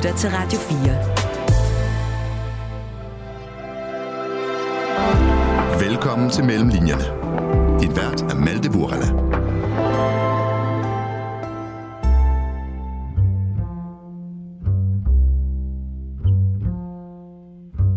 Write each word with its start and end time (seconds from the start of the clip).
lytter 0.00 0.16
til 0.16 0.30
Radio 0.30 0.58
4. 5.78 5.88
Velkommen 5.88 6.30
til 6.30 6.44
Mellemlinjerne. 6.44 7.04
Din 7.80 7.96
vært 7.96 8.22
er 8.22 8.34
Malte 8.34 8.70
Burala. 8.70 9.06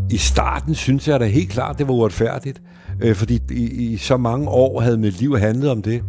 I 0.09 0.17
starten 0.17 0.75
synes 0.75 1.07
jeg 1.07 1.19
da 1.19 1.25
helt 1.25 1.49
klart, 1.49 1.77
det 1.77 1.87
var 1.87 1.93
uretfærdigt, 1.93 2.61
øh, 3.01 3.15
fordi 3.15 3.39
i, 3.51 3.93
i 3.93 3.97
så 3.97 4.17
mange 4.17 4.49
år 4.49 4.81
havde 4.81 4.97
mit 4.97 5.19
liv 5.19 5.37
handlet 5.37 5.71
om 5.71 5.81
det. 5.81 6.03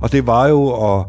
Og 0.00 0.12
det 0.12 0.26
var 0.26 0.48
jo 0.48 0.98
at 0.98 1.06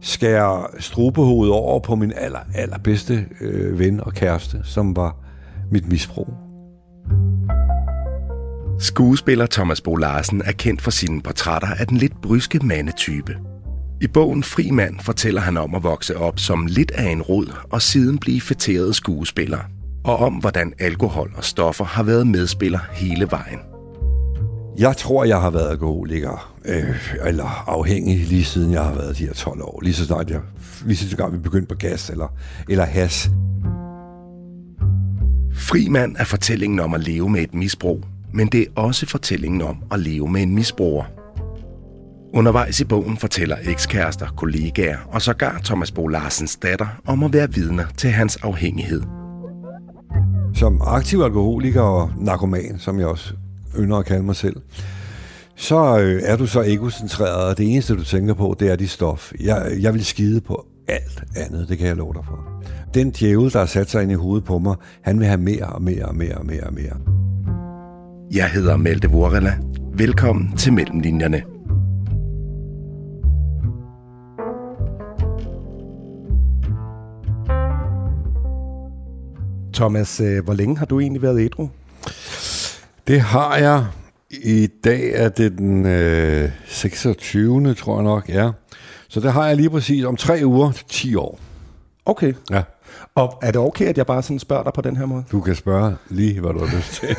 skære 0.00 0.66
strubehovedet 0.78 1.54
over 1.54 1.80
på 1.80 1.94
min 1.94 2.12
aller, 2.16 2.40
allerbedste 2.54 3.26
øh, 3.40 3.78
ven 3.78 4.00
og 4.00 4.12
kæreste, 4.12 4.60
som 4.64 4.96
var 4.96 5.16
mit 5.70 5.88
misbrug. 5.88 6.34
Skuespiller 8.78 9.46
Thomas 9.46 9.80
Bo 9.80 9.96
Larsen 9.96 10.42
er 10.44 10.52
kendt 10.52 10.82
for 10.82 10.90
sine 10.90 11.22
portrætter 11.22 11.68
af 11.68 11.86
den 11.86 11.96
lidt 11.96 12.20
bryske 12.22 12.58
mandetype. 12.58 13.36
I 14.00 14.06
bogen 14.06 14.42
Fri 14.42 14.70
Mand 14.70 15.00
fortæller 15.00 15.40
han 15.40 15.56
om 15.56 15.74
at 15.74 15.82
vokse 15.82 16.16
op 16.16 16.38
som 16.38 16.66
lidt 16.66 16.90
af 16.90 17.10
en 17.10 17.22
rod 17.22 17.56
og 17.70 17.82
siden 17.82 18.18
blive 18.18 18.40
fætteret 18.40 18.96
skuespiller. 18.96 19.58
Og 20.04 20.16
om 20.16 20.34
hvordan 20.34 20.72
alkohol 20.78 21.32
og 21.36 21.44
stoffer 21.44 21.84
har 21.84 22.02
været 22.02 22.26
medspiller 22.26 22.78
hele 22.92 23.26
vejen. 23.30 23.69
Jeg 24.78 24.96
tror, 24.96 25.24
jeg 25.24 25.40
har 25.40 25.50
været 25.50 25.70
alkoholiker, 25.70 26.54
øh, 26.64 27.14
eller 27.26 27.68
afhængig 27.68 28.18
lige 28.18 28.44
siden 28.44 28.72
jeg 28.72 28.84
har 28.84 28.94
været 28.94 29.18
de 29.18 29.26
her 29.26 29.32
12 29.32 29.62
år. 29.62 29.80
Lige 29.82 29.94
så 29.94 30.04
snart 30.04 30.30
jeg, 30.30 30.40
lige 30.84 30.96
så 30.96 31.08
snart 31.08 31.32
vi 31.32 31.38
begyndte 31.38 31.68
på 31.68 31.74
gas 31.74 32.10
eller, 32.10 32.34
eller 32.68 32.84
has. 32.84 33.30
Frimand 35.54 36.16
er 36.18 36.24
fortællingen 36.24 36.80
om 36.80 36.94
at 36.94 37.00
leve 37.00 37.30
med 37.30 37.40
et 37.40 37.54
misbrug, 37.54 38.04
men 38.32 38.48
det 38.48 38.60
er 38.60 38.80
også 38.80 39.06
fortællingen 39.06 39.62
om 39.62 39.82
at 39.92 40.00
leve 40.00 40.28
med 40.28 40.42
en 40.42 40.54
misbruger. 40.54 41.04
Undervejs 42.34 42.80
i 42.80 42.84
bogen 42.84 43.16
fortæller 43.16 43.56
ekskærester, 43.62 44.26
kollegaer 44.36 44.98
og 45.08 45.22
sågar 45.22 45.60
Thomas 45.64 45.92
Bo 45.92 46.06
Larsens 46.06 46.56
datter 46.56 46.86
om 47.06 47.22
at 47.22 47.32
være 47.32 47.52
vidner 47.52 47.84
til 47.96 48.10
hans 48.10 48.36
afhængighed. 48.36 49.02
Som 50.54 50.80
aktiv 50.84 51.20
alkoholiker 51.20 51.82
og 51.82 52.10
narkoman, 52.18 52.78
som 52.78 52.98
jeg 52.98 53.06
også 53.06 53.34
ynder 53.78 53.96
at 53.96 54.06
kalde 54.06 54.22
mig 54.22 54.36
selv, 54.36 54.56
så 55.56 55.98
øh, 56.00 56.22
er 56.24 56.36
du 56.36 56.46
så 56.46 56.62
egocentreret, 56.62 57.44
og 57.44 57.58
det 57.58 57.72
eneste, 57.72 57.96
du 57.96 58.04
tænker 58.04 58.34
på, 58.34 58.56
det 58.60 58.70
er 58.70 58.76
dit 58.76 58.90
stof. 58.90 59.32
Jeg, 59.40 59.72
jeg 59.80 59.94
vil 59.94 60.04
skide 60.04 60.40
på 60.40 60.66
alt 60.88 61.24
andet, 61.36 61.68
det 61.68 61.78
kan 61.78 61.86
jeg 61.86 61.96
love 61.96 62.14
dig 62.14 62.24
for. 62.24 62.62
Den 62.94 63.10
djævel, 63.10 63.52
der 63.52 63.58
har 63.58 63.66
sat 63.66 63.90
sig 63.90 64.02
ind 64.02 64.12
i 64.12 64.14
hovedet 64.14 64.44
på 64.44 64.58
mig, 64.58 64.76
han 65.02 65.18
vil 65.18 65.26
have 65.26 65.40
mere 65.40 65.66
og 65.66 65.82
mere 65.82 66.04
og 66.04 66.14
mere 66.14 66.34
og 66.34 66.46
mere 66.46 66.62
og 66.62 66.74
mere. 66.74 66.96
Jeg 68.32 68.50
hedder 68.50 68.76
Malte 68.76 69.10
Vorela. 69.10 69.58
Velkommen 69.94 70.56
til 70.56 70.72
Mellemlinjerne. 70.72 71.42
Thomas, 79.74 80.20
øh, 80.20 80.44
hvor 80.44 80.54
længe 80.54 80.78
har 80.78 80.86
du 80.86 81.00
egentlig 81.00 81.22
været 81.22 81.40
ædru? 81.40 81.68
Det 83.06 83.20
har 83.20 83.56
jeg. 83.56 83.86
I 84.30 84.68
dag 84.84 85.12
er 85.14 85.28
det 85.28 85.58
den 85.58 85.86
øh, 85.86 86.50
26. 86.66 87.74
tror 87.74 87.94
jeg 87.94 88.04
nok, 88.04 88.28
ja. 88.28 88.50
Så 89.08 89.20
det 89.20 89.32
har 89.32 89.46
jeg 89.46 89.56
lige 89.56 89.70
præcis 89.70 90.04
om 90.04 90.16
tre 90.16 90.40
uger 90.44 90.72
til 90.72 90.84
10 90.88 91.14
år. 91.14 91.38
Okay. 92.06 92.34
Ja. 92.50 92.62
Og 93.14 93.38
er 93.42 93.50
det 93.50 93.60
okay, 93.60 93.84
at 93.86 93.98
jeg 93.98 94.06
bare 94.06 94.22
sådan 94.22 94.38
spørger 94.38 94.62
dig 94.62 94.72
på 94.72 94.80
den 94.80 94.96
her 94.96 95.06
måde? 95.06 95.24
Du 95.32 95.40
kan 95.40 95.54
spørge 95.54 95.96
lige, 96.08 96.40
hvad 96.40 96.52
du 96.52 96.64
har 96.64 96.76
lyst 96.76 96.92
til. 96.92 97.16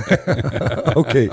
okay. 1.01 1.29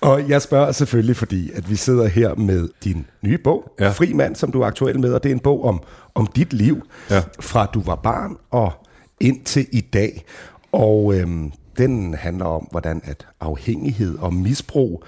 Og 0.00 0.28
jeg 0.28 0.42
spørger 0.42 0.72
selvfølgelig, 0.72 1.16
fordi 1.16 1.50
at 1.50 1.70
vi 1.70 1.76
sidder 1.76 2.06
her 2.06 2.34
med 2.34 2.68
din 2.84 3.06
nye 3.22 3.38
bog, 3.38 3.72
ja. 3.80 3.90
Fri 3.90 4.12
Mand, 4.12 4.36
som 4.36 4.52
du 4.52 4.60
er 4.62 4.66
aktuel 4.66 5.00
med, 5.00 5.12
og 5.12 5.22
det 5.22 5.30
er 5.30 5.34
en 5.34 5.40
bog 5.40 5.64
om, 5.64 5.82
om 6.14 6.26
dit 6.26 6.52
liv, 6.52 6.82
ja. 7.10 7.22
fra 7.40 7.66
du 7.74 7.80
var 7.80 7.94
barn 7.94 8.36
og 8.50 8.72
indtil 9.20 9.66
i 9.72 9.80
dag. 9.80 10.24
Og 10.72 11.14
øhm, 11.14 11.52
den 11.78 12.14
handler 12.14 12.44
om, 12.44 12.68
hvordan 12.70 13.00
at 13.04 13.26
afhængighed 13.40 14.18
og 14.18 14.34
misbrug 14.34 15.04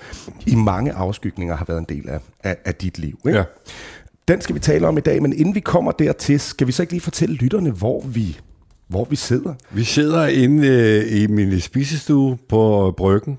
i 0.47 0.55
mange 0.55 0.93
afskygninger 0.93 1.57
har 1.57 1.65
været 1.65 1.79
en 1.79 1.87
del 1.89 2.09
af, 2.09 2.21
af, 2.45 2.57
af 2.65 2.75
dit 2.75 2.99
liv. 2.99 3.19
Ikke? 3.27 3.39
Ja. 3.39 3.45
Den 4.29 4.41
skal 4.41 4.55
vi 4.55 4.61
tale 4.61 4.89
om 4.89 4.99
i 4.99 5.01
dag, 5.01 5.23
men 5.23 5.33
inden 5.33 5.55
vi 5.55 5.61
kommer 5.61 5.93
dertil, 5.93 6.41
skal 6.41 6.67
vi 6.67 6.73
så 6.73 6.83
ikke 6.83 6.93
lige 6.93 7.01
fortælle 7.01 7.35
lytterne, 7.35 7.71
hvor 7.71 8.01
vi, 8.01 8.41
hvor 8.87 9.05
vi 9.05 9.17
sidder? 9.17 9.55
Vi 9.71 9.85
sidder 9.85 10.27
inde 10.27 10.69
øh, 10.69 11.23
i 11.23 11.27
min 11.27 11.61
spisestue 11.61 12.39
på 12.49 12.95
Bryggen. 12.97 13.39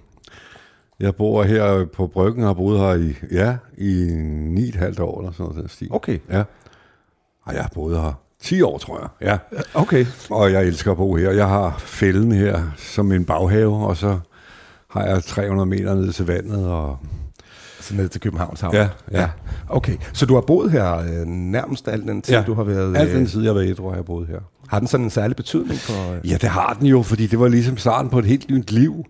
Jeg 1.00 1.16
bor 1.16 1.44
her 1.44 1.86
på 1.86 2.08
Bryggen 2.08 2.44
og 2.44 2.50
har 2.50 2.54
boet 2.54 2.80
her 2.80 2.94
i, 2.94 3.16
ja, 3.32 3.58
i 3.78 4.08
9,5 4.76 5.02
år 5.02 5.20
eller 5.20 5.32
sådan 5.32 5.54
noget. 5.56 5.72
Stil. 5.72 5.88
Okay. 5.92 6.20
Ja. 6.30 6.44
Og 7.44 7.54
jeg 7.54 7.62
har 7.62 7.72
boet 7.74 8.02
her 8.02 8.29
10 8.44 8.62
år, 8.62 8.78
tror 8.78 9.00
jeg. 9.00 9.42
Ja. 9.54 9.60
Okay. 9.74 10.06
Og 10.30 10.52
jeg 10.52 10.66
elsker 10.66 10.92
at 10.92 10.98
bo 10.98 11.16
her. 11.16 11.32
Jeg 11.32 11.48
har 11.48 11.76
fælden 11.78 12.32
her 12.32 12.62
som 12.78 13.12
en 13.12 13.26
baghave, 13.26 13.86
og 13.88 13.98
så 13.98 14.20
har 14.90 15.06
jeg 15.06 15.24
300 15.24 15.70
meter 15.70 15.96
ned 15.96 16.12
til 16.12 16.26
vandet. 16.26 16.68
Og 16.68 16.98
så 17.80 17.96
ned 17.96 18.10
til 18.10 18.22
Københavns 18.22 18.62
Havn? 18.62 18.76
Ja, 18.76 18.90
ja. 19.12 19.22
ja. 19.22 19.30
Okay, 19.70 19.98
så 20.14 20.26
du 20.26 20.34
har 20.34 20.42
boet 20.42 20.72
her 20.72 20.98
øh, 20.98 21.28
nærmest 21.28 21.88
al 21.88 22.02
den 22.02 22.22
tid, 22.22 22.34
ja. 22.34 22.44
du 22.48 22.54
har 22.54 22.64
været... 22.64 22.98
al 22.98 23.14
den 23.14 23.28
tid, 23.28 23.42
jeg 23.42 23.50
har 23.50 23.60
været 23.60 23.78
tror 23.78 23.90
jeg 23.90 23.96
har 23.96 24.04
boet 24.04 24.28
her. 24.28 24.40
Har 24.68 24.80
den 24.80 24.88
sådan 24.88 25.04
en 25.04 25.10
særlig 25.10 25.36
betydning 25.36 25.80
for... 25.80 26.14
Øh... 26.14 26.32
Ja, 26.32 26.38
det 26.42 26.50
har 26.50 26.74
den 26.80 26.88
jo, 26.88 27.02
fordi 27.02 27.28
det 27.28 27.40
var 27.40 27.48
ligesom 27.48 27.78
starten 27.78 28.10
på 28.12 28.20
et 28.20 28.26
helt 28.26 28.50
nyt 28.50 28.72
liv. 28.72 29.06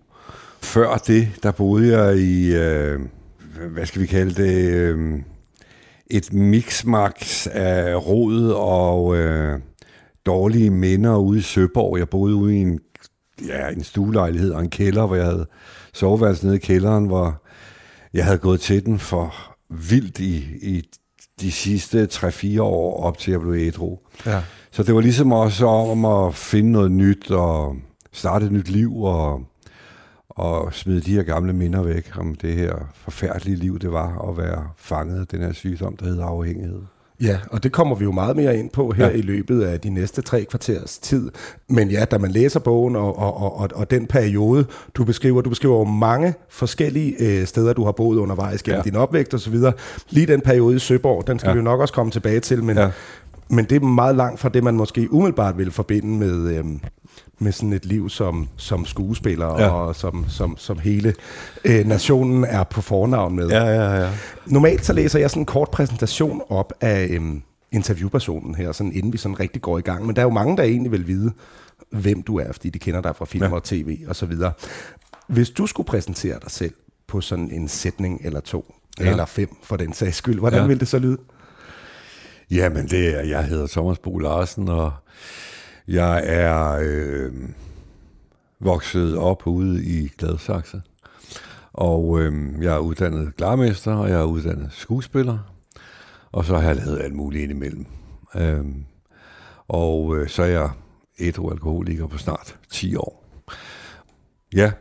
Før 0.62 0.94
det, 0.94 1.28
der 1.42 1.50
boede 1.50 1.98
jeg 1.98 2.16
i... 2.16 2.54
Øh, 2.54 3.00
hvad 3.72 3.86
skal 3.86 4.02
vi 4.02 4.06
kalde 4.06 4.42
det... 4.42 4.72
Øh, 4.72 5.20
et 6.10 6.32
mixmax 6.32 7.46
af 7.46 8.06
rod 8.06 8.50
og 8.50 9.16
øh, 9.16 9.60
dårlige 10.26 10.70
minder 10.70 11.16
ude 11.16 11.38
i 11.38 11.42
Søborg. 11.42 11.98
Jeg 11.98 12.08
boede 12.08 12.34
ude 12.34 12.56
i 12.56 12.60
en, 12.60 12.80
ja, 13.46 13.68
en 13.68 13.84
stuelejlighed 13.84 14.52
og 14.52 14.60
en 14.60 14.70
kælder, 14.70 15.06
hvor 15.06 15.16
jeg 15.16 15.24
havde 15.24 15.46
soveværelse 15.94 16.44
nede 16.44 16.56
i 16.56 16.60
kælderen, 16.60 17.04
hvor 17.06 17.42
jeg 18.14 18.24
havde 18.24 18.38
gået 18.38 18.60
til 18.60 18.86
den 18.86 18.98
for 18.98 19.34
vildt 19.68 20.18
i, 20.20 20.36
i 20.62 20.82
de 21.40 21.52
sidste 21.52 22.08
3-4 22.12 22.62
år 22.62 23.02
op 23.02 23.18
til 23.18 23.30
jeg 23.30 23.40
blev 23.40 23.54
ædru. 23.54 23.98
Ja. 24.26 24.42
Så 24.70 24.82
det 24.82 24.94
var 24.94 25.00
ligesom 25.00 25.32
også 25.32 25.66
om 25.66 26.04
at 26.04 26.34
finde 26.34 26.72
noget 26.72 26.92
nyt 26.92 27.30
og 27.30 27.76
starte 28.12 28.46
et 28.46 28.52
nyt 28.52 28.68
liv 28.68 29.02
og 29.02 29.42
og 30.30 30.74
smide 30.74 31.00
de 31.00 31.14
her 31.14 31.22
gamle 31.22 31.52
minder 31.52 31.82
væk 31.82 32.18
om 32.18 32.34
det 32.34 32.54
her 32.54 32.74
forfærdelige 32.94 33.56
liv, 33.56 33.78
det 33.78 33.92
var 33.92 34.28
at 34.28 34.38
være 34.38 34.68
fanget 34.76 35.20
af 35.20 35.26
den 35.26 35.40
her 35.40 35.52
sygdom, 35.52 35.96
der 35.96 36.06
hedder 36.06 36.24
afhængighed. 36.24 36.80
Ja, 37.22 37.38
og 37.50 37.62
det 37.62 37.72
kommer 37.72 37.96
vi 37.96 38.04
jo 38.04 38.12
meget 38.12 38.36
mere 38.36 38.58
ind 38.58 38.70
på 38.70 38.90
her 38.90 39.06
ja. 39.06 39.12
i 39.12 39.20
løbet 39.20 39.62
af 39.62 39.80
de 39.80 39.90
næste 39.90 40.22
tre 40.22 40.44
kvarters 40.44 40.98
tid. 40.98 41.30
Men 41.68 41.90
ja, 41.90 42.04
da 42.04 42.18
man 42.18 42.30
læser 42.30 42.60
bogen 42.60 42.96
og, 42.96 43.18
og, 43.18 43.56
og, 43.56 43.68
og 43.74 43.90
den 43.90 44.06
periode, 44.06 44.66
du 44.94 45.04
beskriver, 45.04 45.40
du 45.40 45.50
beskriver 45.50 45.78
jo 45.78 45.84
mange 45.84 46.34
forskellige 46.48 47.14
øh, 47.20 47.46
steder, 47.46 47.72
du 47.72 47.84
har 47.84 47.92
boet 47.92 48.18
undervejs 48.18 48.62
gennem 48.62 48.78
ja. 48.78 48.82
din 48.82 48.96
opvækst 48.96 49.34
osv. 49.34 49.54
Lige 50.10 50.26
den 50.26 50.40
periode 50.40 50.76
i 50.76 50.78
Søborg, 50.78 51.26
den 51.26 51.38
skal 51.38 51.48
ja. 51.48 51.52
vi 51.52 51.58
jo 51.58 51.64
nok 51.64 51.80
også 51.80 51.94
komme 51.94 52.12
tilbage 52.12 52.40
til, 52.40 52.64
men, 52.64 52.76
ja. 52.76 52.90
men 53.48 53.64
det 53.64 53.82
er 53.82 53.86
meget 53.86 54.16
langt 54.16 54.40
fra 54.40 54.48
det, 54.48 54.64
man 54.64 54.74
måske 54.74 55.12
umiddelbart 55.12 55.58
vil 55.58 55.70
forbinde 55.70 56.18
med, 56.18 56.56
øh, 56.56 56.64
med 57.40 57.52
sådan 57.52 57.72
et 57.72 57.86
liv 57.86 58.08
som, 58.08 58.48
som 58.56 58.84
skuespiller, 58.84 59.60
ja. 59.60 59.68
og 59.68 59.96
som, 59.96 60.24
som, 60.28 60.56
som 60.56 60.78
hele 60.78 61.14
øh, 61.64 61.86
nationen 61.86 62.44
er 62.44 62.64
på 62.64 62.80
fornavn 62.80 63.36
med. 63.36 63.48
Ja, 63.48 63.64
ja, 63.64 64.02
ja. 64.02 64.10
Normalt 64.46 64.84
så 64.84 64.92
læser 64.92 65.18
jeg 65.18 65.30
sådan 65.30 65.42
en 65.42 65.46
kort 65.46 65.70
præsentation 65.70 66.42
op 66.48 66.72
af 66.80 67.06
øhm, 67.10 67.42
interviewpersonen 67.72 68.54
her, 68.54 68.72
sådan 68.72 68.92
inden 68.92 69.12
vi 69.12 69.18
sådan 69.18 69.40
rigtig 69.40 69.62
går 69.62 69.78
i 69.78 69.80
gang. 69.80 70.06
Men 70.06 70.16
der 70.16 70.22
er 70.22 70.26
jo 70.26 70.32
mange, 70.32 70.56
der 70.56 70.62
egentlig 70.62 70.92
vil 70.92 71.06
vide, 71.06 71.32
hvem 71.90 72.22
du 72.22 72.38
er, 72.38 72.52
fordi 72.52 72.70
de 72.70 72.78
kender 72.78 73.00
dig 73.00 73.16
fra 73.16 73.24
film 73.24 73.44
ja. 73.44 73.54
og 73.54 73.64
tv 73.64 73.98
og 74.08 74.16
så 74.16 74.26
videre. 74.26 74.52
Hvis 75.26 75.50
du 75.50 75.66
skulle 75.66 75.86
præsentere 75.86 76.38
dig 76.42 76.50
selv 76.50 76.74
på 77.06 77.20
sådan 77.20 77.50
en 77.50 77.68
sætning 77.68 78.20
eller 78.24 78.40
to, 78.40 78.74
ja. 79.00 79.10
eller 79.10 79.26
fem 79.26 79.48
for 79.62 79.76
den 79.76 79.92
sags 79.92 80.16
skyld, 80.16 80.38
hvordan 80.38 80.60
ja. 80.60 80.66
ville 80.66 80.80
det 80.80 80.88
så 80.88 80.98
lyde? 80.98 81.18
Jamen, 82.50 82.88
det 82.88 83.16
er, 83.18 83.20
jeg 83.20 83.44
hedder 83.44 83.66
Thomas 83.66 83.98
Bo 83.98 84.18
Larsen, 84.18 84.68
og 84.68 84.92
jeg 85.90 86.22
er 86.24 86.78
øh, 86.82 87.32
vokset 88.60 89.16
op 89.16 89.46
ude 89.46 89.84
i 89.84 90.08
Gladsaxe, 90.18 90.82
og 91.72 92.20
øh, 92.20 92.62
jeg 92.62 92.74
er 92.74 92.78
uddannet 92.78 93.36
glarmester, 93.36 93.94
og 93.94 94.10
jeg 94.10 94.20
er 94.20 94.24
uddannet 94.24 94.68
skuespiller, 94.72 95.38
og 96.32 96.44
så 96.44 96.58
har 96.58 96.68
jeg 96.68 96.76
lavet 96.76 97.00
alt 97.00 97.14
muligt 97.14 97.42
indimellem. 97.42 97.86
Øh, 98.36 98.64
og 99.68 100.16
øh, 100.16 100.28
så 100.28 100.42
er 100.42 100.46
jeg 100.46 100.70
alkoholiker 101.28 102.06
på 102.06 102.18
snart 102.18 102.56
10 102.70 102.96
år. 102.96 103.24
Ja, 104.54 104.72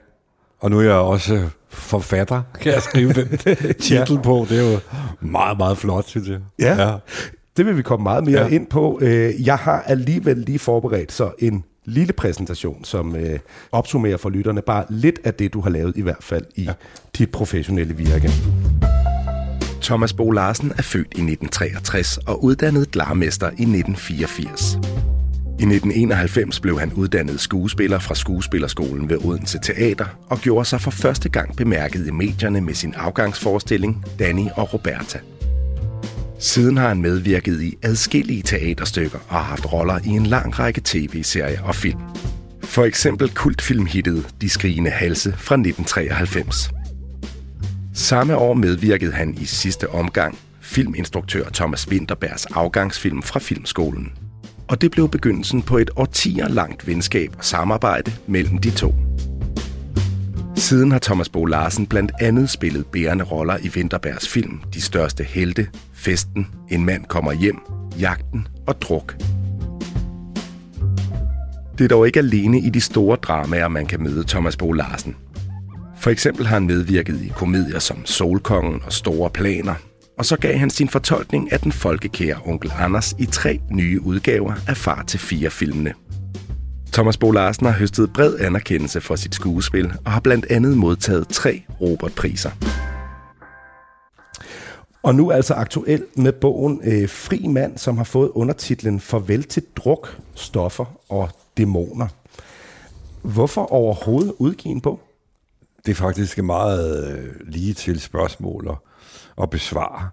og 0.60 0.70
nu 0.70 0.80
er 0.80 0.84
jeg 0.84 0.94
også 0.94 1.50
forfatter, 1.70 2.42
kan 2.62 2.74
jeg 2.74 2.82
skrive 2.82 3.14
den 3.14 3.28
titel 3.82 4.16
ja. 4.16 4.22
på. 4.22 4.46
Det 4.50 4.60
er 4.60 4.72
jo 4.72 4.80
meget, 5.22 5.58
meget 5.58 5.78
flot, 5.78 6.06
synes 6.06 6.30
jeg. 6.30 6.40
Ja. 6.60 6.88
ja. 6.88 6.98
Det 7.60 7.68
vil 7.68 7.78
vi 7.78 7.82
komme 7.82 8.04
meget 8.04 8.26
mere 8.26 8.42
ja. 8.42 8.48
ind 8.48 8.68
på. 8.68 9.00
Øh, 9.02 9.46
jeg 9.46 9.58
har 9.58 9.82
alligevel 9.82 10.38
lige 10.38 10.60
forberedt 10.60 11.12
så 11.12 11.32
en 11.40 11.64
lille 11.86 12.14
præsentation, 12.14 12.84
som 12.84 13.16
øh, 13.16 13.40
opsummerer 13.72 14.18
for 14.18 14.30
lytterne 14.30 14.62
bare 14.62 14.86
lidt 14.90 15.20
af 15.24 15.34
det, 15.34 15.54
du 15.54 15.62
har 15.62 15.70
lavet 15.70 15.98
i 15.98 16.02
hvert 16.02 16.24
fald 16.24 16.46
i 16.56 16.64
ja. 16.64 16.74
dit 17.18 17.32
professionelle 17.32 17.96
virke. 17.96 18.32
Thomas 19.82 20.14
Bo 20.14 20.32
Larsen 20.32 20.72
er 20.78 20.82
født 20.82 21.08
i 21.08 21.22
1963 21.22 22.18
og 22.18 22.44
uddannet 22.44 22.92
glarmester 22.92 23.48
i 23.48 23.50
1984. 23.50 24.74
I 24.74 25.64
1991 25.64 26.60
blev 26.60 26.80
han 26.80 26.94
uddannet 26.94 27.40
skuespiller 27.40 28.00
fra 28.00 28.16
Skuespillerskolen 28.16 29.10
ved 29.10 29.26
Odense 29.26 29.60
Teater 29.64 30.06
og 30.30 30.40
gjorde 30.40 30.66
sig 30.66 30.82
for 30.82 30.92
første 30.92 31.30
gang 31.30 31.56
bemærket 31.56 32.08
i 32.08 32.12
medierne 32.12 32.62
med 32.62 32.74
sin 32.74 32.94
afgangsforestilling 32.94 34.06
Danny 34.20 34.46
og 34.56 34.74
Roberta. 34.74 35.20
Siden 36.40 36.78
har 36.78 36.88
han 36.88 37.02
medvirket 37.02 37.62
i 37.62 37.78
adskillige 37.84 38.42
teaterstykker 38.42 39.20
og 39.28 39.36
har 39.36 39.44
haft 39.44 39.74
roller 39.74 40.00
i 40.06 40.10
en 40.10 40.26
lang 40.26 40.60
række 40.60 40.82
tv-serier 40.84 41.62
og 41.62 41.76
film. 41.76 42.00
For 42.64 42.84
eksempel 42.84 43.30
kultfilmhittet 43.30 44.28
De 44.42 44.50
skrigende 44.50 44.90
halse 44.90 45.32
fra 45.32 45.56
1993. 45.56 46.70
Samme 47.94 48.36
år 48.36 48.54
medvirkede 48.54 49.12
han 49.12 49.38
i 49.42 49.46
sidste 49.46 49.90
omgang 49.90 50.38
filminstruktør 50.62 51.50
Thomas 51.50 51.88
Winterbergs 51.90 52.46
afgangsfilm 52.46 53.22
fra 53.24 53.40
Filmskolen. 53.40 54.12
Og 54.68 54.82
det 54.82 54.92
blev 54.92 55.10
begyndelsen 55.10 55.62
på 55.62 55.78
et 55.78 55.90
årtier 55.96 56.48
langt 56.48 56.88
venskab 56.88 57.36
og 57.38 57.46
samarbejde 57.46 58.12
mellem 58.28 58.58
de 58.58 58.72
to. 58.72 58.96
Siden 60.56 60.92
har 60.92 61.00
Thomas 61.00 61.30
Bo 61.30 61.46
Larsen 61.46 61.88
blandt 61.88 62.12
andet 62.22 62.50
spillet 62.50 62.86
bærende 62.86 63.24
roller 63.24 63.58
i 63.58 63.70
Winterbergs 63.76 64.28
film 64.28 64.62
De 64.74 64.82
største 64.82 65.24
helte, 65.24 65.68
Festen, 66.00 66.48
En 66.70 66.86
mand 66.86 67.06
kommer 67.06 67.34
hjem, 67.34 67.60
Jagten 68.00 68.48
og 68.68 68.82
Druk. 68.82 69.16
Det 71.78 71.84
er 71.84 71.88
dog 71.88 72.08
ikke 72.08 72.20
alene 72.20 72.60
i 72.60 72.70
de 72.70 72.82
store 72.82 73.18
dramaer, 73.18 73.68
man 73.68 73.86
kan 73.86 74.04
møde 74.04 74.24
Thomas 74.28 74.58
Bo 74.58 74.72
Larsen. 74.72 75.16
For 75.98 76.10
eksempel 76.10 76.48
har 76.48 76.56
han 76.56 76.68
medvirket 76.68 77.22
i 77.22 77.32
komedier 77.36 77.80
som 77.80 78.06
Solkongen 78.06 78.82
og 78.86 78.94
Store 78.94 79.30
Planer, 79.30 79.76
og 80.18 80.26
så 80.26 80.38
gav 80.38 80.58
han 80.58 80.70
sin 80.70 80.90
fortolkning 80.90 81.52
af 81.52 81.60
den 81.60 81.72
folkekære 81.72 82.36
onkel 82.46 82.72
Anders 82.80 83.16
i 83.20 83.26
tre 83.26 83.60
nye 83.72 84.02
udgaver 84.02 84.54
af 84.68 84.78
Far 84.78 85.04
til 85.04 85.20
fire 85.20 85.50
filmene. 85.50 85.94
Thomas 86.94 87.18
Bo 87.18 87.32
Larsen 87.32 87.66
har 87.66 87.74
høstet 87.74 88.14
bred 88.14 88.36
anerkendelse 88.40 89.02
for 89.02 89.16
sit 89.16 89.36
skuespil 89.36 89.94
og 90.06 90.12
har 90.12 90.20
blandt 90.20 90.46
andet 90.50 90.78
modtaget 90.78 91.28
tre 91.28 91.64
Robert-priser. 91.82 92.69
Og 95.04 95.16
nu 95.16 95.32
altså 95.32 95.54
aktuel 95.54 96.06
med 96.16 96.32
bogen 96.32 96.82
øh, 96.84 97.10
Fri 97.10 97.48
mand, 97.48 97.78
som 97.78 97.98
har 97.98 98.04
fået 98.04 98.30
undertitlen 98.30 99.00
Farvel 99.00 99.44
til 99.44 99.64
druk, 99.76 100.20
stoffer 100.36 100.86
og 101.10 101.30
dæmoner. 101.58 102.08
Hvorfor 103.22 103.72
overhovedet 103.72 104.34
udgive 104.38 104.72
en 104.72 104.82
bog? 104.82 105.00
Det 105.86 105.92
er 105.92 105.96
faktisk 105.96 106.40
et 106.40 106.46
meget 106.46 107.12
øh, 107.18 107.34
lige 107.48 107.74
til 107.74 108.00
spørgsmål 108.00 108.68
og, 108.68 108.78
at 109.42 109.50
besvare. 109.50 110.10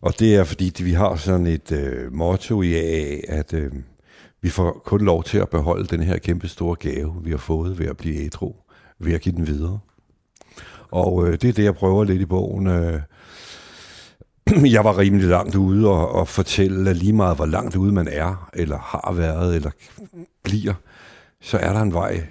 Og 0.00 0.18
det 0.18 0.36
er 0.36 0.44
fordi, 0.44 0.72
vi 0.82 0.92
har 0.92 1.16
sådan 1.16 1.46
et 1.46 1.72
øh, 1.72 2.12
motto 2.12 2.62
i 2.62 2.74
AA, 2.74 3.20
at 3.28 3.52
øh, 3.52 3.72
vi 4.40 4.48
får 4.48 4.82
kun 4.84 5.00
lov 5.00 5.24
til 5.24 5.38
at 5.38 5.48
beholde 5.48 5.86
den 5.86 6.02
her 6.02 6.18
kæmpe 6.18 6.48
store 6.48 6.76
gave, 6.76 7.14
vi 7.22 7.30
har 7.30 7.38
fået 7.38 7.78
ved 7.78 7.86
at 7.86 7.96
blive 7.96 8.24
ædru, 8.24 8.54
ved 8.98 9.14
at 9.14 9.20
give 9.20 9.34
den 9.34 9.46
videre. 9.46 9.78
Og 10.90 11.26
øh, 11.26 11.32
det 11.32 11.48
er 11.48 11.52
det, 11.52 11.64
jeg 11.64 11.74
prøver 11.74 12.04
lidt 12.04 12.20
i 12.20 12.26
bogen. 12.26 12.66
Øh, 12.66 13.00
jeg 14.76 14.84
var 14.84 14.98
rimelig 14.98 15.28
langt 15.28 15.54
ude 15.54 15.88
og, 15.88 16.12
og 16.12 16.28
fortælle, 16.28 16.90
at 16.90 16.96
lige 16.96 17.12
meget 17.12 17.36
hvor 17.36 17.46
langt 17.46 17.76
ude 17.76 17.92
man 17.92 18.08
er, 18.08 18.50
eller 18.54 18.78
har 18.78 19.12
været, 19.12 19.56
eller 19.56 19.70
bliver, 20.42 20.74
så 21.40 21.58
er 21.58 21.72
der 21.72 21.80
en 21.80 21.92
vej. 21.92 22.26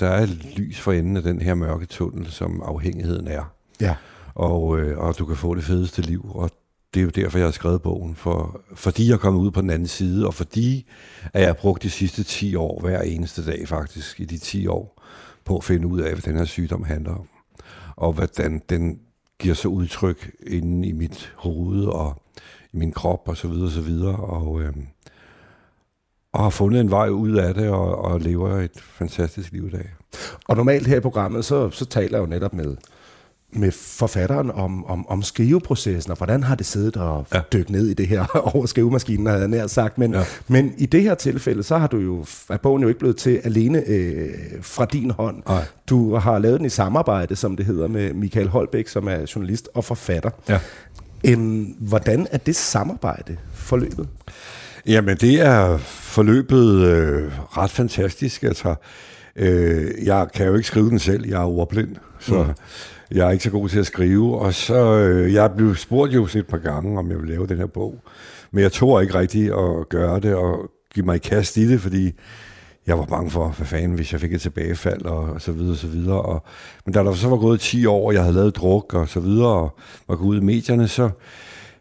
Der 0.00 0.08
er 0.08 0.22
et 0.22 0.44
lys 0.56 0.80
for 0.80 0.92
enden 0.92 1.16
af 1.16 1.22
den 1.22 1.40
her 1.40 1.54
mørke 1.54 1.86
tunnel, 1.86 2.30
som 2.30 2.62
afhængigheden 2.62 3.28
er. 3.28 3.52
Ja. 3.80 3.94
Og, 4.34 4.78
øh, 4.78 4.98
og 4.98 5.18
du 5.18 5.24
kan 5.24 5.36
få 5.36 5.54
det 5.54 5.64
fedeste 5.64 6.02
liv, 6.02 6.30
og 6.34 6.50
det 6.94 7.00
er 7.00 7.04
jo 7.04 7.10
derfor, 7.10 7.38
jeg 7.38 7.46
har 7.46 7.52
skrevet 7.52 7.82
bogen, 7.82 8.14
for, 8.14 8.60
fordi 8.74 9.10
jeg 9.10 9.20
kommet 9.20 9.40
ud 9.40 9.50
på 9.50 9.60
den 9.60 9.70
anden 9.70 9.88
side, 9.88 10.26
og 10.26 10.34
fordi 10.34 10.86
at 11.32 11.40
jeg 11.40 11.48
har 11.48 11.54
brugt 11.54 11.82
de 11.82 11.90
sidste 11.90 12.24
10 12.24 12.54
år, 12.54 12.80
hver 12.80 13.02
eneste 13.02 13.46
dag 13.46 13.68
faktisk, 13.68 14.20
i 14.20 14.24
de 14.24 14.38
10 14.38 14.66
år, 14.66 15.02
på 15.44 15.56
at 15.56 15.64
finde 15.64 15.86
ud 15.86 16.00
af, 16.00 16.12
hvad 16.12 16.22
den 16.22 16.36
her 16.36 16.44
sygdom 16.44 16.84
handler 16.84 17.14
om. 17.14 17.28
Og 17.96 18.12
hvordan 18.12 18.62
den 18.68 18.98
giver 19.38 19.54
sig 19.54 19.70
udtryk 19.70 20.30
inde 20.46 20.88
i 20.88 20.92
mit 20.92 21.32
hoved 21.36 21.84
og 21.84 22.22
i 22.72 22.76
min 22.76 22.92
krop 22.92 23.28
og 23.28 23.36
så 23.36 23.48
videre 23.48 23.66
og 23.66 23.72
så 23.72 23.80
videre. 23.80 24.16
Og, 24.16 24.60
øh, 24.60 24.72
og 26.32 26.42
har 26.42 26.50
fundet 26.50 26.80
en 26.80 26.90
vej 26.90 27.08
ud 27.08 27.32
af 27.32 27.54
det 27.54 27.70
og, 27.70 27.98
og 27.98 28.20
lever 28.20 28.56
et 28.56 28.80
fantastisk 28.80 29.52
liv 29.52 29.66
i 29.66 29.70
dag. 29.70 29.88
Og 30.48 30.56
normalt 30.56 30.86
her 30.86 30.96
i 30.96 31.00
programmet, 31.00 31.44
så, 31.44 31.70
så 31.70 31.84
taler 31.84 32.18
jeg 32.18 32.24
jo 32.24 32.30
netop 32.30 32.52
med 32.52 32.76
med 33.52 33.72
forfatteren 33.72 34.50
om, 34.50 34.86
om, 34.86 35.08
om 35.08 35.22
skriveprocessen, 35.22 36.10
og 36.10 36.16
hvordan 36.16 36.42
har 36.42 36.54
det 36.54 36.66
siddet 36.66 36.96
og 36.96 37.26
ja. 37.34 37.40
dykket 37.52 37.70
ned 37.70 37.86
i 37.86 37.94
det 37.94 38.08
her 38.08 38.36
over 38.54 38.66
skrivemaskinen, 38.66 39.26
havde 39.26 39.40
jeg 39.40 39.48
nær 39.48 39.66
sagt. 39.66 39.98
Men, 39.98 40.14
ja. 40.14 40.24
men 40.48 40.74
i 40.78 40.86
det 40.86 41.02
her 41.02 41.14
tilfælde, 41.14 41.62
så 41.62 41.78
har 41.78 41.86
du 41.86 41.98
jo, 41.98 42.26
er 42.50 42.56
bogen 42.56 42.82
jo 42.82 42.88
ikke 42.88 42.98
blevet 42.98 43.16
til 43.16 43.40
alene 43.44 43.82
øh, 43.86 44.28
fra 44.60 44.84
din 44.84 45.10
hånd. 45.10 45.42
Ej. 45.46 45.64
Du 45.88 46.14
har 46.14 46.38
lavet 46.38 46.58
den 46.58 46.66
i 46.66 46.70
samarbejde, 46.70 47.36
som 47.36 47.56
det 47.56 47.66
hedder, 47.66 47.88
med 47.88 48.12
Michael 48.14 48.48
Holbæk, 48.48 48.88
som 48.88 49.08
er 49.08 49.32
journalist 49.34 49.68
og 49.74 49.84
forfatter. 49.84 50.30
Ja. 50.48 50.58
Øhm, 51.24 51.74
hvordan 51.78 52.26
er 52.30 52.38
det 52.38 52.56
samarbejde 52.56 53.36
forløbet? 53.54 54.08
Jamen, 54.86 55.16
det 55.16 55.40
er 55.40 55.78
forløbet 55.78 56.76
øh, 56.76 57.32
ret 57.56 57.70
fantastisk. 57.70 58.42
Altså, 58.42 58.74
øh, 59.36 59.90
jeg 60.04 60.26
kan 60.34 60.46
jo 60.46 60.54
ikke 60.54 60.66
skrive 60.68 60.90
den 60.90 60.98
selv, 60.98 61.26
jeg 61.28 61.40
er 61.40 61.46
ordblind, 61.46 61.96
så... 62.18 62.42
Mm 62.42 62.54
jeg 63.10 63.26
er 63.26 63.30
ikke 63.30 63.44
så 63.44 63.50
god 63.50 63.68
til 63.68 63.78
at 63.78 63.86
skrive, 63.86 64.38
og 64.38 64.54
så, 64.54 64.98
øh, 64.98 65.32
jeg 65.32 65.50
blev 65.56 65.74
spurgt 65.74 66.14
jo 66.14 66.24
et 66.24 66.46
par 66.48 66.58
gange, 66.58 66.98
om 66.98 67.10
jeg 67.10 67.18
ville 67.18 67.32
lave 67.34 67.46
den 67.46 67.58
her 67.58 67.66
bog, 67.66 67.94
men 68.50 68.62
jeg 68.62 68.72
tog 68.72 69.02
ikke 69.02 69.18
rigtigt 69.18 69.52
at 69.52 69.88
gøre 69.88 70.20
det 70.20 70.34
og 70.34 70.70
give 70.94 71.06
mig 71.06 71.16
i 71.16 71.18
kast 71.18 71.56
i 71.56 71.68
det, 71.68 71.80
fordi 71.80 72.12
jeg 72.86 72.98
var 72.98 73.04
bange 73.04 73.30
for, 73.30 73.48
hvad 73.48 73.66
fanden, 73.66 73.92
hvis 73.92 74.12
jeg 74.12 74.20
fik 74.20 74.32
et 74.32 74.40
tilbagefald, 74.40 75.02
og, 75.02 75.40
så 75.40 75.52
videre, 75.52 75.72
og 75.72 75.76
så 75.76 75.86
videre. 75.86 76.22
Og, 76.22 76.44
men 76.84 76.94
da 76.94 77.00
der 77.00 77.12
så 77.12 77.28
var 77.28 77.36
gået 77.36 77.60
10 77.60 77.86
år, 77.86 78.06
og 78.06 78.14
jeg 78.14 78.22
havde 78.22 78.34
lavet 78.34 78.56
druk, 78.56 78.94
og 78.94 79.08
så 79.08 79.20
videre, 79.20 79.48
og 79.48 79.78
var 80.08 80.16
gået 80.16 80.28
ud 80.28 80.40
i 80.40 80.44
medierne, 80.44 80.88
så 80.88 81.10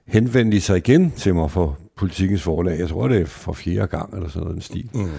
henvendte 0.08 0.58
de 0.58 0.62
sig 0.62 0.78
igen 0.78 1.12
til 1.12 1.36
mig 1.36 1.52
for 1.52 1.78
politikens 1.98 2.42
forlag. 2.42 2.80
Jeg 2.80 2.90
tror, 2.90 3.08
det 3.08 3.22
er 3.22 3.26
for 3.26 3.54
fjerde 3.54 3.88
gang, 3.88 4.14
eller 4.14 4.30
sådan 4.30 4.42
noget 4.42 4.56
en 4.56 4.62
stil. 4.62 4.90
Mm. 4.94 5.10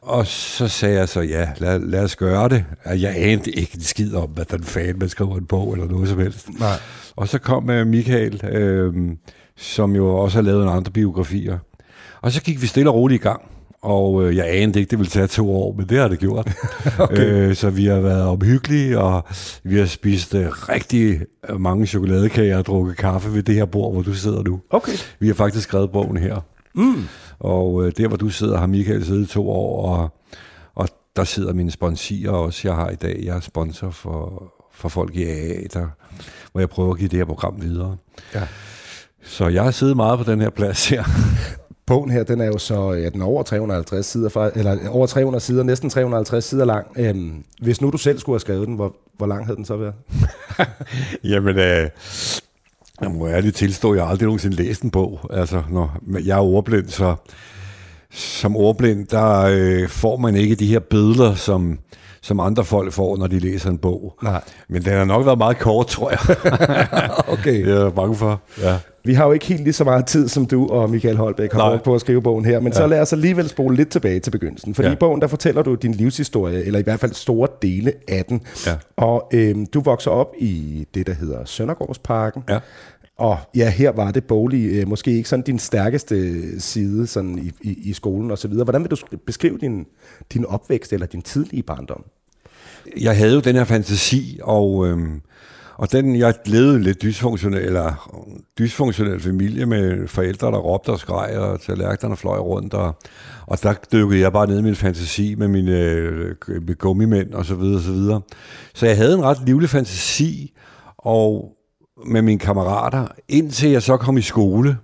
Og 0.00 0.26
så 0.26 0.68
sagde 0.68 0.98
jeg 0.98 1.08
så, 1.08 1.20
ja, 1.20 1.48
lad, 1.58 1.78
lad 1.78 2.04
os 2.04 2.16
gøre 2.16 2.48
det. 2.48 2.64
Jeg 2.86 3.14
anede 3.16 3.50
ikke 3.50 3.72
en 3.74 3.80
skid 3.80 4.14
om, 4.14 4.28
hvad 4.28 4.44
den 4.44 4.64
fan 4.64 4.98
man 4.98 5.08
skriver 5.08 5.36
en 5.36 5.46
bog 5.46 5.72
eller 5.72 5.88
noget 5.88 6.08
som 6.08 6.18
helst. 6.18 6.48
Nej. 6.58 6.76
Og 7.16 7.28
så 7.28 7.38
kom 7.38 7.68
uh, 7.68 7.86
Michael, 7.86 8.46
øh, 8.46 8.94
som 9.56 9.96
jo 9.96 10.16
også 10.16 10.38
har 10.38 10.42
lavet 10.42 10.62
en 10.62 10.68
andre 10.68 10.92
biografier. 10.92 11.58
Og 12.20 12.32
så 12.32 12.42
gik 12.42 12.62
vi 12.62 12.66
stille 12.66 12.90
og 12.90 12.94
roligt 12.94 13.20
i 13.20 13.22
gang. 13.22 13.42
Og 13.82 14.24
øh, 14.24 14.36
jeg 14.36 14.46
anede 14.48 14.80
ikke, 14.80 14.90
det 14.90 14.98
ville 14.98 15.10
tage 15.10 15.26
to 15.26 15.56
år, 15.56 15.74
men 15.76 15.88
det 15.88 15.98
har 15.98 16.08
det 16.08 16.18
gjort. 16.18 16.52
okay. 16.98 17.16
øh, 17.16 17.54
så 17.54 17.70
vi 17.70 17.86
har 17.86 18.00
været 18.00 18.22
omhyggelige, 18.22 18.98
og 18.98 19.24
vi 19.62 19.78
har 19.78 19.86
spist 19.86 20.34
øh, 20.34 20.48
rigtig 20.48 21.20
mange 21.58 21.86
chokoladekager 21.86 22.58
og 22.58 22.66
drukket 22.66 22.96
kaffe 22.96 23.34
ved 23.34 23.42
det 23.42 23.54
her 23.54 23.64
bord, 23.64 23.92
hvor 23.92 24.02
du 24.02 24.14
sidder 24.14 24.42
nu. 24.42 24.60
Okay. 24.70 24.92
Vi 25.18 25.26
har 25.26 25.34
faktisk 25.34 25.68
skrevet 25.68 25.92
bogen 25.92 26.16
her. 26.16 26.40
Mm. 26.74 27.04
Og 27.38 27.86
øh, 27.86 27.92
der, 27.96 28.08
hvor 28.08 28.16
du 28.16 28.28
sidder, 28.28 28.58
har 28.58 28.66
Michael 28.66 29.04
siddet 29.04 29.28
to 29.28 29.50
år, 29.50 29.96
og, 29.96 30.08
og 30.74 30.88
der 31.16 31.24
sidder 31.24 31.52
mine 31.52 31.70
sponsorer 31.70 32.30
også, 32.30 32.68
jeg 32.68 32.74
har 32.74 32.90
i 32.90 32.94
dag. 32.94 33.20
Jeg 33.24 33.36
er 33.36 33.40
sponsor 33.40 33.90
for, 33.90 34.52
for 34.72 34.88
folk 34.88 35.16
i 35.16 35.24
AA, 35.24 35.62
der, 35.74 35.86
hvor 36.52 36.60
jeg 36.60 36.68
prøver 36.68 36.92
at 36.92 36.98
give 36.98 37.08
det 37.08 37.18
her 37.18 37.24
program 37.24 37.62
videre. 37.62 37.96
Ja. 38.34 38.46
Så 39.22 39.48
jeg 39.48 39.64
har 39.64 39.70
siddet 39.70 39.96
meget 39.96 40.18
på 40.18 40.30
den 40.30 40.40
her 40.40 40.50
plads 40.50 40.88
her. 40.88 41.04
Bogen 41.90 42.10
her, 42.10 42.22
den 42.22 42.40
er 42.40 42.46
jo 42.46 42.58
så, 42.58 42.92
ja, 42.92 43.08
den 43.08 43.20
er 43.20 43.24
over 43.24 43.42
350 43.42 44.06
sider, 44.06 44.28
fra, 44.28 44.50
eller 44.54 44.88
over 44.88 45.06
300 45.06 45.44
sider, 45.44 45.62
næsten 45.62 45.90
350 45.90 46.44
sider 46.44 46.64
lang. 46.64 46.86
Øhm, 46.96 47.44
hvis 47.62 47.80
nu 47.80 47.90
du 47.90 47.96
selv 47.96 48.18
skulle 48.18 48.34
have 48.34 48.40
skrevet 48.40 48.68
den, 48.68 48.74
hvor, 48.74 48.96
hvor 49.16 49.26
lang 49.26 49.46
havde 49.46 49.56
den 49.56 49.64
så 49.64 49.76
været? 49.76 49.94
Jamen, 51.32 51.58
øh, 51.58 51.88
jeg 53.00 53.10
må 53.10 53.28
ærligt 53.28 53.56
tilstå, 53.56 53.92
at 53.92 53.98
jeg 53.98 54.06
aldrig 54.06 54.26
nogensinde 54.26 54.56
læst 54.56 54.82
en 54.82 54.90
bog. 54.90 55.20
Altså, 55.30 55.62
når 55.70 56.00
jeg 56.24 56.36
er 56.36 56.42
ordblind, 56.42 56.88
så 56.88 57.14
som 58.10 58.56
ordblind, 58.56 59.06
der 59.06 59.40
øh, 59.40 59.88
får 59.88 60.16
man 60.16 60.36
ikke 60.36 60.54
de 60.54 60.66
her 60.66 60.80
billeder, 60.80 61.34
som, 61.34 61.78
som 62.20 62.40
andre 62.40 62.64
folk 62.64 62.92
får, 62.92 63.16
når 63.16 63.26
de 63.26 63.38
læser 63.38 63.70
en 63.70 63.78
bog. 63.78 64.18
Nej. 64.22 64.40
Men 64.68 64.84
den 64.84 64.92
har 64.92 65.04
nok 65.04 65.26
været 65.26 65.38
meget 65.38 65.58
kort, 65.58 65.86
tror 65.86 66.10
jeg. 66.10 66.18
okay. 67.38 67.60
Det 67.66 67.76
er 67.78 67.82
jeg 67.84 67.94
bange 67.94 68.16
for. 68.16 68.40
Ja. 68.60 68.78
Vi 69.04 69.14
har 69.14 69.26
jo 69.26 69.32
ikke 69.32 69.46
helt 69.46 69.64
lige 69.64 69.72
så 69.72 69.84
meget 69.84 70.06
tid, 70.06 70.28
som 70.28 70.46
du 70.46 70.68
og 70.68 70.90
Michael 70.90 71.16
Holbæk 71.16 71.52
har 71.52 71.70
brugt 71.70 71.82
på 71.82 71.94
at 71.94 72.00
skrive 72.00 72.22
bogen 72.22 72.44
her, 72.44 72.60
men 72.60 72.72
ja. 72.72 72.78
så 72.78 72.86
lad 72.86 73.00
os 73.00 73.12
alligevel 73.12 73.48
spole 73.48 73.76
lidt 73.76 73.88
tilbage 73.88 74.20
til 74.20 74.30
begyndelsen. 74.30 74.74
Fordi 74.74 74.88
ja. 74.88 74.94
i 74.94 74.96
bogen, 74.96 75.20
der 75.20 75.26
fortæller 75.26 75.62
du 75.62 75.74
din 75.74 75.92
livshistorie, 75.92 76.64
eller 76.64 76.78
i 76.78 76.82
hvert 76.82 77.00
fald 77.00 77.12
store 77.12 77.48
dele 77.62 77.92
af 78.08 78.24
den. 78.24 78.40
Ja. 78.66 78.76
Og 78.96 79.28
øhm, 79.32 79.66
du 79.66 79.80
vokser 79.80 80.10
op 80.10 80.34
i 80.38 80.86
det, 80.94 81.06
der 81.06 81.12
hedder 81.12 81.44
Søndergårdsparken. 81.44 82.42
Ja 82.48 82.58
og 83.20 83.38
ja, 83.56 83.70
her 83.70 83.90
var 83.90 84.10
det 84.10 84.24
boglige 84.24 84.80
øh, 84.80 84.88
måske 84.88 85.10
ikke 85.10 85.28
sådan 85.28 85.42
din 85.42 85.58
stærkeste 85.58 86.60
side 86.60 87.06
sådan 87.06 87.38
i, 87.38 87.68
i, 87.68 87.78
i 87.82 87.92
skolen 87.92 88.30
og 88.30 88.38
så 88.38 88.48
videre. 88.48 88.64
Hvordan 88.64 88.82
vil 88.82 88.90
du 88.90 88.96
beskrive 89.26 89.58
din, 89.58 89.86
din 90.32 90.46
opvækst 90.46 90.92
eller 90.92 91.06
din 91.06 91.22
tidlige 91.22 91.62
barndom? 91.62 92.04
Jeg 93.00 93.16
havde 93.16 93.34
jo 93.34 93.40
den 93.40 93.56
her 93.56 93.64
fantasi, 93.64 94.40
og, 94.42 94.86
øhm, 94.86 95.20
og 95.80 95.92
den, 95.92 96.16
jeg 96.16 96.34
levede 96.46 96.82
lidt 96.82 97.02
dysfunktionel, 97.02 97.64
eller 97.64 98.10
dysfunktionel 98.58 99.20
familie 99.20 99.66
med 99.66 100.08
forældre, 100.08 100.46
der 100.46 100.58
råbte 100.58 100.90
og 100.90 100.98
skreg, 100.98 101.38
og 101.38 101.60
tallerkenerne 101.60 102.16
fløj 102.16 102.38
rundt, 102.38 102.74
og, 102.74 102.96
og 103.46 103.62
der 103.62 103.74
dykkede 103.92 104.20
jeg 104.20 104.32
bare 104.32 104.46
ned 104.46 104.58
i 104.58 104.62
min 104.62 104.74
fantasi 104.74 105.34
med 105.34 105.48
mine 105.48 105.78
øh, 105.78 106.34
med 106.48 106.78
gummimænd 106.78 107.32
og 107.32 107.44
så 107.44 107.54
videre, 107.54 107.76
og 107.76 107.82
så 107.82 107.92
videre. 107.92 108.20
Så 108.74 108.86
jeg 108.86 108.96
havde 108.96 109.14
en 109.14 109.22
ret 109.22 109.38
livlig 109.46 109.68
fantasi, 109.68 110.52
og 110.98 111.52
med 112.06 112.22
mine 112.22 112.38
kammerater, 112.38 113.06
indtil 113.28 113.70
jeg 113.70 113.82
så 113.82 113.96
kom 113.96 114.18
i 114.18 114.22
skole, 114.22 114.76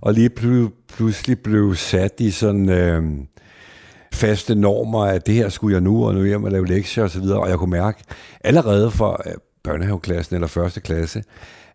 og 0.00 0.14
lige 0.14 0.30
pl- 0.40 0.86
pludselig 0.94 1.38
blev 1.38 1.74
sat 1.74 2.12
i 2.18 2.30
sådan 2.30 2.68
øh, 2.68 3.02
faste 4.12 4.54
normer, 4.54 5.04
at 5.04 5.26
det 5.26 5.34
her 5.34 5.48
skulle 5.48 5.74
jeg 5.74 5.80
nu, 5.80 6.06
og 6.06 6.14
nu 6.14 6.24
hjem 6.24 6.44
og 6.44 6.50
lave 6.50 6.66
lektier 6.66 7.04
osv., 7.04 7.22
og, 7.22 7.40
og 7.40 7.48
jeg 7.48 7.58
kunne 7.58 7.70
mærke 7.70 8.04
allerede 8.44 8.90
fra 8.90 9.16
øh, 9.26 9.32
børnehaveklassen 9.62 10.34
eller 10.34 10.46
første 10.46 10.80
klasse, 10.80 11.22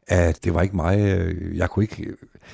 at 0.07 0.43
det 0.43 0.53
var 0.53 0.61
ikke 0.61 0.75
mig, 0.75 0.99
øh, 0.99 1.57
jeg 1.57 1.69
kunne 1.69 1.83
ikke... 1.83 2.07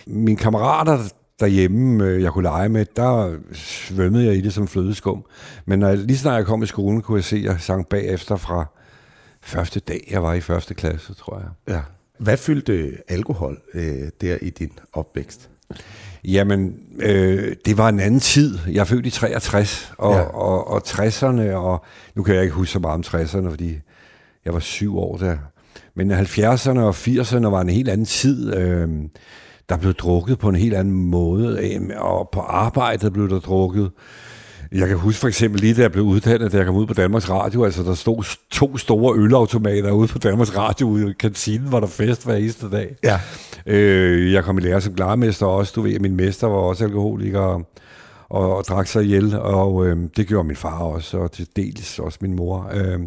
Mine 0.07 0.37
kammerater 0.37 0.99
derhjemme, 1.39 2.05
øh, 2.05 2.21
jeg 2.21 2.31
kunne 2.31 2.43
lege 2.43 2.69
med, 2.69 2.85
der 2.95 3.37
svømmede 3.53 4.25
jeg 4.25 4.35
i 4.35 4.41
det 4.41 4.53
som 4.53 4.67
flødeskum. 4.67 5.25
Men 5.65 5.79
når 5.79 5.87
jeg, 5.87 5.97
lige 5.97 6.17
snart 6.17 6.37
jeg 6.37 6.45
kom 6.45 6.63
i 6.63 6.65
skolen, 6.65 7.01
kunne 7.01 7.17
jeg 7.17 7.23
se, 7.23 7.35
at 7.35 7.43
jeg 7.43 7.55
sang 7.59 7.87
bagefter 7.87 8.35
fra 8.35 8.65
første 9.41 9.79
dag, 9.79 10.07
jeg 10.11 10.23
var 10.23 10.33
i 10.33 10.41
første 10.41 10.73
klasse, 10.73 11.13
tror 11.13 11.39
jeg. 11.39 11.75
Ja. 11.75 11.81
Hvad 12.19 12.37
fyldte 12.37 12.97
alkohol 13.07 13.61
øh, 13.73 14.09
der 14.21 14.37
i 14.41 14.49
din 14.49 14.71
opvækst? 14.93 15.49
Jamen, 16.23 16.75
øh, 16.99 17.55
det 17.65 17.77
var 17.77 17.89
en 17.89 17.99
anden 17.99 18.19
tid. 18.19 18.59
Jeg 18.67 18.79
er 18.79 18.85
født 18.85 19.05
i 19.05 19.09
63, 19.09 19.93
og, 19.97 20.13
ja. 20.13 20.21
og, 20.21 20.67
og 20.67 20.81
60'erne, 20.87 21.51
og 21.51 21.85
nu 22.15 22.23
kan 22.23 22.35
jeg 22.35 22.43
ikke 22.43 22.55
huske 22.55 22.71
så 22.71 22.79
meget 22.79 23.13
om 23.13 23.19
60'erne, 23.19 23.49
fordi 23.49 23.79
jeg 24.45 24.53
var 24.53 24.59
syv 24.59 24.97
år 24.97 25.17
der. 25.17 25.37
Men 25.95 26.11
70'erne 26.11 26.79
og 26.79 26.89
80'erne 26.89 27.47
var 27.47 27.61
en 27.61 27.69
helt 27.69 27.89
anden 27.89 28.05
tid. 28.05 28.55
Øh, 28.55 28.89
der 29.69 29.77
blev 29.77 29.93
drukket 29.93 30.39
på 30.39 30.49
en 30.49 30.55
helt 30.55 30.73
anden 30.73 30.93
måde, 30.93 31.59
øh, 31.61 31.81
og 31.97 32.29
på 32.31 32.39
arbejdet 32.39 33.13
blev 33.13 33.29
der 33.29 33.39
drukket. 33.39 33.91
Jeg 34.71 34.87
kan 34.87 34.97
huske 34.97 35.19
for 35.19 35.27
eksempel 35.27 35.61
lige 35.61 35.73
da 35.73 35.81
jeg 35.81 35.91
blev 35.91 36.03
uddannet, 36.03 36.51
da 36.51 36.57
jeg 36.57 36.65
kom 36.65 36.75
ud 36.75 36.87
på 36.87 36.93
Danmarks 36.93 37.29
Radio, 37.29 37.63
altså 37.63 37.83
der 37.83 37.93
stod 37.93 38.23
to 38.51 38.77
store 38.77 39.17
ølautomater 39.17 39.91
ude 39.91 40.07
på 40.07 40.17
Danmarks 40.19 40.57
Radio 40.57 40.87
ude 40.87 41.09
i 41.09 41.13
kantinen, 41.19 41.67
hvor 41.67 41.79
der 41.79 41.87
fest 41.87 42.25
hver 42.25 42.35
eneste 42.35 42.69
dag. 42.69 42.95
Ja. 43.03 43.19
Øh, 43.65 44.33
jeg 44.33 44.43
kom 44.43 44.57
i 44.57 44.61
lære 44.61 44.81
som 44.81 44.93
glarmester 44.93 45.45
også, 45.45 45.73
du 45.75 45.81
ved, 45.81 45.99
min 45.99 46.15
mester 46.15 46.47
var 46.47 46.57
også 46.57 46.83
alkoholiker 46.83 47.61
og, 48.31 48.55
og, 48.55 48.63
drak 48.63 48.87
sig 48.87 49.03
ihjel, 49.03 49.39
og 49.39 49.87
øh, 49.87 49.97
det 50.17 50.27
gjorde 50.27 50.47
min 50.47 50.55
far 50.55 50.79
også, 50.79 51.17
og 51.17 51.31
til 51.31 51.47
dels 51.55 51.99
også 51.99 52.17
min 52.21 52.35
mor. 52.35 52.69
Øh, 52.73 52.99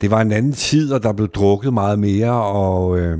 det 0.00 0.10
var 0.10 0.20
en 0.20 0.32
anden 0.32 0.52
tid, 0.52 0.92
og 0.92 1.02
der 1.02 1.12
blev 1.12 1.28
drukket 1.28 1.72
meget 1.72 1.98
mere, 1.98 2.42
og... 2.42 2.98
Øh, 2.98 3.18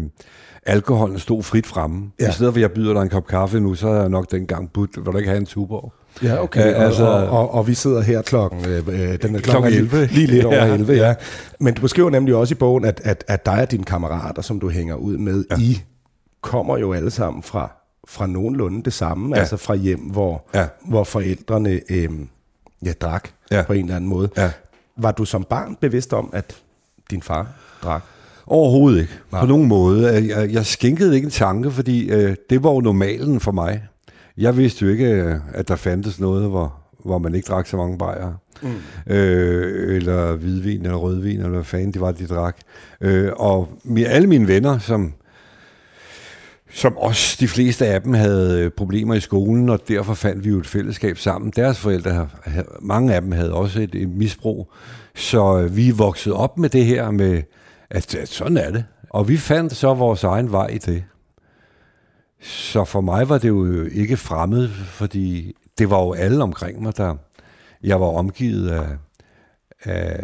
alkoholen 0.66 1.18
stod 1.18 1.42
frit 1.42 1.66
fremme. 1.66 2.10
Ja. 2.20 2.28
I 2.28 2.32
stedet 2.32 2.52
for, 2.52 2.58
at 2.58 2.62
jeg 2.62 2.72
byder 2.72 2.92
dig 2.94 3.02
en 3.02 3.08
kop 3.08 3.26
kaffe 3.26 3.60
nu, 3.60 3.74
så 3.74 3.88
er 3.88 4.00
jeg 4.00 4.08
nok 4.08 4.30
dengang 4.30 4.72
budt, 4.72 4.90
vil 4.96 5.04
du 5.04 5.16
ikke 5.16 5.28
have 5.28 5.40
en 5.40 5.46
tuborg? 5.46 5.92
Ja, 6.22 6.42
okay. 6.42 6.74
Øh, 6.74 6.84
altså, 6.84 7.04
og, 7.04 7.28
og, 7.28 7.54
og 7.54 7.66
vi 7.66 7.74
sidder 7.74 8.00
her 8.00 8.22
klokken, 8.22 8.68
øh, 8.68 8.88
øh 8.88 9.22
den 9.22 9.34
er 9.34 9.40
klokken 9.40 9.72
11. 9.72 10.06
Lige, 10.06 10.12
lige 10.12 10.26
lidt 10.26 10.44
over 10.44 10.56
ja. 10.66 10.74
11, 10.74 10.92
ja. 10.92 11.14
Men 11.60 11.74
du 11.74 11.80
beskriver 11.80 12.10
nemlig 12.10 12.34
også 12.34 12.54
i 12.54 12.58
bogen, 12.58 12.84
at, 12.84 13.00
at, 13.04 13.24
at 13.28 13.46
dig 13.46 13.62
og 13.62 13.70
dine 13.70 13.84
kammerater, 13.84 14.42
som 14.42 14.60
du 14.60 14.68
hænger 14.68 14.94
ud 14.94 15.16
med, 15.16 15.44
ja. 15.50 15.56
I 15.58 15.80
kommer 16.42 16.78
jo 16.78 16.92
alle 16.92 17.10
sammen 17.10 17.42
fra, 17.42 17.72
fra 18.10 18.26
nogenlunde 18.26 18.82
det 18.82 18.92
samme, 18.92 19.34
ja. 19.34 19.40
altså 19.40 19.56
fra 19.56 19.74
hjem, 19.74 20.00
hvor, 20.00 20.48
ja. 20.54 20.66
hvor 20.84 21.04
forældrene 21.04 21.80
øh, 21.90 22.08
ja, 22.84 22.92
drak 23.00 23.28
ja. 23.50 23.62
på 23.62 23.72
en 23.72 23.84
eller 23.84 23.96
anden 23.96 24.10
måde. 24.10 24.28
Ja. 24.36 24.50
Var 24.96 25.12
du 25.12 25.24
som 25.24 25.44
barn 25.44 25.76
bevidst 25.80 26.12
om, 26.12 26.30
at 26.32 26.56
din 27.10 27.22
far 27.22 27.46
drak? 27.82 28.02
Overhovedet 28.46 29.00
ikke. 29.00 29.12
Nej. 29.32 29.40
På 29.40 29.46
nogen 29.46 29.68
måde. 29.68 30.12
Jeg, 30.36 30.52
jeg 30.52 30.66
skænkede 30.66 31.14
ikke 31.14 31.24
en 31.24 31.30
tanke, 31.30 31.70
fordi 31.70 32.10
øh, 32.10 32.36
det 32.50 32.62
var 32.62 32.70
jo 32.70 32.80
normalen 32.80 33.40
for 33.40 33.52
mig. 33.52 33.82
Jeg 34.36 34.56
vidste 34.56 34.84
jo 34.84 34.90
ikke, 34.90 35.06
øh, 35.06 35.36
at 35.52 35.68
der 35.68 35.76
fandtes 35.76 36.20
noget, 36.20 36.48
hvor, 36.48 36.74
hvor 37.04 37.18
man 37.18 37.34
ikke 37.34 37.46
drak 37.46 37.66
så 37.66 37.76
mange 37.76 37.98
bajere. 37.98 38.36
Mm. 38.62 38.68
Øh, 39.12 39.96
eller 39.96 40.36
hvidvin, 40.36 40.82
eller 40.82 40.96
rødvin, 40.96 41.38
eller 41.38 41.48
hvad 41.48 41.64
fanden 41.64 41.92
det 41.92 42.00
var, 42.00 42.12
de 42.12 42.26
drak. 42.26 42.56
Øh, 43.00 43.30
og 43.36 43.68
alle 44.06 44.28
mine 44.28 44.48
venner, 44.48 44.78
som, 44.78 45.12
som 46.72 46.96
også 46.96 47.36
de 47.40 47.48
fleste 47.48 47.86
af 47.86 48.02
dem 48.02 48.14
havde 48.14 48.60
øh, 48.60 48.70
problemer 48.70 49.14
i 49.14 49.20
skolen, 49.20 49.68
og 49.68 49.80
derfor 49.88 50.14
fandt 50.14 50.44
vi 50.44 50.50
jo 50.50 50.58
et 50.58 50.66
fællesskab 50.66 51.18
sammen. 51.18 51.52
Deres 51.56 51.78
forældre, 51.78 52.28
mange 52.80 53.14
af 53.14 53.22
dem 53.22 53.32
havde 53.32 53.52
også 53.52 53.80
et, 53.80 53.94
et 53.94 54.08
misbrug. 54.08 54.72
Så 55.14 55.58
øh, 55.58 55.76
vi 55.76 55.90
voksede 55.90 56.34
op 56.34 56.58
med 56.58 56.68
det 56.68 56.84
her 56.84 57.10
med, 57.10 57.42
at, 57.90 58.14
at 58.14 58.28
sådan 58.28 58.56
er 58.56 58.70
det. 58.70 58.84
Og 59.10 59.28
vi 59.28 59.36
fandt 59.36 59.76
så 59.76 59.94
vores 59.94 60.24
egen 60.24 60.52
vej 60.52 60.66
i 60.66 60.78
det. 60.78 61.04
Så 62.40 62.84
for 62.84 63.00
mig 63.00 63.28
var 63.28 63.38
det 63.38 63.48
jo 63.48 63.84
ikke 63.84 64.16
fremmed, 64.16 64.68
fordi 64.68 65.56
det 65.78 65.90
var 65.90 66.02
jo 66.02 66.12
alle 66.12 66.42
omkring 66.42 66.82
mig, 66.82 66.96
der 66.96 67.16
jeg 67.82 68.00
var 68.00 68.06
omgivet 68.06 68.70
af, 68.70 68.86
af, 69.84 70.20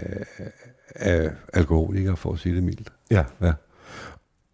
af 0.95 1.31
alkoholikere, 1.53 2.17
for 2.17 2.33
at 2.33 2.39
sige 2.39 2.55
det 2.55 2.63
mildt. 2.63 2.93
Ja. 3.11 3.25
ja. 3.41 3.53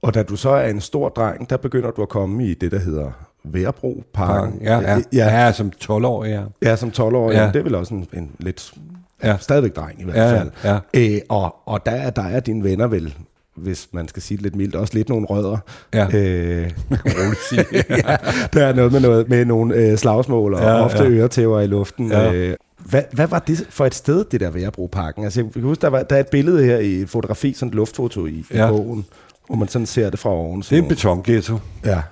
Og 0.02 0.14
da 0.14 0.22
du 0.22 0.36
så 0.36 0.50
er 0.50 0.68
en 0.68 0.80
stor 0.80 1.08
dreng, 1.08 1.50
der 1.50 1.56
begynder 1.56 1.90
du 1.90 2.02
at 2.02 2.08
komme 2.08 2.46
i 2.46 2.54
det, 2.54 2.72
der 2.72 2.78
hedder 2.78 3.10
Værbro 3.44 4.04
Parken. 4.14 4.60
Ja, 4.62 4.80
ja. 4.80 5.00
ja. 5.12 5.44
ja 5.44 5.52
som 5.52 5.72
12-årig, 5.84 6.30
ja. 6.30 6.42
Ja, 6.62 6.76
som 6.76 6.88
12-årig. 6.88 7.34
Ja. 7.34 7.46
Det 7.46 7.56
er 7.56 7.62
vel 7.62 7.74
også 7.74 7.94
en, 7.94 8.08
en 8.12 8.30
lidt 8.38 8.74
ja. 9.22 9.36
stadigvæk 9.40 9.76
dreng 9.76 10.00
i 10.00 10.04
hvert 10.04 10.16
ja, 10.16 10.38
fald. 10.38 10.50
Ja. 10.64 10.78
Æ, 10.94 11.18
og, 11.28 11.56
og 11.66 11.86
der, 11.86 12.10
der 12.10 12.22
er 12.22 12.40
dine 12.40 12.64
venner 12.64 12.86
vel 12.86 13.14
hvis 13.54 13.88
man 13.92 14.08
skal 14.08 14.22
sige 14.22 14.36
det 14.36 14.42
lidt 14.42 14.56
mildt, 14.56 14.74
også 14.74 14.94
lidt 14.94 15.08
nogle 15.08 15.26
rødder. 15.26 15.58
Ja, 15.94 16.06
øh, 16.14 16.70
sige. 17.50 17.64
ja, 17.90 18.16
der 18.52 18.66
er 18.66 18.72
noget 18.72 18.92
med, 18.92 19.00
noget, 19.00 19.28
med 19.28 19.44
nogle 19.44 19.74
øh, 19.74 19.98
slagsmål, 19.98 20.54
og 20.54 20.60
ja, 20.60 20.84
ofte 20.84 21.02
ja. 21.02 21.08
øretæver 21.08 21.60
i 21.60 21.66
luften. 21.66 22.10
Ja. 22.10 22.32
Øh, 22.32 22.56
hvad, 22.78 23.02
hvad 23.12 23.26
var 23.26 23.38
det 23.38 23.66
for 23.70 23.86
et 23.86 23.94
sted, 23.94 24.24
det 24.24 24.40
der 24.40 24.50
Værebroparken? 24.50 25.24
Altså, 25.24 25.40
jeg 25.40 25.52
kan 25.52 25.62
huske, 25.62 25.82
der, 25.82 25.88
var, 25.88 26.02
der 26.02 26.16
er 26.16 26.20
et 26.20 26.28
billede 26.28 26.64
her 26.64 26.78
i 26.78 26.92
et 26.92 27.10
fotografi, 27.10 27.52
sådan 27.52 27.68
et 27.68 27.74
luftfoto 27.74 28.26
i, 28.26 28.44
ja. 28.54 28.68
i 28.68 28.70
bogen, 28.70 29.04
hvor 29.46 29.56
man 29.56 29.68
sådan 29.68 29.86
ser 29.86 30.10
det 30.10 30.18
fra 30.18 30.30
oven. 30.30 30.60
Det 30.60 30.72
er 30.72 30.82
en 30.82 30.88
betonghetto. 30.88 31.58
Ja. 31.84 32.02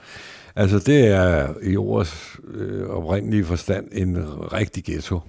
Altså, 0.56 0.78
det 0.78 1.06
er 1.06 1.48
i 1.62 1.76
ordets 1.76 2.36
øh, 2.54 2.88
oprindelige 2.88 3.44
forstand 3.44 3.86
en 3.92 4.18
rigtig 4.52 4.84
ghetto. 4.84 5.20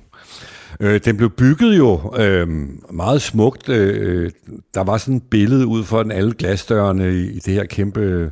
Øh, 0.79 1.01
den 1.05 1.17
blev 1.17 1.29
bygget 1.29 1.77
jo 1.77 2.15
øh, 2.17 2.47
meget 2.93 3.21
smukt. 3.21 3.69
Øh, 3.69 4.31
der 4.73 4.83
var 4.83 4.97
sådan 4.97 5.15
et 5.15 5.23
billede 5.23 5.67
ud 5.67 5.83
for 5.83 6.03
den 6.03 6.11
alle 6.11 6.33
glasdørene 6.33 7.13
i, 7.13 7.31
i 7.31 7.39
det 7.39 7.53
her 7.53 7.65
kæmpe 7.65 8.31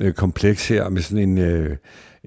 øh, 0.00 0.12
kompleks 0.12 0.68
her, 0.68 0.88
med 0.88 1.02
sådan 1.02 1.28
en... 1.28 1.38
Øh, 1.38 1.76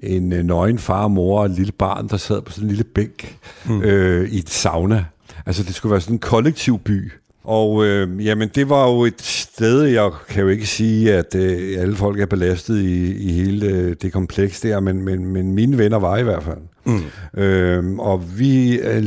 en 0.02 0.32
øh, 0.32 0.44
nøgen 0.44 0.78
far 0.78 1.02
og 1.02 1.10
mor 1.10 1.40
og 1.40 1.46
et 1.46 1.50
lille 1.50 1.72
barn, 1.72 2.08
der 2.08 2.16
sad 2.16 2.42
på 2.42 2.52
sådan 2.52 2.64
en 2.64 2.68
lille 2.68 2.84
bænk 2.84 3.38
mm. 3.66 3.82
øh, 3.82 4.28
i 4.30 4.38
et 4.38 4.50
sauna. 4.50 5.04
Altså, 5.46 5.62
det 5.62 5.74
skulle 5.74 5.90
være 5.90 6.00
sådan 6.00 6.14
en 6.14 6.18
kollektiv 6.18 6.78
by. 6.78 7.12
Og 7.48 7.86
øh, 7.86 8.26
jamen, 8.26 8.48
det 8.54 8.68
var 8.68 8.90
jo 8.90 9.04
et 9.04 9.22
sted, 9.22 9.82
jeg 9.82 10.10
kan 10.28 10.42
jo 10.42 10.48
ikke 10.48 10.66
sige, 10.66 11.14
at 11.14 11.34
øh, 11.34 11.80
alle 11.80 11.96
folk 11.96 12.20
er 12.20 12.26
belastet 12.26 12.78
i, 12.78 13.16
i 13.28 13.32
hele 13.32 13.66
øh, 13.66 13.96
det 14.02 14.12
kompleks 14.12 14.60
der, 14.60 14.80
men, 14.80 15.02
men, 15.02 15.26
men 15.26 15.52
mine 15.52 15.78
venner 15.78 15.98
var 15.98 16.16
i 16.16 16.22
hvert 16.22 16.42
fald. 16.42 16.58
Mm. 16.84 17.40
Øh, 17.40 17.98
og 17.98 18.38
vi 18.38 18.78
øh, 18.78 19.04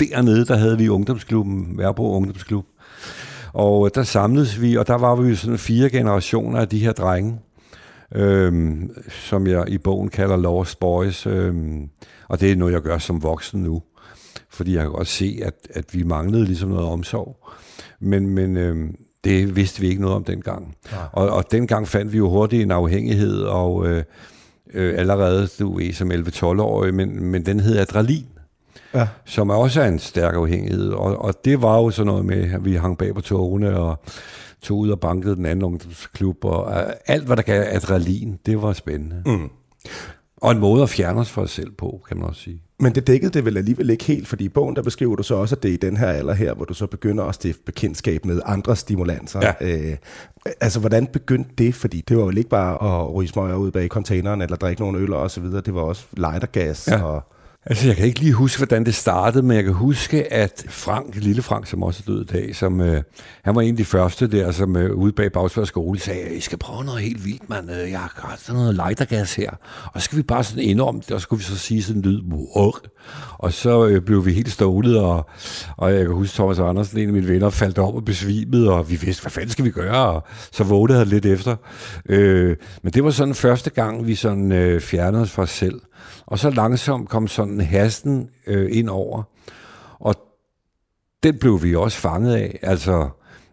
dernede, 0.00 0.46
der 0.46 0.56
havde 0.56 0.78
vi 0.78 0.88
ungdomsklubben, 0.88 1.78
Værbro 1.78 2.16
Ungdomsklub. 2.16 2.64
Og 3.52 3.94
der 3.94 4.02
samledes 4.02 4.60
vi, 4.60 4.76
og 4.76 4.86
der 4.86 4.98
var 4.98 5.16
vi 5.16 5.28
jo 5.28 5.36
sådan 5.36 5.58
fire 5.58 5.90
generationer 5.90 6.60
af 6.60 6.68
de 6.68 6.78
her 6.78 6.92
drenge, 6.92 7.38
øhm, 8.14 8.90
som 9.08 9.46
jeg 9.46 9.64
i 9.68 9.78
bogen 9.78 10.08
kalder 10.08 10.36
Lost 10.36 10.80
Boys. 10.80 11.26
Øhm, 11.26 11.88
og 12.28 12.40
det 12.40 12.52
er 12.52 12.56
noget, 12.56 12.72
jeg 12.72 12.82
gør 12.82 12.98
som 12.98 13.22
voksen 13.22 13.62
nu. 13.62 13.82
Fordi 14.50 14.74
jeg 14.74 14.82
kan 14.82 14.92
godt 14.92 15.08
se, 15.08 15.40
at, 15.42 15.54
at 15.74 15.94
vi 15.94 16.02
manglede 16.02 16.44
ligesom 16.44 16.68
noget 16.68 16.86
omsorg. 16.86 17.48
Men, 18.00 18.28
men 18.28 18.56
øhm, 18.56 18.96
det 19.24 19.56
vidste 19.56 19.80
vi 19.80 19.88
ikke 19.88 20.00
noget 20.00 20.16
om 20.16 20.24
dengang. 20.24 20.76
Ja. 20.92 20.96
Og, 21.12 21.30
og 21.30 21.52
dengang 21.52 21.88
fandt 21.88 22.12
vi 22.12 22.18
jo 22.18 22.28
hurtigt 22.28 22.62
en 22.62 22.70
afhængighed, 22.70 23.42
og 23.42 23.86
øh, 23.86 24.02
øh, 24.74 24.98
allerede, 24.98 25.48
du 25.58 25.76
ved, 25.76 25.92
som 25.92 26.10
11-12-årig, 26.10 26.94
men, 26.94 27.22
men 27.22 27.46
den 27.46 27.60
hed 27.60 27.78
adrenalin 27.78 28.26
ja. 28.94 29.08
som 29.24 29.50
også 29.50 29.82
er 29.82 29.88
en 29.88 29.98
stærk 29.98 30.34
afhængighed. 30.34 30.90
Og, 30.90 31.24
og 31.24 31.44
det 31.44 31.62
var 31.62 31.76
jo 31.76 31.90
sådan 31.90 32.06
noget 32.06 32.24
med, 32.24 32.52
at 32.52 32.64
vi 32.64 32.74
hang 32.74 32.98
bag 32.98 33.14
på 33.14 33.20
togene 33.20 33.76
og 33.76 34.02
tog 34.62 34.78
ud 34.78 34.90
og 34.90 35.00
bankede 35.00 35.36
den 35.36 35.46
anden 35.46 35.64
ungdomsklub, 35.64 36.44
og 36.44 36.84
alt, 37.06 37.26
hvad 37.26 37.36
der 37.36 37.42
gav 37.42 37.64
adrenalin, 37.68 38.38
det 38.46 38.62
var 38.62 38.72
spændende. 38.72 39.22
Mm. 39.26 39.50
Og 40.40 40.52
en 40.52 40.58
måde 40.58 40.82
at 40.82 40.88
fjerne 40.88 41.20
os 41.20 41.30
fra 41.30 41.42
os 41.42 41.50
selv 41.50 41.70
på, 41.70 42.00
kan 42.08 42.16
man 42.16 42.26
også 42.26 42.40
sige. 42.40 42.62
Men 42.78 42.94
det 42.94 43.06
dækkede 43.06 43.32
det 43.32 43.44
vel 43.44 43.56
alligevel 43.56 43.90
ikke 43.90 44.04
helt, 44.04 44.28
fordi 44.28 44.44
i 44.44 44.48
bogen 44.48 44.76
der 44.76 44.82
beskriver 44.82 45.16
du 45.16 45.22
så 45.22 45.34
også, 45.34 45.54
at 45.54 45.62
det 45.62 45.68
er 45.68 45.72
i 45.72 45.76
den 45.76 45.96
her 45.96 46.06
alder 46.06 46.34
her, 46.34 46.54
hvor 46.54 46.64
du 46.64 46.74
så 46.74 46.86
begynder 46.86 47.24
at 47.24 47.34
stifte 47.34 47.62
bekendtskab 47.66 48.24
med 48.24 48.40
andre 48.46 48.76
stimulanser. 48.76 49.40
Ja. 49.60 49.90
Øh, 49.90 49.96
altså, 50.60 50.80
hvordan 50.80 51.06
begyndte 51.06 51.50
det? 51.58 51.74
Fordi 51.74 52.04
det 52.08 52.16
var 52.16 52.24
vel 52.24 52.38
ikke 52.38 52.50
bare 52.50 53.00
at 53.02 53.14
ryge 53.14 53.28
smøger 53.28 53.56
ud 53.56 53.70
bag 53.70 53.88
containeren, 53.88 54.42
eller 54.42 54.56
drikke 54.56 54.82
nogle 54.82 54.98
øl 54.98 55.12
og 55.12 55.30
så 55.30 55.40
videre. 55.40 55.60
Det 55.60 55.74
var 55.74 55.80
også 55.80 56.04
lightergas 56.16 56.88
Ja. 56.88 57.02
og... 57.02 57.22
Altså, 57.70 57.86
jeg 57.86 57.96
kan 57.96 58.06
ikke 58.06 58.20
lige 58.20 58.32
huske, 58.32 58.58
hvordan 58.58 58.84
det 58.84 58.94
startede, 58.94 59.42
men 59.42 59.56
jeg 59.56 59.64
kan 59.64 59.72
huske, 59.72 60.32
at 60.32 60.64
Frank, 60.68 61.14
lille 61.14 61.42
Frank, 61.42 61.66
som 61.66 61.82
også 61.82 62.02
er 62.06 62.12
død 62.12 62.22
i 62.22 62.26
dag, 62.26 62.56
som, 62.56 62.80
øh, 62.80 63.02
han 63.42 63.54
var 63.54 63.60
en 63.60 63.70
af 63.70 63.76
de 63.76 63.84
første 63.84 64.26
der, 64.26 64.52
som 64.52 64.76
øh, 64.76 64.94
ude 64.94 65.12
bag 65.12 65.32
Bagsvær 65.32 65.64
skole 65.64 66.00
sagde, 66.00 66.34
I 66.34 66.40
skal 66.40 66.58
prøve 66.58 66.84
noget 66.84 67.00
helt 67.00 67.24
vildt, 67.24 67.48
mand. 67.48 67.70
Øh, 67.70 67.90
jeg 67.90 67.98
har 68.00 68.34
sådan 68.38 68.60
noget 68.60 68.74
lightergas 68.74 69.34
her. 69.34 69.50
Og 69.92 70.00
så 70.00 70.04
skal 70.04 70.18
vi 70.18 70.22
bare 70.22 70.44
sådan 70.44 70.64
indom 70.64 71.00
det, 71.00 71.10
og 71.10 71.20
så 71.20 71.22
skulle 71.22 71.38
vi 71.38 71.44
så 71.44 71.58
sige 71.58 71.82
sådan 71.82 72.02
en 72.02 72.10
lyd, 72.10 72.20
"Wow." 72.56 72.72
og 73.38 73.52
så 73.52 73.86
øh, 73.86 74.00
blev 74.00 74.26
vi 74.26 74.32
helt 74.32 74.52
stålet, 74.52 74.98
og, 74.98 75.28
og 75.76 75.92
jeg 75.92 76.04
kan 76.04 76.14
huske, 76.14 76.34
Thomas 76.34 76.58
Andersen, 76.58 76.98
en 76.98 77.06
af 77.06 77.12
mine 77.12 77.28
venner, 77.28 77.50
faldt 77.50 77.78
om 77.78 77.94
og 77.94 78.04
besvimede, 78.04 78.72
og 78.72 78.90
vi 78.90 78.96
vidste, 78.96 79.22
hvad 79.22 79.30
fanden 79.30 79.50
skal 79.50 79.64
vi 79.64 79.70
gøre, 79.70 80.06
og 80.06 80.24
så 80.52 80.64
vågnede 80.64 80.98
han 80.98 81.06
lidt 81.08 81.26
efter. 81.26 81.56
Øh, 82.08 82.56
men 82.82 82.92
det 82.92 83.04
var 83.04 83.10
sådan 83.10 83.34
første 83.34 83.70
gang, 83.70 84.06
vi 84.06 84.14
sådan 84.14 84.52
øh, 84.52 84.80
fjernede 84.80 85.22
os 85.22 85.30
fra 85.30 85.42
os 85.42 85.50
selv. 85.50 85.80
Og 86.30 86.38
så 86.38 86.50
langsomt 86.50 87.08
kom 87.08 87.28
sådan 87.28 87.60
hasten 87.60 88.28
øh, 88.46 88.68
ind 88.78 88.88
over, 88.88 89.22
og 89.98 90.14
den 91.22 91.38
blev 91.38 91.62
vi 91.62 91.74
også 91.74 91.98
fanget 91.98 92.34
af, 92.34 92.58
altså 92.62 93.08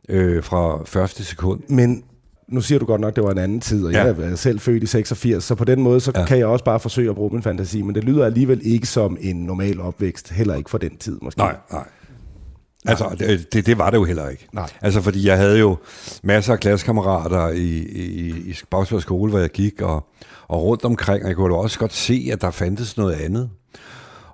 øh, 0.09 0.43
fra 0.43 0.83
første 0.85 1.23
sekund. 1.23 1.61
Men 1.69 2.03
nu 2.47 2.61
siger 2.61 2.79
du 2.79 2.85
godt 2.85 3.01
nok, 3.01 3.09
at 3.09 3.15
det 3.15 3.23
var 3.23 3.31
en 3.31 3.37
anden 3.37 3.61
tid, 3.61 3.85
og 3.85 3.91
Ja. 3.91 4.03
jeg 4.03 4.15
er 4.19 4.35
selv 4.35 4.59
født 4.59 4.83
i 4.83 4.85
86, 4.85 5.43
så 5.43 5.55
på 5.55 5.63
den 5.65 5.81
måde, 5.81 5.99
så 5.99 6.11
ja. 6.15 6.25
kan 6.25 6.37
jeg 6.37 6.45
også 6.47 6.65
bare 6.65 6.79
forsøge 6.79 7.09
at 7.09 7.15
bruge 7.15 7.33
min 7.33 7.43
fantasi, 7.43 7.81
men 7.81 7.95
det 7.95 8.03
lyder 8.03 8.25
alligevel 8.25 8.61
ikke 8.63 8.87
som 8.87 9.17
en 9.21 9.35
normal 9.35 9.81
opvækst, 9.81 10.29
heller 10.29 10.55
ikke 10.55 10.69
for 10.69 10.77
den 10.77 10.97
tid 10.97 11.19
måske. 11.21 11.37
Nej, 11.39 11.55
nej. 11.71 11.87
Altså, 12.87 13.15
det, 13.53 13.65
det, 13.65 13.77
var 13.77 13.89
det 13.89 13.97
jo 13.97 14.03
heller 14.03 14.29
ikke. 14.29 14.47
Nej. 14.53 14.69
Altså, 14.81 15.01
fordi 15.01 15.27
jeg 15.27 15.37
havde 15.37 15.59
jo 15.59 15.77
masser 16.23 16.53
af 16.53 16.59
klassekammerater 16.59 17.49
i, 17.49 17.77
i, 17.77 18.27
i 18.29 18.55
Bagsvær 18.69 18.99
skole, 18.99 19.29
hvor 19.29 19.39
jeg 19.39 19.49
gik, 19.49 19.81
og, 19.81 20.07
og 20.47 20.63
rundt 20.63 20.85
omkring, 20.85 21.23
og 21.23 21.27
jeg 21.27 21.35
kunne 21.35 21.55
jo 21.55 21.59
også 21.59 21.79
godt 21.79 21.93
se, 21.93 22.29
at 22.33 22.41
der 22.41 22.51
fandtes 22.51 22.97
noget 22.97 23.13
andet. 23.13 23.49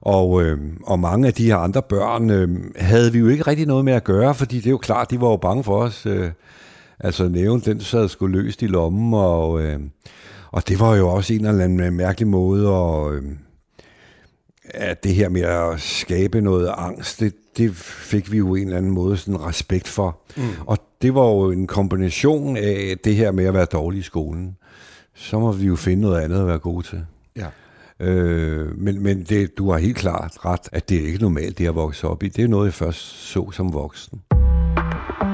Og, 0.01 0.43
øh, 0.43 0.59
og 0.83 0.99
mange 0.99 1.27
af 1.27 1.33
de 1.33 1.45
her 1.45 1.57
andre 1.57 1.81
børn 1.81 2.29
øh, 2.29 2.49
havde 2.75 3.11
vi 3.11 3.19
jo 3.19 3.27
ikke 3.27 3.43
rigtig 3.43 3.67
noget 3.67 3.85
med 3.85 3.93
at 3.93 4.03
gøre, 4.03 4.35
fordi 4.35 4.57
det 4.57 4.65
er 4.65 4.71
jo 4.71 4.77
klart, 4.77 5.11
de 5.11 5.21
var 5.21 5.29
jo 5.29 5.37
bange 5.37 5.63
for 5.63 5.77
os. 5.77 6.05
Øh, 6.05 6.31
altså 6.99 7.27
næven, 7.27 7.59
den 7.59 7.79
sad 7.79 8.09
sgu 8.09 8.27
løst 8.27 8.61
i 8.61 8.67
lommen, 8.67 9.13
og, 9.13 9.61
øh, 9.61 9.79
og 10.51 10.67
det 10.67 10.79
var 10.79 10.95
jo 10.95 11.09
også 11.09 11.33
en 11.33 11.45
eller 11.45 11.63
anden 11.63 11.97
mærkelig 11.97 12.27
måde 12.27 12.69
at... 12.69 13.13
Øh, 13.13 13.23
at 14.65 15.03
det 15.03 15.15
her 15.15 15.29
med 15.29 15.41
at 15.41 15.79
skabe 15.81 16.41
noget 16.41 16.73
angst, 16.77 17.19
det, 17.19 17.33
det 17.57 17.75
fik 17.75 18.31
vi 18.31 18.37
jo 18.37 18.55
en 18.55 18.63
eller 18.63 18.77
anden 18.77 18.91
måde 18.91 19.17
sådan 19.17 19.41
respekt 19.41 19.87
for. 19.87 20.17
Mm. 20.37 20.43
Og 20.65 20.77
det 21.01 21.15
var 21.15 21.25
jo 21.25 21.51
en 21.51 21.67
kombination 21.67 22.57
af 22.57 22.95
det 23.03 23.15
her 23.15 23.31
med 23.31 23.45
at 23.45 23.53
være 23.53 23.65
dårlig 23.65 23.99
i 23.99 24.03
skolen. 24.03 24.57
Så 25.15 25.39
må 25.39 25.51
vi 25.51 25.65
jo 25.65 25.75
finde 25.75 26.01
noget 26.01 26.21
andet 26.21 26.39
at 26.39 26.47
være 26.47 26.59
gode 26.59 26.87
til. 26.87 27.05
Ja. 27.35 27.47
Øh, 27.99 28.77
men 28.77 29.03
men 29.03 29.23
det, 29.23 29.57
du 29.57 29.71
har 29.71 29.77
helt 29.77 29.97
klart 29.97 30.45
ret, 30.45 30.69
at 30.71 30.89
det 30.89 31.03
er 31.03 31.05
ikke 31.05 31.21
normalt, 31.21 31.57
det 31.57 31.67
at 31.67 31.75
vokse 31.75 32.07
op 32.07 32.23
i. 32.23 32.27
Det 32.27 32.43
er 32.43 32.47
noget, 32.47 32.65
jeg 32.65 32.73
først 32.73 32.99
så 32.99 33.51
som 33.51 33.73
voksen. 33.73 34.21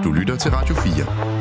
Du 0.04 0.12
lytter 0.12 0.36
til 0.36 0.52
Radio 0.52 0.76
4. 0.76 1.39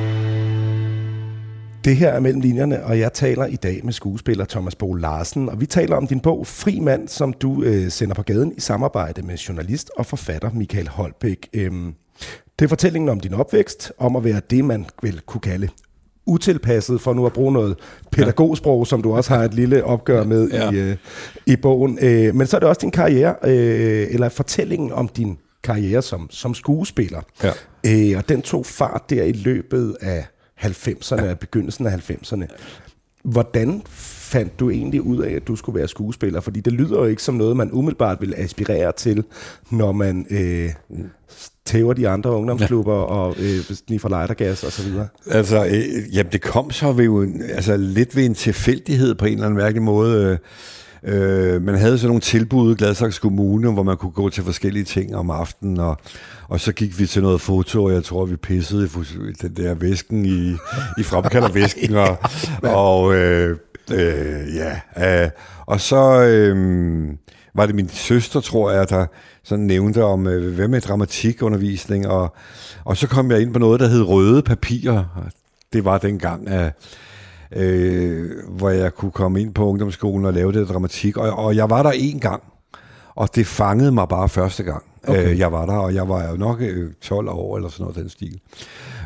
Det 1.85 1.97
her 1.97 2.09
er 2.09 2.21
mellem 2.21 2.41
linjerne, 2.41 2.85
og 2.85 2.99
jeg 2.99 3.13
taler 3.13 3.47
i 3.47 3.57
dag 3.57 3.81
med 3.85 3.93
skuespiller 3.93 4.45
Thomas 4.45 4.75
Bo 4.75 4.95
Larsen, 4.95 5.49
og 5.49 5.61
vi 5.61 5.67
taler 5.67 5.97
om 5.97 6.07
din 6.07 6.21
bog 6.21 6.47
Fri 6.47 6.81
Mand, 6.81 7.09
som 7.09 7.33
du 7.33 7.63
øh, 7.63 7.91
sender 7.91 8.15
på 8.15 8.23
gaden 8.23 8.53
i 8.57 8.61
samarbejde 8.61 9.23
med 9.23 9.37
journalist 9.37 9.91
og 9.97 10.07
forfatter 10.07 10.51
Michael 10.53 10.89
Holbæk. 10.89 11.49
Øhm, 11.53 11.95
det 12.59 12.65
er 12.65 12.69
fortællingen 12.69 13.09
om 13.09 13.21
din 13.21 13.35
opvækst, 13.35 13.93
om 13.99 14.17
at 14.17 14.25
være 14.25 14.41
det, 14.51 14.65
man 14.65 14.87
vel 15.03 15.21
kunne 15.27 15.41
kalde 15.41 15.69
utilpasset, 16.27 17.01
for 17.01 17.13
nu 17.15 17.27
at 17.27 17.33
bruge 17.33 17.53
noget 17.53 17.77
pædagogsprog, 18.13 18.87
som 18.87 19.03
du 19.03 19.13
også 19.17 19.35
har 19.35 19.45
et 19.45 19.55
lille 19.55 19.85
opgør 19.85 20.25
med 20.25 20.49
Ja. 20.49 20.65
ja. 20.65 20.71
i, 20.71 20.75
øh, 20.77 20.97
i 21.47 21.57
bogen. 21.57 21.99
Øh, 22.03 22.35
men 22.35 22.47
så 22.47 22.57
er 22.57 22.61
det 22.61 22.69
også 22.69 22.81
din 22.81 22.91
karriere, 22.91 23.35
øh, 23.45 24.07
eller 24.11 24.29
fortællingen 24.29 24.93
om 24.93 25.09
din 25.09 25.39
karriere 25.65 26.03
som, 26.03 26.31
som 26.31 26.55
skuespiller. 26.55 27.21
Ja. 27.43 27.53
Øh, 27.87 28.19
og 28.19 28.29
den 28.29 28.43
tog 28.43 28.67
fart 28.67 29.11
der 29.11 29.23
i 29.23 29.33
løbet 29.33 29.97
af 30.01 30.27
90'erne, 30.65 31.25
ja. 31.25 31.35
begyndelsen 31.35 31.87
af 31.87 32.11
90'erne. 32.11 32.47
Hvordan 33.23 33.83
fandt 34.31 34.61
du 34.61 34.71
egentlig 34.71 35.03
ud 35.03 35.23
af, 35.23 35.33
at 35.33 35.49
du 35.49 35.57
skulle 35.57 35.79
være 35.79 35.89
skuespiller? 35.89 36.41
Fordi 36.41 36.61
det 36.61 36.73
lyder 36.73 36.99
jo 36.99 37.05
ikke 37.05 37.23
som 37.23 37.35
noget, 37.35 37.57
man 37.57 37.73
umiddelbart 37.73 38.21
vil 38.21 38.35
aspirere 38.37 38.93
til, 38.93 39.25
når 39.71 39.93
man 39.93 40.27
øh, 40.31 40.71
tæver 41.65 41.93
de 41.93 42.09
andre 42.09 42.31
ungdomsklubber 42.31 42.95
ja. 42.95 43.03
og 43.03 43.37
øh, 43.39 43.61
sniffer 43.61 44.09
lightergas 44.09 44.65
og 44.65 44.73
så 44.73 44.83
videre. 44.83 45.09
Altså, 45.31 45.67
øh, 45.67 46.17
jamen 46.17 46.33
det 46.33 46.43
kom 46.43 46.71
så 46.71 46.93
ved 46.93 47.05
jo 47.05 47.27
altså, 47.49 47.77
lidt 47.77 48.17
ved 48.17 48.25
en 48.25 48.35
tilfældighed 48.35 49.15
på 49.15 49.25
en 49.25 49.33
eller 49.33 49.47
anden 49.47 49.59
mærkelig 49.59 49.83
måde. 49.83 50.25
Øh, 50.25 50.39
man 51.61 51.75
havde 51.75 51.99
sådan 51.99 52.09
nogle 52.09 52.21
tilbud 52.21 52.73
i 52.73 52.79
Gladsaxe 52.79 53.21
Kommune, 53.21 53.73
hvor 53.73 53.83
man 53.83 53.97
kunne 53.97 54.13
gå 54.13 54.29
til 54.29 54.45
forskellige 54.45 54.85
ting 54.85 55.17
om 55.17 55.31
aftenen, 55.31 55.81
og, 55.81 55.99
og 56.49 56.61
så 56.61 56.73
gik 56.73 56.99
vi 56.99 57.07
til 57.07 57.23
noget 57.23 57.41
foto, 57.41 57.85
og 57.85 57.93
jeg 57.93 58.05
tror, 58.05 58.25
vi 58.25 58.37
pissede 58.37 58.89
i 59.15 59.33
den 59.43 59.57
der 59.57 59.75
væsken 59.75 60.27
i, 60.27 60.51
i 60.99 61.03
fremkaldervæsken, 61.03 61.95
og, 61.95 62.17
og 62.87 63.15
øh, 63.15 63.57
øh, 63.93 64.57
ja, 64.57 64.81
øh, 65.25 65.31
og 65.67 65.81
så 65.81 66.23
øh, 66.23 67.09
var 67.55 67.67
det 67.67 67.75
min 67.75 67.89
søster, 67.89 68.41
tror 68.41 68.71
jeg, 68.71 68.91
der 68.91 69.07
sådan 69.45 69.65
nævnte 69.65 70.05
om, 70.05 70.27
øh, 70.27 70.55
hvad 70.55 70.69
med 70.69 70.81
dramatikundervisning, 70.81 72.09
og, 72.09 72.35
og 72.85 72.97
så 72.97 73.09
kom 73.09 73.31
jeg 73.31 73.41
ind 73.41 73.53
på 73.53 73.59
noget, 73.59 73.81
der 73.81 73.89
hed 73.89 74.03
røde 74.03 74.43
papirer. 74.43 75.31
Det 75.73 75.85
var 75.85 75.99
dengang, 75.99 76.49
at 76.49 76.73
øh, 77.57 78.31
hvor 78.49 78.71
jeg 78.71 78.95
kunne 78.95 79.11
komme 79.11 79.41
ind 79.41 79.55
på 79.55 79.67
ungdomsskolen 79.67 80.27
og 80.27 80.33
lave 80.33 80.53
det 80.53 80.69
dramatik. 80.69 81.17
Og, 81.17 81.33
og 81.33 81.57
jeg 81.57 81.71
var 81.71 81.83
der 81.83 81.91
en 81.91 82.21
gang, 82.21 82.43
og 83.15 83.35
det 83.35 83.47
fangede 83.47 83.93
mig 83.93 84.09
bare 84.09 84.29
første 84.29 84.63
gang, 84.63 84.83
okay. 85.07 85.31
øh, 85.31 85.39
jeg 85.39 85.53
var 85.53 85.67
der. 85.67 85.73
Og 85.73 85.95
jeg 85.95 86.09
var 86.09 86.31
jo 86.31 86.37
nok 86.37 86.61
øh, 86.61 86.91
12 87.01 87.29
år 87.29 87.57
eller 87.57 87.69
sådan 87.69 87.85
noget 87.85 87.97
den 87.97 88.09
stil. 88.09 88.41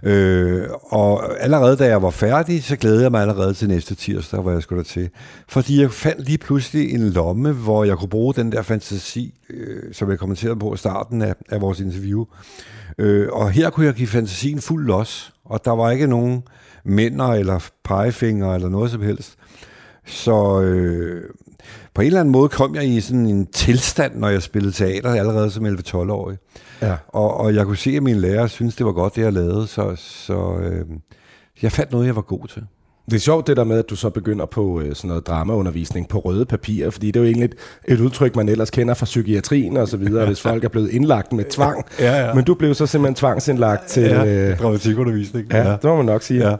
Øh, 0.04 0.68
og 0.82 1.42
allerede 1.42 1.76
da 1.76 1.86
jeg 1.86 2.02
var 2.02 2.10
færdig, 2.10 2.64
så 2.64 2.76
glædede 2.76 3.02
jeg 3.02 3.10
mig 3.10 3.20
allerede 3.20 3.54
til 3.54 3.68
næste 3.68 3.94
tirsdag, 3.94 4.40
hvor 4.40 4.50
jeg 4.50 4.62
skulle 4.62 4.78
der 4.78 4.88
til. 4.88 5.10
Fordi 5.48 5.80
jeg 5.80 5.90
fandt 5.90 6.24
lige 6.24 6.38
pludselig 6.38 6.94
en 6.94 7.08
lomme, 7.08 7.52
hvor 7.52 7.84
jeg 7.84 7.96
kunne 7.96 8.08
bruge 8.08 8.34
den 8.34 8.52
der 8.52 8.62
fantasi, 8.62 9.34
øh, 9.50 9.94
som 9.94 10.10
jeg 10.10 10.18
kommenterede 10.18 10.56
på 10.56 10.74
i 10.74 10.76
starten 10.76 11.22
af, 11.22 11.34
af 11.50 11.60
vores 11.60 11.80
interview. 11.80 12.24
Øh, 12.98 13.28
og 13.32 13.50
her 13.50 13.70
kunne 13.70 13.86
jeg 13.86 13.94
give 13.94 14.08
fantasien 14.08 14.60
fuld 14.60 14.86
los, 14.86 15.32
og 15.44 15.64
der 15.64 15.70
var 15.70 15.90
ikke 15.90 16.06
nogen 16.06 16.42
mænder 16.84 17.28
eller 17.28 17.70
pegefinger 17.84 18.54
eller 18.54 18.68
noget 18.68 18.90
som 18.90 19.02
helst. 19.02 19.36
Så 20.06 20.60
øh, 20.60 21.30
på 21.94 22.02
en 22.02 22.06
eller 22.06 22.20
anden 22.20 22.32
måde 22.32 22.48
kom 22.48 22.74
jeg 22.74 22.84
i 22.84 23.00
sådan 23.00 23.26
en 23.26 23.46
tilstand, 23.46 24.16
når 24.16 24.28
jeg 24.28 24.42
spillede 24.42 24.72
teater, 24.72 25.10
allerede 25.10 25.50
som 25.50 25.66
11-12-årig. 25.66 26.38
Ja. 26.82 26.96
Og, 27.08 27.36
og 27.36 27.54
jeg 27.54 27.64
kunne 27.64 27.76
se, 27.76 27.90
at 27.90 28.02
mine 28.02 28.20
lærere 28.20 28.48
syntes, 28.48 28.76
det 28.76 28.86
var 28.86 28.92
godt, 28.92 29.16
det 29.16 29.22
jeg 29.22 29.32
lavede, 29.32 29.66
så, 29.66 29.96
så 29.96 30.56
øh, 30.56 30.86
jeg 31.62 31.72
fandt 31.72 31.92
noget, 31.92 32.06
jeg 32.06 32.16
var 32.16 32.22
god 32.22 32.46
til. 32.46 32.66
Det 33.12 33.18
er 33.18 33.20
sjovt 33.20 33.46
det 33.46 33.56
der 33.56 33.64
med, 33.64 33.78
at 33.78 33.90
du 33.90 33.96
så 33.96 34.10
begynder 34.10 34.46
på 34.46 34.80
øh, 34.80 34.94
sådan 34.94 35.08
noget 35.08 35.26
dramaundervisning 35.26 36.08
på 36.08 36.18
røde 36.18 36.44
papirer, 36.46 36.90
fordi 36.90 37.06
det 37.06 37.16
er 37.16 37.20
jo 37.20 37.26
egentlig 37.26 37.44
et, 37.44 37.54
et 37.88 38.00
udtryk, 38.00 38.36
man 38.36 38.48
ellers 38.48 38.70
kender 38.70 38.94
fra 38.94 39.04
psykiatrien 39.04 39.76
og 39.76 39.88
så 39.88 39.96
videre, 39.96 40.26
hvis 40.26 40.40
folk 40.40 40.64
er 40.64 40.68
blevet 40.68 40.90
indlagt 40.90 41.32
med 41.32 41.44
tvang. 41.50 41.84
Ja, 42.00 42.26
ja. 42.26 42.34
Men 42.34 42.44
du 42.44 42.54
blev 42.54 42.74
så 42.74 42.86
simpelthen 42.86 43.14
tvangsindlagt 43.14 43.86
til... 43.88 44.02
Øh, 44.12 44.58
dramatikundervisning. 44.58 45.52
ja, 45.52 45.70
det 45.70 45.84
må 45.84 45.96
man 45.96 46.04
nok 46.06 46.22
sige. 46.22 46.48
Ja. 46.48 46.56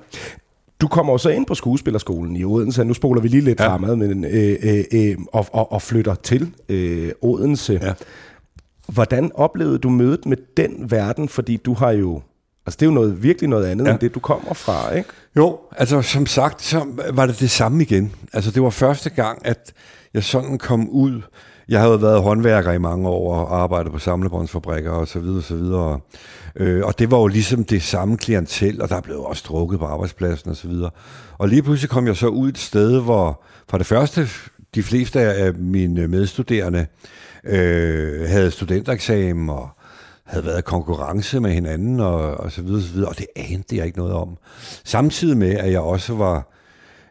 Du 0.81 0.89
kommer 0.89 1.13
jo 1.13 1.19
så 1.19 1.29
ind 1.29 1.47
på 1.47 1.55
skuespillerskolen 1.55 2.37
i 2.37 2.45
Odense. 2.45 2.85
Nu 2.85 2.95
spoler 2.95 3.21
vi 3.21 3.29
lige 3.29 3.41
lidt 3.41 3.61
Ja. 3.61 3.65
ja. 3.65 3.71
fremad, 3.71 3.97
men, 3.97 4.25
øh, 4.25 4.57
øh, 4.63 4.85
øh, 4.93 5.17
og, 5.33 5.47
og, 5.53 5.73
og 5.73 5.83
flytter 5.83 6.15
til 6.15 6.51
øh, 6.69 7.11
Odense. 7.23 7.79
Ja. 7.83 7.93
Hvordan 8.89 9.31
oplevede 9.35 9.79
du 9.79 9.89
mødet 9.91 10.27
med 10.27 10.37
den 10.57 10.91
verden? 10.91 11.29
Fordi 11.29 11.57
du 11.57 11.75
har 11.75 11.91
jo... 11.91 12.21
Altså 12.67 12.77
det 12.81 12.83
er 12.83 12.87
jo 12.91 12.95
noget, 12.95 13.23
virkelig 13.23 13.49
noget 13.51 13.67
andet, 13.67 13.87
Ja. 13.87 13.91
end 13.91 13.99
det 13.99 14.15
du 14.15 14.21
kommer 14.21 14.55
fra, 14.55 14.95
ikke? 14.95 15.09
Jo, 15.37 15.59
altså 15.77 16.03
som 16.03 16.27
sagt, 16.27 16.63
så 16.63 16.85
var 17.13 17.27
det 17.27 17.41
det 17.41 17.51
samme 17.51 17.83
igen. 17.83 18.13
Altså 18.33 18.51
det 18.51 18.63
var 18.63 18.71
første 18.71 19.11
gang, 19.11 19.47
at 19.47 19.73
jeg 20.15 20.25
sådan 20.25 20.59
kom 20.59 20.89
ud. 20.89 21.21
Jeg 21.69 21.81
havde 21.81 22.03
været 22.03 22.23
håndværker 22.23 22.73
i 22.73 22.79
mange 22.79 23.09
år 23.09 23.35
og 23.37 23.63
arbejdet 23.63 23.93
på 23.93 23.99
samlebåndsfabrikker 23.99 24.91
og 24.91 25.09
så 25.09 25.19
videre 25.19 25.37
og 25.39 25.43
så 25.43 25.57
videre. 25.57 26.01
Øh, 26.57 26.85
og 26.87 26.99
det 26.99 27.11
var 27.11 27.19
jo 27.19 27.27
ligesom 27.27 27.65
det 27.65 27.83
samme 27.83 28.17
klientel, 28.17 28.83
og 28.83 28.89
der 28.89 29.01
blev 29.01 29.21
også 29.21 29.45
drukket 29.49 29.79
på 29.79 29.87
arbejdspladsen 29.87 30.51
og 30.51 30.57
så 30.57 30.69
videre. 30.69 30.91
Og 31.39 31.49
lige 31.49 31.63
pludselig 31.63 31.91
kom 31.91 32.07
jeg 32.07 32.17
så 32.17 32.27
ud 32.27 32.49
et 32.49 32.59
sted, 32.59 33.01
hvor 33.01 33.43
for 33.69 33.79
det 33.79 33.87
første, 33.87 34.29
de 34.75 34.83
fleste 34.83 35.21
af 35.21 35.55
mine 35.55 36.09
medstuderende 36.09 36.87
øh, 37.45 38.29
havde 38.29 38.51
studentereksamen 38.51 39.51
og 39.51 39.69
havde 40.25 40.45
været 40.45 40.65
konkurrence 40.65 41.41
med 41.41 41.51
hinanden 41.51 42.01
og, 42.01 42.35
og 42.35 42.53
så 42.53 42.63
videre, 42.63 42.83
så 42.83 42.93
videre, 42.93 43.09
og 43.09 43.19
det 43.19 43.27
anede 43.37 43.77
jeg 43.77 43.87
ikke 43.87 43.99
noget 43.99 44.13
om. 44.13 44.37
Samtidig 44.85 45.37
med, 45.37 45.51
at 45.51 45.73
jeg 45.73 45.81
også 45.81 46.15
var 46.15 46.53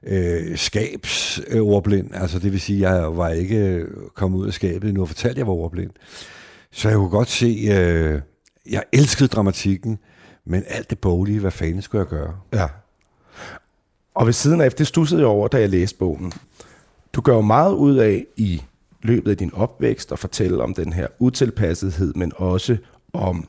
øh, 0.04 0.58
skabsordblind. 0.58 2.16
Altså 2.16 2.40
det 2.40 2.52
vil 2.52 2.62
sige, 2.62 2.90
jeg 2.92 3.18
var 3.18 3.30
ikke 3.30 3.86
kommet 4.16 4.40
ud 4.40 4.48
af 4.48 4.54
skabet 4.54 4.94
nu 4.94 5.02
og 5.02 5.08
fortalte, 5.08 5.32
at 5.32 5.38
jeg 5.38 5.48
var 5.48 5.54
ordblind. 5.54 5.92
Så 6.72 6.90
jeg 6.90 6.98
kunne 6.98 7.10
godt 7.10 7.30
se, 7.30 7.68
øh, 7.72 8.22
jeg 8.70 8.84
elskede 8.92 9.28
dramatikken, 9.28 10.00
men 10.46 10.64
alt 10.68 10.90
det 10.90 11.00
boglige, 11.00 11.40
hvad 11.40 11.52
fanden 11.52 11.82
skulle 11.82 12.00
jeg 12.00 12.08
gøre? 12.08 12.36
Ja. 12.54 12.68
Og 14.16 14.26
ved 14.26 14.34
siden 14.34 14.62
af, 14.62 14.72
det 14.72 14.88
stussede 14.88 15.22
jeg 15.22 15.28
over, 15.28 15.48
da 15.48 15.60
jeg 15.60 15.70
læste 15.70 15.98
bogen. 15.98 16.34
Du 17.14 17.22
gør 17.22 17.34
jo 17.34 17.42
meget 17.42 17.74
ud 17.74 17.98
af 17.98 18.26
i 18.38 18.62
løbet 19.02 19.32
af 19.32 19.38
din 19.38 19.54
opvækst 19.54 20.12
at 20.12 20.20
fortælle 20.20 20.64
om 20.64 20.74
den 20.74 20.94
her 20.94 21.08
utilpassethed, 21.20 22.14
men 22.14 22.32
også 22.36 22.78
om 23.14 23.48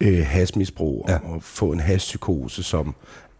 øh, 0.00 0.26
hasmisbrug 0.26 1.04
ja. 1.08 1.18
og 1.24 1.42
få 1.42 1.72
en 1.72 1.80
haspsykose 1.80 2.62
som 2.62 2.94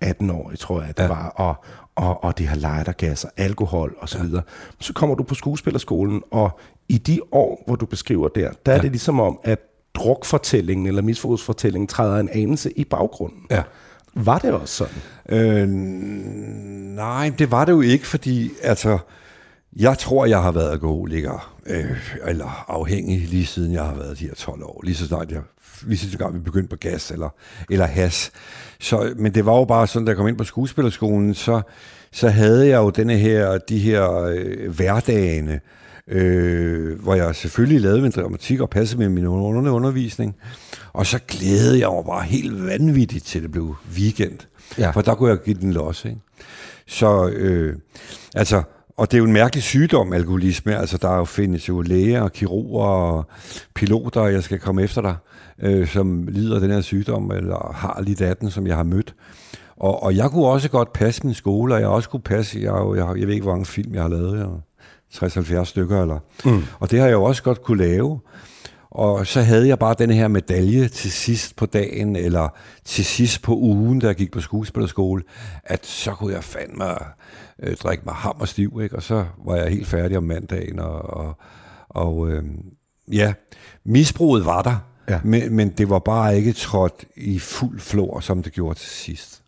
18-årig, 0.05 0.59
tror 0.59 0.83
jeg, 0.83 0.97
det 0.97 1.03
ja. 1.03 1.09
var, 1.09 1.29
og, 1.29 1.55
og, 1.95 2.25
og 2.25 2.39
det 2.39 2.49
her 2.49 2.57
lightergas 2.57 3.25
og 3.25 3.31
alkohol 3.37 3.95
og 3.99 4.09
så 4.09 4.19
ja. 4.19 4.25
videre. 4.25 4.43
Så 4.81 4.93
kommer 4.93 5.15
du 5.17 5.23
på 5.23 5.35
skuespillerskolen, 5.35 6.23
og 6.31 6.59
i 6.89 6.99
de 6.99 7.21
år, 7.33 7.63
hvor 7.67 7.77
du 7.77 7.87
beskriver 7.87 8.29
der, 8.29 8.51
der 8.67 8.73
ja. 8.73 8.79
er 8.79 8.83
det 8.83 8.91
ligesom 8.91 9.21
om, 9.21 9.41
at 9.43 9.59
drukfortællingen 9.95 10.87
eller 10.87 11.03
misforsfortællingen 11.03 11.89
træder 11.89 12.21
en 12.21 12.29
anelse 12.33 12.79
i 12.79 12.85
baggrunden. 12.85 13.47
Ja. 13.51 13.63
Var 14.15 14.39
det 14.39 14.53
også 14.53 14.75
sådan? 14.75 15.03
Øh, 15.29 15.69
nej, 16.97 17.33
det 17.39 17.51
var 17.51 17.65
det 17.65 17.73
jo 17.73 17.81
ikke, 17.81 18.07
fordi 18.07 18.51
altså, 18.63 18.99
jeg 19.77 19.99
tror, 19.99 20.27
jeg 20.27 20.43
har 20.43 20.53
været 20.53 20.71
alkoholiker, 20.71 21.55
øh, 21.67 22.13
eller 22.27 22.65
afhængig 22.69 23.21
lige 23.21 23.47
siden 23.47 23.73
jeg 23.73 23.85
har 23.85 23.95
været 23.95 24.19
de 24.19 24.27
her 24.27 24.35
12 24.35 24.63
år. 24.63 24.81
Lige 24.85 24.95
så 24.95 25.07
snart 25.07 25.31
jeg, 25.31 25.41
lige 25.83 25.99
så 25.99 26.19
gang 26.19 26.35
vi 26.35 26.39
begyndte 26.39 26.69
på 26.69 26.77
gas 26.77 27.11
eller, 27.11 27.29
eller 27.71 27.87
has. 27.87 28.31
Så, 28.81 29.15
men 29.17 29.35
det 29.35 29.47
var 29.47 29.57
jo 29.57 29.65
bare 29.65 29.87
sådan, 29.87 30.07
da 30.07 30.11
jeg 30.11 30.17
kom 30.17 30.29
ind 30.29 30.39
på 30.39 30.45
skuespillerskolen, 30.45 31.35
så, 31.35 31.63
så 32.13 32.29
havde 32.29 32.69
jeg 32.69 32.77
jo 32.77 32.91
denne 32.91 33.17
her, 33.17 33.59
de 33.59 33.79
her 33.79 34.23
øh, 34.23 34.71
hverdagene, 34.75 35.61
øh, 36.09 37.03
hvor 37.03 37.15
jeg 37.15 37.35
selvfølgelig 37.35 37.81
lavede 37.81 38.03
min 38.03 38.11
dramatik 38.11 38.61
og 38.61 38.71
passede 38.71 38.99
med 38.99 39.09
min 39.09 39.27
undervisning. 39.27 40.37
Og 40.93 41.07
så 41.07 41.19
glædede 41.29 41.81
jeg 41.81 41.91
mig 41.95 42.05
bare 42.05 42.23
helt 42.23 42.67
vanvittigt 42.67 43.25
til, 43.25 43.43
det 43.43 43.53
blev 43.53 43.77
weekend. 43.97 44.39
Ja. 44.79 44.91
For 44.91 45.01
der 45.01 45.15
kunne 45.15 45.31
jeg 45.31 45.39
give 45.39 45.57
den 45.61 45.73
los, 45.73 46.05
ikke? 46.05 46.19
Så, 46.87 47.29
øh, 47.29 47.77
altså, 48.35 48.63
og 48.97 49.11
det 49.11 49.17
er 49.17 49.19
jo 49.19 49.25
en 49.25 49.33
mærkelig 49.33 49.63
sygdom, 49.63 50.13
alkoholisme. 50.13 50.77
Altså, 50.77 50.99
der 50.99 51.17
jo 51.17 51.25
findes 51.25 51.69
jo 51.69 51.81
læger 51.81 52.23
og 52.23 52.33
kirurger 52.33 52.87
og 52.87 53.27
piloter, 53.75 54.27
jeg 54.27 54.43
skal 54.43 54.59
komme 54.59 54.83
efter 54.83 55.03
dig, 55.03 55.17
øh, 55.63 55.89
som 55.89 56.27
lider 56.27 56.55
af 56.55 56.61
den 56.61 56.71
her 56.71 56.81
sygdom, 56.81 57.31
eller 57.31 57.73
har 57.75 58.03
lidt 58.03 58.21
af 58.21 58.37
den, 58.37 58.51
som 58.51 58.67
jeg 58.67 58.77
har 58.77 58.83
mødt. 58.83 59.15
Og, 59.77 60.03
og 60.03 60.17
jeg 60.17 60.31
kunne 60.31 60.47
også 60.47 60.71
godt 60.71 60.93
passe 60.93 61.27
min 61.27 61.35
skole, 61.35 61.75
og 61.75 61.81
jeg 61.81 61.89
også 61.89 62.09
kunne 62.09 62.23
passe, 62.23 62.59
jeg, 62.63 62.97
jeg, 62.97 63.19
jeg 63.19 63.27
ved 63.27 63.35
ikke, 63.35 63.43
hvor 63.43 63.53
mange 63.53 63.67
film 63.67 63.95
jeg 63.95 64.03
har 64.03 64.09
lavet, 64.09 64.39
jeg, 64.39 64.49
60-70 65.15 65.65
stykker, 65.65 66.03
eller. 66.03 66.19
Mm. 66.45 66.63
Og 66.81 66.91
det 66.91 66.99
har 66.99 67.07
jeg 67.07 67.15
jo 67.15 67.23
også 67.23 67.43
godt 67.43 67.63
kunne 67.63 67.79
lave. 67.79 68.21
Og 68.91 69.27
så 69.27 69.43
havde 69.43 69.69
jeg 69.69 69.79
bare 69.79 69.95
den 69.99 70.11
her 70.11 70.29
medalje 70.29 70.89
til 70.89 71.13
sidst 71.13 71.57
på 71.57 71.67
dagen, 71.67 72.17
eller 72.17 72.49
til 72.85 73.05
sidst 73.05 73.43
på 73.43 73.57
ugen, 73.57 73.99
da 73.99 74.07
jeg 74.07 74.17
gik 74.17 74.33
på 74.33 74.41
skuespillerskole, 74.41 75.23
at 75.65 75.87
så 75.87 76.15
kunne 76.15 76.35
jeg 76.35 76.45
fandme 76.45 76.85
øh, 77.63 77.77
drikke 77.77 78.05
mig 78.05 78.49
stiv, 78.49 78.81
ikke? 78.83 78.97
og 78.97 79.03
så 79.03 79.25
var 79.47 79.57
jeg 79.57 79.71
helt 79.71 79.87
færdig 79.87 80.17
om 80.17 80.23
mandagen. 80.23 80.79
Og, 80.79 81.03
og, 81.03 81.37
og 81.89 82.31
øh, 82.31 82.45
ja, 83.13 83.33
misbruget 83.85 84.45
var 84.45 84.63
der, 84.63 84.77
ja. 85.09 85.21
men, 85.25 85.57
men 85.57 85.69
det 85.69 85.91
var 85.91 85.99
bare 85.99 86.37
ikke 86.37 86.53
trådt 86.53 87.05
i 87.17 87.39
fuld 87.39 87.81
flor, 87.81 88.21
som 88.21 88.43
det 88.43 88.53
gjorde 88.53 88.79
til 88.79 88.89
sidst. 88.89 89.41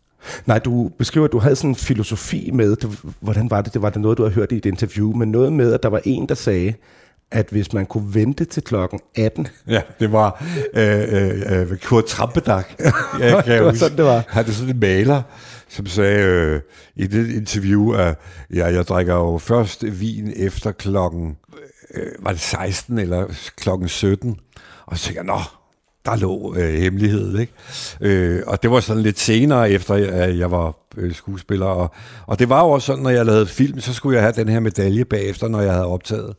Nej, 0.45 0.59
du 0.59 0.91
beskriver, 0.97 1.25
at 1.25 1.31
du 1.31 1.39
havde 1.39 1.55
sådan 1.55 1.69
en 1.69 1.75
filosofi 1.75 2.51
med, 2.53 2.75
det, 2.75 2.99
hvordan 3.19 3.49
var 3.49 3.61
det? 3.61 3.73
Det 3.73 3.81
var 3.81 3.89
det 3.89 4.01
noget, 4.01 4.17
du 4.17 4.23
har 4.23 4.29
hørt 4.29 4.51
i 4.51 4.55
et 4.55 4.65
interview, 4.65 5.13
men 5.13 5.31
noget 5.31 5.53
med, 5.53 5.73
at 5.73 5.83
der 5.83 5.89
var 5.89 6.01
en, 6.05 6.29
der 6.29 6.35
sagde, 6.35 6.73
at 7.31 7.47
hvis 7.49 7.73
man 7.73 7.85
kunne 7.85 8.15
vente 8.15 8.45
til 8.45 8.63
klokken 8.63 8.99
18... 9.15 9.47
Ja, 9.67 9.81
det 9.99 10.11
var 10.11 10.45
øh, 10.73 11.13
øh, 11.13 11.71
øh, 11.71 11.77
Kurt 11.77 12.05
Trampedag. 12.05 12.63
Jeg 13.19 13.43
kan 13.43 13.53
det 13.53 13.65
var 13.65 13.73
sådan, 13.73 13.97
det 13.97 14.05
var. 14.05 14.23
Han 14.27 14.45
er 14.45 14.51
sådan 14.51 14.73
en 14.73 14.79
maler, 14.79 15.21
som 15.69 15.85
sagde 15.85 16.23
øh, 16.23 16.61
i 16.95 17.07
det 17.07 17.35
interview, 17.35 17.91
at 17.91 18.19
ja, 18.53 18.65
jeg 18.65 18.87
drikker 18.87 19.13
jo 19.13 19.37
først 19.37 19.99
vin 19.99 20.33
efter 20.35 20.71
klokken, 20.71 21.37
øh, 21.93 22.07
var 22.19 22.31
det 22.31 22.39
16 22.39 22.97
eller 22.97 23.25
klokken 23.55 23.87
17? 23.87 24.39
Og 24.87 24.97
så 24.97 25.03
tænkte 25.03 25.17
jeg, 25.17 25.25
nå, 25.25 25.39
der 26.05 26.15
lå 26.15 26.55
øh, 26.55 26.73
hemmelighed, 26.73 27.39
ikke? 27.39 27.53
Øh, 28.01 28.43
og 28.47 28.63
det 28.63 28.71
var 28.71 28.79
sådan 28.79 29.03
lidt 29.03 29.19
senere, 29.19 29.71
efter 29.71 29.93
at 29.93 30.37
jeg 30.37 30.51
var 30.51 30.75
øh, 30.97 31.15
skuespiller. 31.15 31.65
Og, 31.65 31.91
og 32.27 32.39
det 32.39 32.49
var 32.49 32.63
jo 32.63 32.69
også 32.69 32.85
sådan, 32.85 33.03
når 33.03 33.09
jeg 33.09 33.25
lavede 33.25 33.47
film, 33.47 33.79
så 33.79 33.93
skulle 33.93 34.15
jeg 34.15 34.23
have 34.23 34.33
den 34.33 34.49
her 34.49 34.59
medalje 34.59 35.05
bagefter, 35.05 35.47
når 35.47 35.61
jeg 35.61 35.71
havde 35.71 35.85
optaget. 35.85 36.35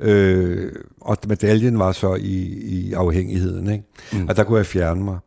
Øh, 0.00 0.72
og 1.00 1.16
medaljen 1.26 1.78
var 1.78 1.92
så 1.92 2.14
i, 2.14 2.42
i 2.62 2.92
afhængigheden, 2.92 3.70
ikke? 3.72 3.84
Mm. 4.12 4.28
Og 4.28 4.36
der 4.36 4.44
kunne 4.44 4.58
jeg 4.58 4.66
fjerne 4.66 5.04
mig. 5.04 5.18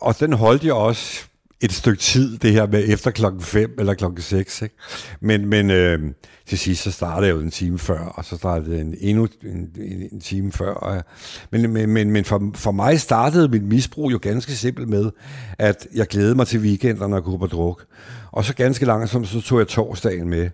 Og 0.00 0.20
den 0.20 0.32
holdt 0.32 0.64
jeg 0.64 0.72
også 0.72 1.24
et 1.60 1.72
stykke 1.72 2.00
tid, 2.00 2.38
det 2.38 2.52
her 2.52 2.66
med 2.66 2.84
efter 2.88 3.10
klokken 3.10 3.40
5 3.40 3.74
eller 3.78 3.94
klokken 3.94 4.22
6. 4.22 4.62
Ikke? 4.62 4.74
Men, 5.20 5.46
men 5.46 5.70
øh, 5.70 6.00
til 6.46 6.58
sidst, 6.58 6.82
så 6.82 6.90
startede 6.90 7.26
jeg 7.26 7.36
jo 7.36 7.40
en 7.40 7.50
time 7.50 7.78
før, 7.78 7.98
og 7.98 8.24
så 8.24 8.36
startede 8.36 8.80
en, 8.80 8.94
endnu 9.00 9.28
en, 9.42 9.68
en, 9.76 10.08
en 10.12 10.20
time 10.20 10.52
før. 10.52 10.74
Og, 10.74 11.02
men 11.50 11.70
men, 11.70 11.90
men, 11.90 12.10
men 12.10 12.24
for, 12.24 12.50
for 12.54 12.70
mig 12.70 13.00
startede 13.00 13.48
mit 13.48 13.62
misbrug 13.62 14.12
jo 14.12 14.18
ganske 14.22 14.52
simpelt 14.52 14.88
med, 14.88 15.10
at 15.58 15.86
jeg 15.94 16.06
glædede 16.06 16.34
mig 16.34 16.46
til 16.46 16.60
weekenderne 16.60 17.16
og 17.16 17.24
kunne 17.24 17.38
på 17.38 17.46
druk. 17.46 17.84
Og 18.32 18.44
så 18.44 18.54
ganske 18.54 18.84
langsomt, 18.86 19.28
så 19.28 19.40
tog 19.40 19.58
jeg 19.58 19.68
torsdagen 19.68 20.28
med. 20.28 20.50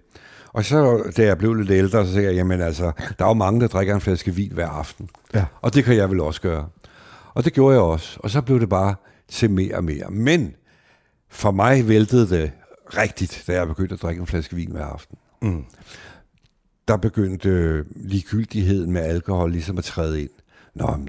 Og 0.53 0.65
så, 0.65 1.11
da 1.17 1.25
jeg 1.25 1.38
blev 1.38 1.55
lidt 1.55 1.71
ældre, 1.71 2.07
så 2.07 2.12
sagde 2.12 2.29
jeg, 2.29 2.35
jamen 2.35 2.61
altså, 2.61 2.93
der 3.19 3.25
er 3.25 3.29
jo 3.29 3.35
mange, 3.35 3.61
der 3.61 3.67
drikker 3.67 3.95
en 3.95 4.01
flaske 4.01 4.35
vin 4.35 4.53
hver 4.53 4.69
aften. 4.69 5.09
Ja. 5.35 5.45
Og 5.61 5.75
det 5.75 5.85
kan 5.85 5.97
jeg 5.97 6.11
vel 6.11 6.21
også 6.21 6.41
gøre. 6.41 6.69
Og 7.35 7.45
det 7.45 7.53
gjorde 7.53 7.75
jeg 7.75 7.83
også. 7.83 8.17
Og 8.21 8.31
så 8.31 8.41
blev 8.41 8.61
det 8.61 8.69
bare 8.69 8.95
til 9.29 9.51
mere 9.51 9.75
og 9.75 9.85
mere. 9.85 10.11
Men 10.11 10.55
for 11.33 11.51
mig 11.51 11.88
væltede 11.88 12.29
det 12.29 12.53
rigtigt, 12.97 13.45
da 13.47 13.53
jeg 13.53 13.66
begyndte 13.66 13.95
at 13.95 14.03
drikke 14.03 14.21
en 14.21 14.27
flaske 14.27 14.57
vin 14.57 14.73
hver 14.73 14.85
aften. 14.85 15.18
Mm. 15.42 15.64
Der 16.88 16.97
begyndte 16.97 17.85
ligegyldigheden 17.97 18.92
med 18.92 19.01
alkohol 19.01 19.51
ligesom 19.51 19.79
at 19.79 19.85
træde 19.85 20.23
ind. 20.23 20.31
Nå, 20.75 20.97
men, 20.97 21.09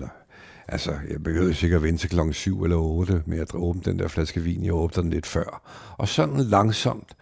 altså, 0.68 0.92
jeg 1.10 1.24
behøvede 1.24 1.54
sikkert 1.54 1.78
at 1.78 1.84
vente 1.84 2.02
til 2.02 2.10
klokken 2.10 2.34
7 2.34 2.64
eller 2.64 2.78
8 2.78 3.24
med 3.26 3.40
at 3.40 3.56
åbne 3.56 3.82
den 3.86 4.00
der 4.00 4.08
flaske 4.08 4.42
vin. 4.42 4.66
Jeg 4.66 4.74
åbnede 4.74 5.02
den 5.02 5.10
lidt 5.10 5.26
før. 5.26 5.62
Og 5.98 6.08
sådan 6.08 6.38
langsomt, 6.38 7.16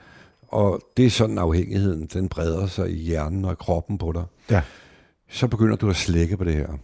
og 0.48 0.82
det 0.98 1.06
er 1.06 1.10
sådan 1.10 1.38
afhængigheden, 1.38 2.06
den 2.14 2.30
breder 2.30 2.68
sig 2.68 2.92
i 2.92 2.96
hjernen 2.96 3.46
og 3.46 3.52
i 3.52 3.56
kroppen 3.60 3.98
på 3.98 4.12
dig. 4.12 4.24
Ja. 4.50 4.62
Så 5.30 5.48
begynder 5.48 5.76
du 5.76 5.90
at 5.90 5.96
slække 5.96 6.38
på 6.38 6.44
det 6.44 6.54
her. 6.54 6.78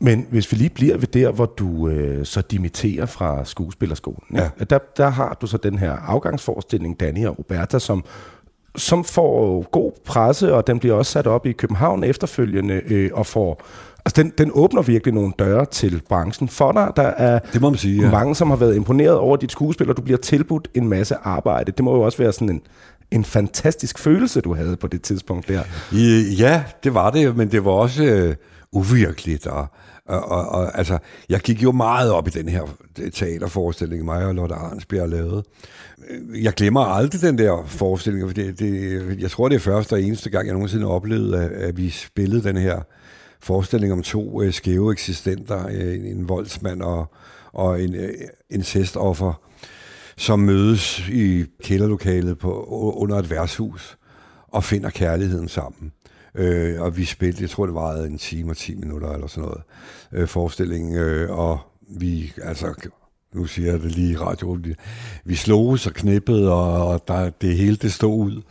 Men 0.00 0.26
hvis 0.30 0.52
vi 0.52 0.56
lige 0.56 0.70
bliver 0.70 0.96
ved 0.96 1.08
der, 1.08 1.30
hvor 1.32 1.46
du 1.46 1.88
øh, 1.88 2.26
så 2.26 2.40
dimitterer 2.40 3.06
fra 3.06 3.44
skuespillerskolen, 3.44 4.22
ja. 4.34 4.50
Ja, 4.58 4.64
der, 4.64 4.78
der 4.96 5.08
har 5.08 5.38
du 5.40 5.46
så 5.46 5.56
den 5.56 5.78
her 5.78 5.92
afgangsforestilling, 5.92 7.00
Danny 7.00 7.26
og 7.26 7.38
Roberta, 7.38 7.78
som, 7.78 8.04
som 8.76 9.04
får 9.04 9.62
god 9.70 9.92
presse, 10.04 10.54
og 10.54 10.66
den 10.66 10.78
bliver 10.78 10.94
også 10.94 11.12
sat 11.12 11.26
op 11.26 11.46
i 11.46 11.52
København 11.52 12.04
efterfølgende, 12.04 12.82
øh, 12.86 13.10
og 13.12 13.26
får 13.26 13.62
Altså, 14.04 14.22
den, 14.22 14.32
den 14.38 14.50
åbner 14.54 14.82
virkelig 14.82 15.14
nogle 15.14 15.32
døre 15.38 15.64
til 15.64 16.02
branchen 16.08 16.48
for 16.48 16.72
dig. 16.72 16.90
Der 16.96 17.02
er 17.02 17.38
det 17.38 17.60
må 17.60 17.70
man 17.70 17.78
sige, 17.78 18.02
ja. 18.02 18.10
mange, 18.10 18.34
som 18.34 18.50
har 18.50 18.56
været 18.56 18.76
imponeret 18.76 19.16
over 19.16 19.36
dit 19.36 19.52
skuespil, 19.52 19.90
og 19.90 19.96
du 19.96 20.02
bliver 20.02 20.18
tilbudt 20.18 20.68
en 20.74 20.88
masse 20.88 21.16
arbejde. 21.22 21.72
Det 21.72 21.84
må 21.84 21.94
jo 21.94 22.00
også 22.00 22.18
være 22.18 22.32
sådan 22.32 22.48
en, 22.48 22.62
en 23.10 23.24
fantastisk 23.24 23.98
følelse, 23.98 24.40
du 24.40 24.54
havde 24.54 24.76
på 24.76 24.86
det 24.86 25.02
tidspunkt 25.02 25.48
der. 25.48 25.62
Ja, 26.38 26.64
det 26.84 26.94
var 26.94 27.10
det, 27.10 27.36
men 27.36 27.50
det 27.50 27.64
var 27.64 27.70
også 27.70 28.04
øh, 28.04 28.34
uvirkeligt, 28.72 29.46
og 29.46 29.66
og, 30.10 30.24
og, 30.24 30.48
og 30.48 30.78
altså, 30.78 30.98
jeg 31.28 31.40
gik 31.40 31.62
jo 31.62 31.72
meget 31.72 32.12
op 32.12 32.26
i 32.26 32.30
den 32.30 32.48
her 32.48 32.62
teaterforestilling, 33.12 34.04
mig 34.04 34.26
og 34.26 34.34
Lotte 34.34 34.54
Arnsbjerg 34.54 35.08
lavede. 35.08 35.42
Jeg 36.42 36.52
glemmer 36.52 36.80
aldrig 36.80 37.20
den 37.20 37.38
der 37.38 37.64
forestilling, 37.66 38.28
for 38.28 38.34
det, 38.34 38.58
det, 38.58 39.20
jeg 39.20 39.30
tror, 39.30 39.48
det 39.48 39.56
er 39.56 39.60
første 39.60 39.92
og 39.92 40.02
eneste 40.02 40.30
gang, 40.30 40.46
jeg 40.46 40.54
nogensinde 40.54 40.86
oplevede, 40.86 41.44
at, 41.44 41.50
at 41.50 41.76
vi 41.76 41.90
spillede 41.90 42.42
den 42.42 42.56
her 42.56 42.80
forestilling 43.40 43.92
om 43.92 44.02
to 44.02 44.42
øh, 44.42 44.52
skæve 44.52 44.92
eksistenter, 44.92 45.66
øh, 45.66 45.94
en, 45.94 46.04
en 46.04 46.28
voldsmand 46.28 46.82
og, 46.82 47.14
og 47.52 47.82
en 47.82 47.94
øh, 47.94 48.12
incestoffer, 48.50 49.32
som 50.16 50.38
mødes 50.38 51.08
i 51.08 51.44
kælderlokalet 51.62 52.38
på, 52.38 52.64
under 52.96 53.16
et 53.16 53.30
værtshus 53.30 53.98
og 54.48 54.64
finder 54.64 54.90
kærligheden 54.90 55.48
sammen. 55.48 55.92
Øh, 56.34 56.80
og 56.80 56.96
vi 56.96 57.04
spillede, 57.04 57.42
jeg 57.42 57.50
tror 57.50 57.66
det 57.66 57.74
varede 57.74 58.06
en 58.06 58.18
time 58.18 58.50
og 58.50 58.56
10 58.56 58.74
minutter 58.74 59.10
eller 59.12 59.26
sådan 59.26 59.44
noget, 59.44 59.62
øh, 60.12 60.28
forestilling, 60.28 60.96
øh, 60.96 61.38
og 61.38 61.58
vi, 61.88 62.32
altså, 62.42 62.74
nu 63.34 63.46
siger 63.46 63.70
jeg 63.70 63.82
det 63.82 63.92
lige 63.92 64.12
i 64.12 64.16
radioen, 64.16 64.74
vi 65.24 65.34
slog 65.34 65.66
og 65.66 65.78
knippede, 65.94 66.52
og, 66.52 66.88
og 66.88 67.08
der, 67.08 67.30
det 67.30 67.56
hele 67.56 67.76
det 67.76 67.92
stod 67.92 68.18
ud. 68.26 68.42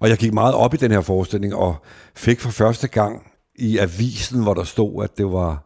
Og 0.00 0.08
jeg 0.08 0.18
gik 0.18 0.32
meget 0.32 0.54
op 0.54 0.74
i 0.74 0.76
den 0.76 0.90
her 0.90 1.00
forestilling, 1.00 1.54
og 1.54 1.76
fik 2.14 2.40
for 2.40 2.50
første 2.50 2.88
gang 2.88 3.22
i 3.54 3.78
avisen, 3.78 4.42
hvor 4.42 4.54
der 4.54 4.64
stod, 4.64 5.04
at 5.04 5.18
det 5.18 5.26
var 5.26 5.64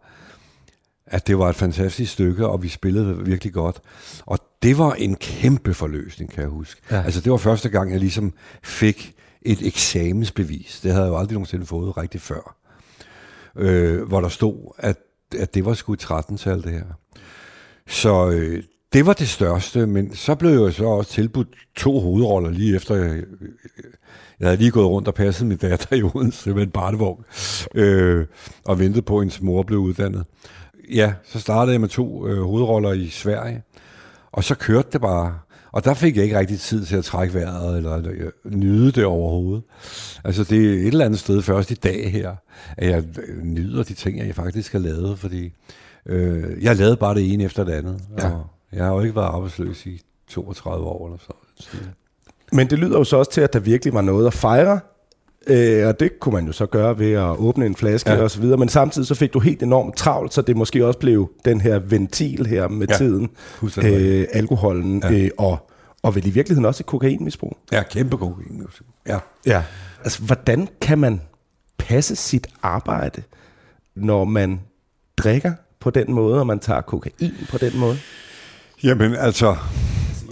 at 1.07 1.27
det 1.27 1.39
var 1.39 1.49
et 1.49 1.57
fantastisk 1.57 2.13
stykke, 2.13 2.47
og 2.47 2.63
vi 2.63 2.69
spillede 2.69 3.25
virkelig 3.25 3.53
godt. 3.53 3.81
Og 4.27 4.39
det 4.63 4.79
var 4.79 4.93
en 4.93 5.17
kæmpe 5.17 5.75
forløsning, 5.75 6.31
kan 6.31 6.43
jeg 6.43 6.51
huske. 6.51 6.81
Ja. 6.91 7.03
Altså, 7.03 7.21
det 7.21 7.33
var 7.33 7.39
første 7.39 7.69
gang, 7.69 7.91
jeg 7.91 8.01
ligesom 8.01 8.33
fik 8.63 9.15
et 9.45 9.67
eksamensbevis. 9.67 10.81
Det 10.83 10.93
havde 10.93 11.05
jeg 11.05 11.11
jo 11.11 11.19
aldrig 11.19 11.35
nogensinde 11.35 11.67
fået 11.67 11.97
rigtig 11.97 12.21
før. 12.21 12.57
Øh, 13.57 14.03
hvor 14.03 14.21
der 14.21 14.29
stod, 14.29 14.75
at, 14.79 14.97
at 15.39 15.55
det 15.55 15.65
var 15.65 15.75
sgu 15.75 15.97
13-tal, 16.03 16.63
det 16.63 16.73
her. 16.73 16.85
Så 17.87 18.31
øh, 18.31 18.63
det 18.93 19.07
var 19.07 19.13
det 19.13 19.29
største, 19.29 19.87
men 19.87 20.15
så 20.15 20.35
blev 20.35 20.65
jeg 20.65 20.73
så 20.73 20.85
også 20.85 21.11
tilbudt 21.11 21.49
to 21.77 22.01
hovedroller 22.01 22.51
lige 22.51 22.77
efter, 22.77 22.95
jeg, 22.95 23.23
jeg 24.41 24.49
havde 24.49 24.57
lige 24.57 24.71
gået 24.71 24.87
rundt 24.87 25.09
og 25.09 25.15
passet 25.15 25.47
min 25.47 25.57
datter 25.57 25.97
i 25.97 26.03
Odense 26.03 26.55
med 26.55 26.63
en 26.63 26.71
barnevogn, 26.71 27.25
øh, 27.75 28.27
og 28.65 28.79
ventet 28.79 29.05
på, 29.05 29.17
at 29.17 29.23
hendes 29.23 29.43
mor 29.43 29.63
blev 29.63 29.79
uddannet. 29.79 30.25
Ja, 30.91 31.13
så 31.25 31.41
startede 31.41 31.73
jeg 31.73 31.81
med 31.81 31.89
to 31.89 32.29
øh, 32.29 32.43
hovedroller 32.43 32.93
i 32.93 33.09
Sverige, 33.09 33.63
og 34.33 34.45
så 34.45 34.55
kørte 34.55 34.89
det 34.93 35.01
bare. 35.01 35.39
Og 35.73 35.85
der 35.85 35.95
fik 35.95 36.17
jeg 36.17 36.25
ikke 36.25 36.39
rigtig 36.39 36.61
tid 36.61 36.85
til 36.85 36.97
at 36.97 37.05
trække 37.05 37.35
vejret, 37.35 37.77
eller, 37.77 37.97
eller 37.97 38.31
nyde 38.45 38.93
det 38.93 39.05
overhovedet. 39.05 39.63
Altså 40.25 40.45
det 40.45 40.59
er 40.59 40.73
et 40.73 40.87
eller 40.87 41.05
andet 41.05 41.21
sted 41.21 41.43
først 41.43 41.71
i 41.71 41.75
dag 41.75 42.13
her, 42.13 42.35
at 42.77 42.91
jeg 42.91 43.05
nyder 43.43 43.83
de 43.83 43.95
ting, 43.95 44.19
jeg 44.19 44.35
faktisk 44.35 44.73
har 44.73 44.79
lavet, 44.79 45.19
fordi 45.19 45.53
øh, 46.07 46.63
jeg 46.65 46.77
lavede 46.77 46.97
bare 46.97 47.15
det 47.15 47.33
ene 47.33 47.45
efter 47.45 47.65
det 47.65 47.73
andet. 47.73 48.01
Ja. 48.19 48.31
Og 48.31 48.47
jeg 48.73 48.85
har 48.85 48.93
jo 48.93 49.01
ikke 49.01 49.17
været 49.17 49.27
arbejdsløs 49.27 49.87
i 49.87 50.01
32 50.29 50.87
år 50.87 51.07
eller 51.07 51.19
så. 51.19 51.33
Men 52.53 52.71
det 52.71 52.79
lyder 52.79 52.99
jo 52.99 53.05
så 53.05 53.17
også 53.17 53.31
til, 53.31 53.41
at 53.41 53.53
der 53.53 53.59
virkelig 53.59 53.95
var 53.95 54.01
noget 54.01 54.27
at 54.27 54.35
fejre. 54.35 54.81
Øh, 55.47 55.87
og 55.87 56.01
det 56.01 56.21
kunne 56.21 56.33
man 56.35 56.47
jo 56.47 56.53
så 56.53 56.67
gøre 56.67 56.99
ved 56.99 57.13
at 57.13 57.37
åbne 57.37 57.67
en 57.67 57.77
flaske 57.77 58.11
ja. 58.11 58.23
og 58.23 58.31
så 58.31 58.41
videre. 58.41 58.57
Men 58.57 58.69
samtidig 58.69 59.09
så 59.09 59.15
fik 59.15 59.33
du 59.33 59.39
helt 59.39 59.63
enormt 59.63 59.97
travlt, 59.97 60.35
så 60.35 60.43
det 60.43 60.57
måske 60.57 60.87
også 60.87 60.99
blev 60.99 61.31
den 61.45 61.61
her 61.61 61.79
ventil 61.79 62.47
her 62.47 62.69
med 62.69 62.87
ja. 62.89 62.97
tiden. 62.97 63.31
Øh, 63.85 64.27
alkoholen 64.33 65.03
ja. 65.05 65.13
øh, 65.13 65.31
og, 65.39 65.71
og 66.03 66.15
vel 66.15 66.27
i 66.27 66.31
virkeligheden 66.31 66.65
også 66.65 66.83
et 66.83 66.87
kokainmisbrug. 66.87 67.57
Ja, 67.73 67.83
kæmpe 67.83 68.17
kokainmisbrug. 68.17 68.87
Ja. 69.09 69.19
ja. 69.47 69.63
Altså, 70.05 70.23
hvordan 70.23 70.69
kan 70.81 70.99
man 70.99 71.21
passe 71.79 72.17
sit 72.17 72.47
arbejde, 72.63 73.23
når 73.95 74.25
man 74.25 74.61
drikker 75.17 75.53
på 75.81 75.91
den 75.91 76.13
måde, 76.13 76.41
og 76.41 76.47
man 76.47 76.59
tager 76.59 76.81
kokain 76.81 77.35
på 77.51 77.59
den 77.59 77.79
måde? 77.79 77.97
Jamen 78.83 79.15
altså, 79.15 79.57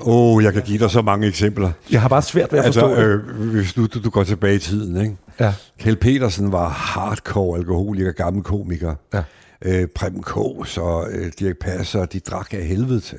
åh, 0.00 0.36
oh, 0.36 0.44
jeg 0.44 0.52
kan 0.52 0.62
give 0.62 0.78
dig 0.78 0.90
så 0.90 1.02
mange 1.02 1.26
eksempler. 1.26 1.72
Jeg 1.90 2.00
har 2.00 2.08
bare 2.08 2.22
svært 2.22 2.52
ved 2.52 2.58
at 2.58 2.64
altså, 2.64 2.80
forstå 2.80 3.02
øh, 3.02 3.50
Hvis 3.50 3.72
du, 3.72 3.86
du, 3.86 4.00
du 4.04 4.10
går 4.10 4.24
tilbage 4.24 4.54
i 4.54 4.58
tiden, 4.58 5.00
ikke? 5.00 5.16
Ja. 5.40 5.54
Kjell 5.78 5.96
Petersen 5.96 6.52
var 6.52 6.68
hardcore 6.68 7.58
alkoholiker, 7.58 8.12
gammel 8.12 8.42
komiker. 8.42 8.94
Ja. 9.14 9.22
Øh, 9.62 9.88
Preben 9.94 10.22
Kås 10.22 10.78
og 10.78 11.06
øh, 11.12 11.32
Dirk 11.38 11.56
Passer, 11.60 12.04
de 12.04 12.20
drak 12.20 12.54
af 12.54 12.64
helvede 12.64 13.00
til. 13.00 13.18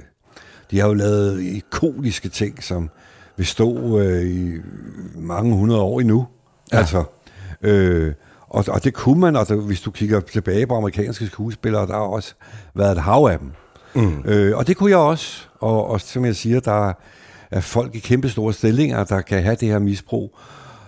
De 0.71 0.79
har 0.79 0.87
jo 0.87 0.93
lavet 0.93 1.41
ikoniske 1.41 2.29
ting, 2.29 2.63
som 2.63 2.89
vil 3.37 3.45
stå 3.45 3.99
øh, 3.99 4.25
i 4.25 4.51
mange 5.15 5.55
hundrede 5.55 5.81
år 5.81 5.99
endnu. 5.99 6.27
Ja. 6.73 6.77
Altså, 6.77 7.03
øh, 7.61 8.13
og, 8.49 8.65
og 8.67 8.83
det 8.83 8.93
kunne 8.93 9.19
man, 9.19 9.35
og 9.35 9.47
der, 9.47 9.55
hvis 9.55 9.81
du 9.81 9.91
kigger 9.91 10.19
tilbage 10.19 10.67
på 10.67 10.75
amerikanske 10.75 11.25
skuespillere, 11.25 11.87
der 11.87 11.93
har 11.93 11.99
også 11.99 12.33
været 12.75 12.91
et 12.91 13.01
hav 13.01 13.27
af 13.31 13.39
dem. 13.39 13.51
Mm. 13.95 14.21
Øh, 14.25 14.57
og 14.57 14.67
det 14.67 14.77
kunne 14.77 14.89
jeg 14.91 14.99
også. 14.99 15.47
Og, 15.59 15.87
og 15.87 16.01
som 16.01 16.25
jeg 16.25 16.35
siger, 16.35 16.59
der 16.59 16.93
er 17.51 17.59
folk 17.59 17.95
i 17.95 17.99
kæmpe 17.99 18.29
store 18.29 18.53
stillinger, 18.53 19.03
der 19.03 19.21
kan 19.21 19.43
have 19.43 19.55
det 19.55 19.67
her 19.67 19.79
misbrug. 19.79 20.37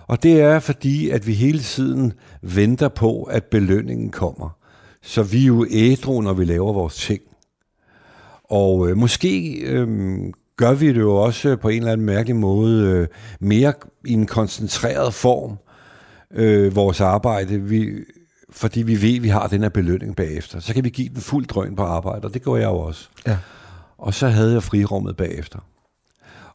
Og 0.06 0.22
det 0.22 0.40
er 0.40 0.58
fordi, 0.58 1.10
at 1.10 1.26
vi 1.26 1.34
hele 1.34 1.58
tiden 1.58 2.12
venter 2.42 2.88
på, 2.88 3.22
at 3.22 3.44
belønningen 3.44 4.10
kommer. 4.10 4.56
Så 5.02 5.22
vi 5.22 5.42
er 5.42 5.46
jo 5.46 5.66
ædru, 5.70 6.20
når 6.20 6.32
vi 6.32 6.44
laver 6.44 6.72
vores 6.72 6.96
ting. 6.96 7.20
Og 8.44 8.88
øh, 8.88 8.96
måske 8.96 9.60
øh, 9.60 9.88
gør 10.56 10.72
vi 10.72 10.88
det 10.88 11.00
jo 11.00 11.16
også 11.16 11.56
på 11.56 11.68
en 11.68 11.78
eller 11.78 11.92
anden 11.92 12.06
mærkelig 12.06 12.36
måde 12.36 12.90
øh, 12.90 13.06
mere 13.40 13.72
i 14.04 14.12
en 14.12 14.26
koncentreret 14.26 15.14
form, 15.14 15.56
øh, 16.34 16.76
vores 16.76 17.00
arbejde. 17.00 17.60
Vi, 17.62 17.90
fordi 18.54 18.82
vi 18.82 19.02
ved, 19.02 19.16
at 19.16 19.22
vi 19.22 19.28
har 19.28 19.46
den 19.46 19.62
her 19.62 19.68
belønning 19.68 20.16
bagefter. 20.16 20.60
Så 20.60 20.74
kan 20.74 20.84
vi 20.84 20.90
give 20.90 21.08
den 21.08 21.20
fuld 21.20 21.46
drøn 21.46 21.76
på 21.76 21.82
arbejde, 21.82 22.24
og 22.24 22.34
det 22.34 22.42
gør 22.42 22.54
jeg 22.54 22.66
jo 22.66 22.78
også. 22.78 23.08
Ja. 23.26 23.38
Og 23.98 24.14
så 24.14 24.28
havde 24.28 24.52
jeg 24.52 24.62
frirummet 24.62 25.16
bagefter. 25.16 25.58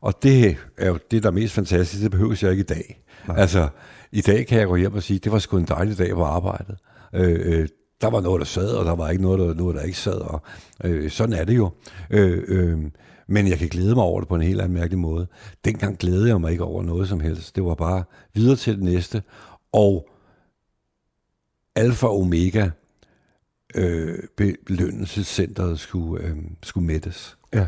Og 0.02 0.24
det 0.24 0.58
er 0.78 0.88
jo 0.88 1.00
det, 1.12 1.24
der 1.24 1.30
er 1.30 1.34
mest 1.34 1.54
fantastisk. 1.54 2.04
Det 2.04 2.12
behøver 2.12 2.40
jeg 2.42 2.52
ikke 2.52 2.62
i 2.62 2.64
dag. 2.64 3.04
Nej. 3.28 3.38
Altså, 3.40 3.68
i 4.12 4.22
dag 4.22 4.48
kan 4.48 4.60
jeg 4.60 4.68
gå 4.68 4.76
hjem 4.76 4.94
og 4.94 5.04
sige, 5.04 5.20
det 5.20 5.32
var 5.32 5.40
sgu 5.40 5.58
en 5.58 5.66
dejlig 5.66 5.98
dag 5.98 6.14
på 6.14 6.24
arbejdet. 6.24 6.78
Øh, 7.14 7.60
øh, 7.60 7.68
der 8.02 8.10
var 8.10 8.22
noget, 8.22 8.40
der 8.40 8.46
sad, 8.46 8.70
og 8.70 8.86
der 8.86 8.96
var 8.96 9.10
ikke 9.10 9.24
noget, 9.24 9.40
der, 9.40 9.54
noget, 9.54 9.76
der 9.76 9.82
ikke 9.82 9.98
sad. 9.98 10.22
Og, 10.22 10.42
øh, 10.84 11.12
sådan 11.12 11.34
er 11.34 11.44
det 11.44 11.56
jo. 11.56 11.70
Øh, 12.10 12.44
øh, 12.48 12.80
men 13.28 13.48
jeg 13.48 13.58
kan 13.58 13.68
glæde 13.68 13.96
mig 13.96 14.04
over 14.04 14.20
det 14.20 14.30
på 14.30 14.36
en 14.36 14.42
helt 14.42 14.62
anden 14.62 14.78
mærkelig 14.78 15.00
måde. 15.00 15.28
Dengang 15.66 15.98
glædede 15.98 16.28
jeg 16.28 16.42
mig 16.42 16.52
ikke 16.52 16.64
over 16.64 16.84
noget 16.84 17.10
som 17.10 17.20
helst. 17.20 17.56
Det 17.56 17.64
var 17.64 17.76
bare 17.76 18.04
videre 18.34 18.56
til 18.56 18.76
det 18.76 18.84
næste. 18.84 19.24
Og 19.74 20.08
alfa 21.80 22.08
og 22.08 22.22
omega 22.22 22.70
øh, 23.76 24.20
belønnelsescenteret 24.66 25.80
skulle, 25.80 26.24
øh, 26.24 26.36
skulle 26.64 26.88
mættes. 26.88 27.38
Ja. 27.54 27.68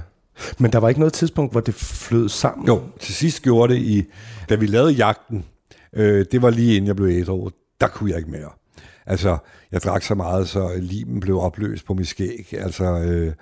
Men 0.57 0.71
der 0.71 0.79
var 0.79 0.89
ikke 0.89 0.99
noget 0.99 1.13
tidspunkt, 1.13 1.51
hvor 1.51 1.61
det 1.61 1.73
flød 1.75 2.29
sammen? 2.29 2.67
Jo, 2.67 2.81
til 2.99 3.13
sidst 3.13 3.41
gjorde 3.41 3.73
det 3.73 3.81
i, 3.81 4.05
da 4.49 4.55
vi 4.55 4.65
lavede 4.65 4.91
jagten, 4.91 5.45
øh, 5.93 6.25
det 6.31 6.41
var 6.41 6.49
lige 6.49 6.75
inden 6.75 6.87
jeg 6.87 6.95
blev 6.95 7.07
ædru, 7.07 7.49
der 7.81 7.87
kunne 7.87 8.09
jeg 8.09 8.17
ikke 8.17 8.31
mere. 8.31 8.49
Altså, 9.05 9.37
jeg 9.71 9.81
drak 9.81 10.03
så 10.03 10.15
meget, 10.15 10.49
så 10.49 10.71
limen 10.77 11.19
blev 11.19 11.39
opløst 11.39 11.85
på 11.85 11.93
mit 11.93 12.07
skæg. 12.07 12.53
Altså, 12.53 12.83
øh, 12.83 13.33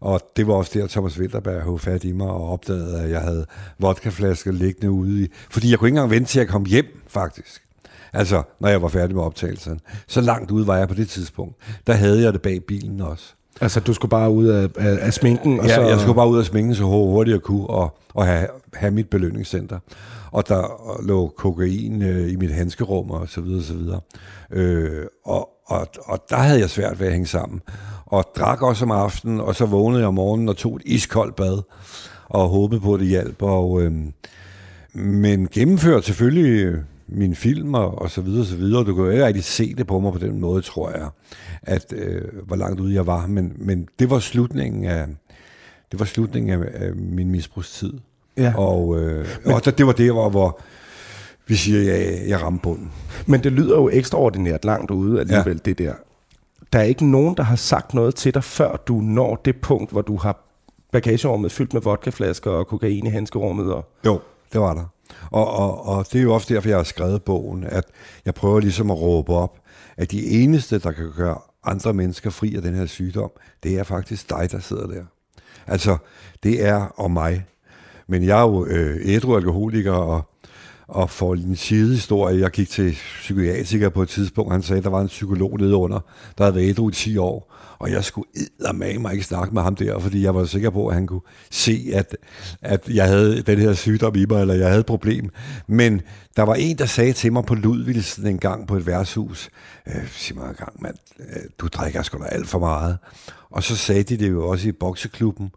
og 0.00 0.20
det 0.36 0.46
var 0.46 0.54
også 0.54 0.78
der, 0.78 0.86
Thomas 0.86 1.18
Winterberg 1.18 1.62
havde 1.62 1.78
fat 1.78 2.04
i 2.04 2.12
mig 2.12 2.28
og 2.28 2.48
opdagede, 2.48 3.00
at 3.00 3.10
jeg 3.10 3.20
havde 3.20 3.46
vodkaflasker 3.78 4.52
liggende 4.52 4.90
ude 4.90 5.24
i... 5.24 5.28
Fordi 5.50 5.70
jeg 5.70 5.78
kunne 5.78 5.88
ikke 5.88 5.96
engang 5.96 6.10
vente 6.10 6.30
til 6.30 6.40
at 6.40 6.48
komme 6.48 6.66
hjem, 6.66 7.00
faktisk. 7.06 7.65
Altså, 8.16 8.42
når 8.60 8.68
jeg 8.68 8.82
var 8.82 8.88
færdig 8.88 9.16
med 9.16 9.24
optagelsen. 9.24 9.80
Så 10.06 10.20
langt 10.20 10.50
ude 10.50 10.66
var 10.66 10.76
jeg 10.76 10.88
på 10.88 10.94
det 10.94 11.08
tidspunkt. 11.08 11.56
Der 11.86 11.92
havde 11.92 12.22
jeg 12.22 12.32
det 12.32 12.42
bag 12.42 12.64
bilen 12.64 13.00
også. 13.00 13.24
Altså, 13.60 13.80
du 13.80 13.92
skulle 13.92 14.10
bare 14.10 14.30
ud 14.30 14.46
af, 14.46 14.68
af, 14.78 14.98
af 15.00 15.12
sminken? 15.12 15.60
Og 15.60 15.66
ja, 15.66 15.74
så... 15.74 15.80
jeg 15.80 16.00
skulle 16.00 16.14
bare 16.14 16.28
ud 16.28 16.38
af 16.38 16.44
sminken 16.44 16.74
så 16.74 16.84
hurtigt 16.84 17.34
jeg 17.34 17.42
kunne, 17.42 17.66
og, 17.66 17.98
og 18.14 18.26
have, 18.26 18.48
have 18.74 18.90
mit 18.90 19.08
belønningscenter. 19.08 19.78
Og 20.32 20.48
der 20.48 20.62
lå 21.02 21.32
kokain 21.36 22.02
øh, 22.02 22.32
i 22.32 22.36
mit 22.36 22.54
handskerum, 22.54 23.10
og 23.10 23.28
så 23.28 23.40
videre, 23.40 23.60
og 23.60 23.64
så 23.64 23.74
videre. 23.74 24.00
Øh, 24.50 25.06
og, 25.24 25.48
og, 25.66 25.86
og 26.04 26.24
der 26.30 26.36
havde 26.36 26.60
jeg 26.60 26.70
svært 26.70 27.00
ved 27.00 27.06
at 27.06 27.12
hænge 27.12 27.26
sammen. 27.26 27.62
Og 28.06 28.24
drak 28.36 28.62
også 28.62 28.84
om 28.84 28.90
aftenen, 28.90 29.40
og 29.40 29.54
så 29.54 29.66
vågnede 29.66 30.00
jeg 30.00 30.08
om 30.08 30.14
morgenen 30.14 30.48
og 30.48 30.56
tog 30.56 30.76
et 30.76 30.82
iskoldt 30.84 31.36
bad, 31.36 31.62
og 32.28 32.48
håbede 32.48 32.80
på, 32.80 32.94
at 32.94 33.00
det 33.00 33.08
hjalp. 33.08 33.42
Og, 33.42 33.82
øh, 33.82 33.92
men 34.94 35.48
gennemførte 35.48 36.06
selvfølgelig 36.06 36.84
mine 37.08 37.34
film 37.34 37.74
og, 37.74 37.98
og 37.98 38.10
så 38.10 38.20
videre 38.20 38.40
og 38.40 38.46
så 38.46 38.56
videre. 38.56 38.84
Du 38.84 38.94
kan 38.94 39.04
jo 39.04 39.10
ikke 39.10 39.26
rigtig 39.26 39.44
se 39.44 39.74
det 39.74 39.86
på 39.86 40.00
mig 40.00 40.12
på 40.12 40.18
den 40.18 40.40
måde, 40.40 40.62
tror 40.62 40.90
jeg, 40.90 41.08
at 41.62 41.92
øh, 41.92 42.22
hvor 42.46 42.56
langt 42.56 42.80
ude 42.80 42.94
jeg 42.94 43.06
var. 43.06 43.26
Men, 43.26 43.52
men 43.56 43.88
det 43.98 44.10
var 44.10 44.18
slutningen 44.18 44.84
af, 44.84 45.06
det 45.92 46.00
var 46.00 46.06
slutningen 46.06 46.62
af, 46.62 46.68
af 46.74 46.94
min 46.94 47.30
misbrugstid. 47.30 47.92
Ja. 48.36 48.52
Og, 48.56 49.00
øh, 49.00 49.26
men, 49.44 49.54
og 49.54 49.64
det 49.78 49.86
var 49.86 49.92
det, 49.92 50.12
hvor, 50.12 50.30
hvor 50.30 50.60
vi 51.46 51.54
siger, 51.54 51.80
at 51.80 51.86
jeg, 51.86 52.28
jeg 52.28 52.42
ramte 52.42 52.62
bunden. 52.62 52.92
Men 53.26 53.42
det 53.42 53.52
lyder 53.52 53.76
jo 53.76 53.90
ekstraordinært 53.92 54.64
langt 54.64 54.90
ude 54.90 55.20
alligevel, 55.20 55.60
ja. 55.66 55.70
det 55.70 55.78
der. 55.78 55.94
Der 56.72 56.78
er 56.78 56.82
ikke 56.82 57.10
nogen, 57.10 57.36
der 57.36 57.42
har 57.42 57.56
sagt 57.56 57.94
noget 57.94 58.14
til 58.14 58.34
dig, 58.34 58.44
før 58.44 58.76
du 58.76 59.00
når 59.00 59.36
det 59.44 59.56
punkt, 59.60 59.90
hvor 59.90 60.02
du 60.02 60.16
har 60.16 60.46
bagagerummet 60.92 61.52
fyldt 61.52 61.72
med 61.72 61.82
vodkaflasker 61.82 62.50
og 62.50 62.66
kokain 62.66 63.06
i 63.06 63.10
handskerummet. 63.10 63.72
Og... 63.72 63.84
Jo, 64.04 64.20
det 64.52 64.60
var 64.60 64.74
der. 64.74 64.84
Og, 65.30 65.50
og, 65.50 65.86
og 65.86 66.06
det 66.12 66.18
er 66.18 66.22
jo 66.22 66.34
også 66.34 66.54
derfor, 66.54 66.68
jeg 66.68 66.78
har 66.78 66.84
skrevet 66.84 67.22
bogen, 67.22 67.64
at 67.64 67.84
jeg 68.24 68.34
prøver 68.34 68.60
ligesom 68.60 68.90
at 68.90 68.98
råbe 68.98 69.32
op, 69.32 69.58
at 69.96 70.10
de 70.10 70.26
eneste, 70.26 70.78
der 70.78 70.92
kan 70.92 71.12
gøre 71.16 71.38
andre 71.64 71.94
mennesker 71.94 72.30
fri 72.30 72.54
af 72.54 72.62
den 72.62 72.74
her 72.74 72.86
sygdom, 72.86 73.30
det 73.62 73.78
er 73.78 73.82
faktisk 73.82 74.30
dig, 74.30 74.48
der 74.52 74.58
sidder 74.58 74.86
der. 74.86 75.04
Altså, 75.66 75.96
det 76.42 76.64
er 76.64 76.76
og 76.76 77.10
mig. 77.10 77.46
Men 78.08 78.24
jeg 78.24 78.38
er 78.38 78.42
jo 78.42 78.66
øh, 78.66 79.00
ædru 79.04 79.36
alkoholiker, 79.36 79.92
og, 79.92 80.28
og 80.88 81.10
for 81.10 81.34
en 81.34 81.56
sidehistorie, 81.56 82.40
jeg 82.40 82.50
gik 82.50 82.68
til 82.68 82.98
psykiatriker 83.20 83.88
på 83.88 84.02
et 84.02 84.08
tidspunkt, 84.08 84.52
han 84.52 84.62
sagde, 84.62 84.78
at 84.78 84.84
der 84.84 84.90
var 84.90 85.00
en 85.00 85.06
psykolog 85.06 85.58
nede 85.60 85.76
under, 85.76 86.00
der 86.38 86.44
havde 86.44 86.54
været 86.56 86.68
ædru 86.68 86.88
i 86.88 86.92
10 86.92 87.16
år, 87.16 87.54
og 87.78 87.90
jeg 87.90 88.04
skulle 88.04 88.28
eddermame 88.34 88.98
mig 88.98 89.12
ikke 89.12 89.24
snakke 89.24 89.54
med 89.54 89.62
ham 89.62 89.76
der, 89.76 89.98
fordi 89.98 90.24
jeg 90.24 90.34
var 90.34 90.44
sikker 90.44 90.70
på, 90.70 90.88
at 90.88 90.94
han 90.94 91.06
kunne 91.06 91.20
se, 91.50 91.90
at, 91.94 92.16
at 92.62 92.88
jeg 92.88 93.06
havde 93.06 93.42
den 93.42 93.58
her 93.58 93.72
sygdom 93.72 94.14
i 94.16 94.24
mig, 94.28 94.40
eller 94.40 94.54
jeg 94.54 94.66
havde 94.66 94.80
et 94.80 94.86
problem. 94.86 95.30
Men 95.66 96.02
der 96.36 96.42
var 96.42 96.54
en, 96.54 96.78
der 96.78 96.86
sagde 96.86 97.12
til 97.12 97.32
mig 97.32 97.44
på 97.44 97.54
Ludvigsen 97.54 98.26
en 98.26 98.38
gang 98.38 98.66
på 98.66 98.76
et 98.76 98.86
værtshus, 98.86 99.50
øh, 99.86 100.10
sig 100.10 100.36
mig 100.36 100.48
en 100.48 100.54
gang, 100.54 100.82
mand, 100.82 100.96
øh, 101.20 101.42
du 101.58 101.66
drikker 101.66 102.02
sgu 102.02 102.18
da 102.18 102.24
alt 102.24 102.48
for 102.48 102.58
meget. 102.58 102.98
Og 103.50 103.62
så 103.62 103.76
sagde 103.76 104.02
de 104.02 104.16
det 104.16 104.30
jo 104.30 104.48
også 104.48 104.68
i 104.68 104.72
bokseklubben, 104.72 105.50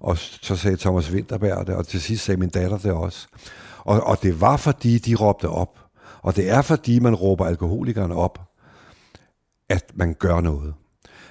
og 0.00 0.18
så 0.18 0.56
sagde 0.56 0.76
Thomas 0.76 1.10
Winterberg 1.12 1.66
det, 1.66 1.74
og 1.74 1.86
til 1.86 2.00
sidst 2.00 2.24
sagde 2.24 2.40
min 2.40 2.48
datter 2.48 2.78
det 2.78 2.92
også. 2.92 3.26
Og, 3.84 4.06
og 4.06 4.22
det 4.22 4.40
var 4.40 4.56
fordi, 4.56 4.98
de 4.98 5.14
råbte 5.14 5.48
op. 5.48 5.78
Og 6.22 6.36
det 6.36 6.50
er 6.50 6.62
fordi, 6.62 6.98
man 6.98 7.14
råber 7.14 7.46
alkoholikerne 7.46 8.14
op, 8.14 8.40
at 9.68 9.84
man 9.94 10.14
gør 10.18 10.40
noget. 10.40 10.74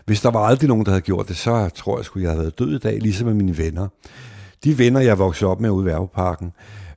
Hvis 0.05 0.21
der 0.21 0.31
var 0.31 0.39
aldrig 0.39 0.67
nogen, 0.67 0.85
der 0.85 0.91
havde 0.91 1.01
gjort 1.01 1.27
det, 1.27 1.37
så 1.37 1.69
tror 1.69 1.97
jeg 1.97 2.05
skulle 2.05 2.23
jeg 2.23 2.31
have 2.31 2.41
været 2.41 2.59
død 2.59 2.75
i 2.75 2.79
dag, 2.79 2.99
ligesom 2.99 3.27
med 3.27 3.33
mine 3.33 3.57
venner. 3.57 3.87
de 4.63 4.77
venner, 4.77 4.99
jeg 4.99 5.19
voksede 5.19 5.51
op 5.51 5.59
med 5.59 5.69
ude 5.69 5.83
i 5.83 5.85
Værveparken, 5.85 6.51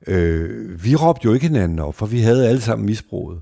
øh, 0.07 0.83
vi 0.83 0.95
råbte 0.95 1.25
jo 1.25 1.33
ikke 1.33 1.47
hinanden 1.47 1.79
op, 1.79 1.95
for 1.95 2.05
vi 2.05 2.21
havde 2.21 2.47
alle 2.47 2.61
sammen 2.61 2.85
misbruget. 2.85 3.41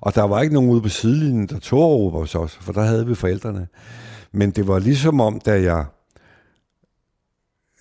Og 0.00 0.14
der 0.14 0.22
var 0.22 0.42
ikke 0.42 0.54
nogen 0.54 0.70
ude 0.70 0.82
på 0.82 0.88
sidelinjen, 0.88 1.48
der 1.48 1.58
tog 1.58 1.92
at 1.92 1.98
råbe 1.98 2.18
hos 2.18 2.34
os, 2.34 2.58
for 2.60 2.72
der 2.72 2.82
havde 2.82 3.06
vi 3.06 3.14
forældrene. 3.14 3.68
Men 4.32 4.50
det 4.50 4.68
var 4.68 4.78
ligesom 4.78 5.20
om, 5.20 5.40
da 5.40 5.62
jeg 5.62 5.84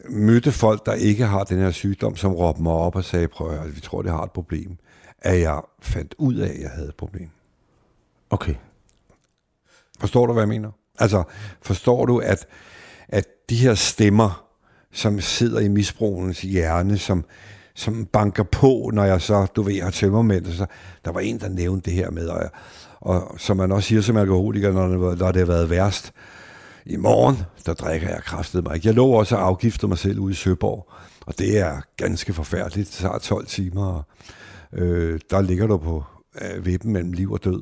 mødte 0.09 0.51
folk, 0.51 0.85
der 0.85 0.93
ikke 0.93 1.25
har 1.25 1.43
den 1.43 1.59
her 1.59 1.71
sygdom, 1.71 2.15
som 2.15 2.33
råbte 2.33 2.61
mig 2.61 2.73
op 2.73 2.95
og 2.95 3.03
sagde, 3.03 3.27
prøv 3.27 3.51
at 3.51 3.75
vi 3.75 3.81
tror, 3.81 4.01
det 4.01 4.11
har 4.11 4.23
et 4.23 4.31
problem, 4.31 4.77
at 5.19 5.39
jeg 5.39 5.61
fandt 5.81 6.15
ud 6.17 6.35
af, 6.35 6.49
at 6.49 6.61
jeg 6.61 6.69
havde 6.69 6.87
et 6.87 6.95
problem. 6.95 7.29
Okay. 8.29 8.55
Forstår 9.99 10.25
du, 10.25 10.33
hvad 10.33 10.43
jeg 10.43 10.49
mener? 10.49 10.71
Altså, 10.99 11.23
forstår 11.61 12.05
du, 12.05 12.17
at, 12.17 12.45
at 13.07 13.25
de 13.49 13.55
her 13.55 13.73
stemmer, 13.73 14.45
som 14.91 15.21
sidder 15.21 15.59
i 15.59 15.67
misbrugens 15.67 16.41
hjerne, 16.41 16.97
som, 16.97 17.25
som 17.75 18.05
banker 18.05 18.43
på, 18.43 18.91
når 18.93 19.03
jeg 19.03 19.21
så, 19.21 19.45
du 19.55 19.61
ved, 19.61 19.81
har 19.81 19.91
tømmermænd, 19.91 20.45
så 20.45 20.65
der 21.05 21.11
var 21.11 21.19
en, 21.19 21.39
der 21.39 21.49
nævnte 21.49 21.89
det 21.89 21.93
her 21.93 22.11
med, 22.11 22.27
og, 22.27 22.49
og 22.99 23.35
som 23.37 23.57
man 23.57 23.71
også 23.71 23.87
siger 23.87 24.01
som 24.01 24.17
alkoholiker, 24.17 24.71
når 24.71 24.87
det, 24.87 25.19
når 25.19 25.31
det 25.31 25.39
har 25.39 25.45
været 25.45 25.69
værst, 25.69 26.13
i 26.85 26.95
morgen, 26.95 27.37
der 27.65 27.73
drikker 27.73 28.09
jeg 28.09 28.23
kraftet 28.23 28.63
mig 28.63 28.75
ikke. 28.75 28.87
Jeg 28.87 28.95
lå 28.95 29.07
også 29.07 29.37
at 29.37 29.43
afgifte 29.43 29.87
mig 29.87 29.97
selv 29.97 30.19
ude 30.19 30.31
i 30.31 30.35
Søborg, 30.35 30.91
og 31.25 31.39
det 31.39 31.59
er 31.59 31.81
ganske 31.97 32.33
forfærdeligt. 32.33 32.89
Det 32.89 32.95
tager 32.97 33.17
12 33.17 33.45
timer, 33.45 33.85
og 33.85 34.05
øh, 34.73 35.19
der 35.29 35.41
ligger 35.41 35.67
du 35.67 35.77
på 35.77 36.03
øh, 36.41 36.65
vippen 36.65 36.93
mellem 36.93 37.11
liv 37.11 37.31
og 37.31 37.43
død. 37.43 37.61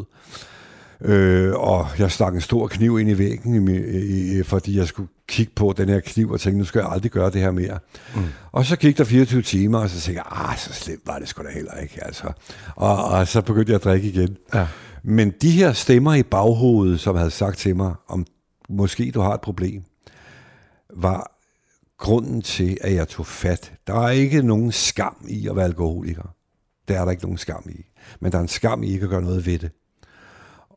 Øh, 1.01 1.53
og 1.55 1.87
jeg 1.99 2.11
stak 2.11 2.33
en 2.33 2.41
stor 2.41 2.67
kniv 2.67 2.99
ind 2.99 3.09
i 3.09 3.17
væggen, 3.17 3.67
i, 3.67 4.39
i, 4.39 4.43
fordi 4.43 4.77
jeg 4.77 4.87
skulle 4.87 5.09
kigge 5.27 5.51
på 5.55 5.73
den 5.77 5.89
her 5.89 5.99
kniv 5.99 6.31
og 6.31 6.39
tænke, 6.39 6.59
nu 6.59 6.65
skal 6.65 6.79
jeg 6.79 6.91
aldrig 6.91 7.11
gøre 7.11 7.29
det 7.31 7.41
her 7.41 7.51
mere. 7.51 7.79
Mm. 8.15 8.21
Og 8.51 8.65
så 8.65 8.75
gik 8.75 8.97
der 8.97 9.03
24 9.03 9.41
timer, 9.41 9.79
og 9.79 9.89
så 9.89 10.01
tænkte 10.01 10.23
jeg, 10.25 10.49
ah, 10.49 10.57
så 10.57 10.73
slemt 10.73 11.01
var 11.05 11.19
det 11.19 11.27
sgu 11.27 11.43
da 11.43 11.49
heller 11.53 11.77
ikke. 11.77 12.05
Altså. 12.05 12.31
Og, 12.75 13.05
og 13.05 13.27
så 13.27 13.41
begyndte 13.41 13.71
jeg 13.71 13.75
at 13.75 13.83
drikke 13.83 14.07
igen. 14.07 14.37
Ja. 14.53 14.67
Men 15.03 15.33
de 15.41 15.51
her 15.51 15.73
stemmer 15.73 16.13
i 16.13 16.23
baghovedet, 16.23 16.99
som 16.99 17.15
havde 17.15 17.31
sagt 17.31 17.57
til 17.57 17.75
mig, 17.75 17.93
om 18.07 18.25
måske 18.71 19.11
du 19.11 19.21
har 19.21 19.33
et 19.33 19.41
problem, 19.41 19.83
var 20.93 21.31
grunden 21.97 22.41
til, 22.41 22.77
at 22.81 22.93
jeg 22.93 23.07
tog 23.07 23.25
fat. 23.25 23.73
Der 23.87 23.93
er 23.93 24.09
ikke 24.09 24.41
nogen 24.41 24.71
skam 24.71 25.25
i 25.27 25.47
at 25.47 25.55
være 25.55 25.65
alkoholiker. 25.65 26.35
Det 26.87 26.95
er 26.95 27.03
der 27.03 27.11
ikke 27.11 27.23
nogen 27.23 27.37
skam 27.37 27.65
i. 27.69 27.85
Men 28.19 28.31
der 28.31 28.37
er 28.37 28.41
en 28.41 28.47
skam 28.47 28.83
i 28.83 28.87
ikke 28.87 29.03
at 29.03 29.09
gøre 29.09 29.21
noget 29.21 29.45
ved 29.45 29.59
det. 29.59 29.71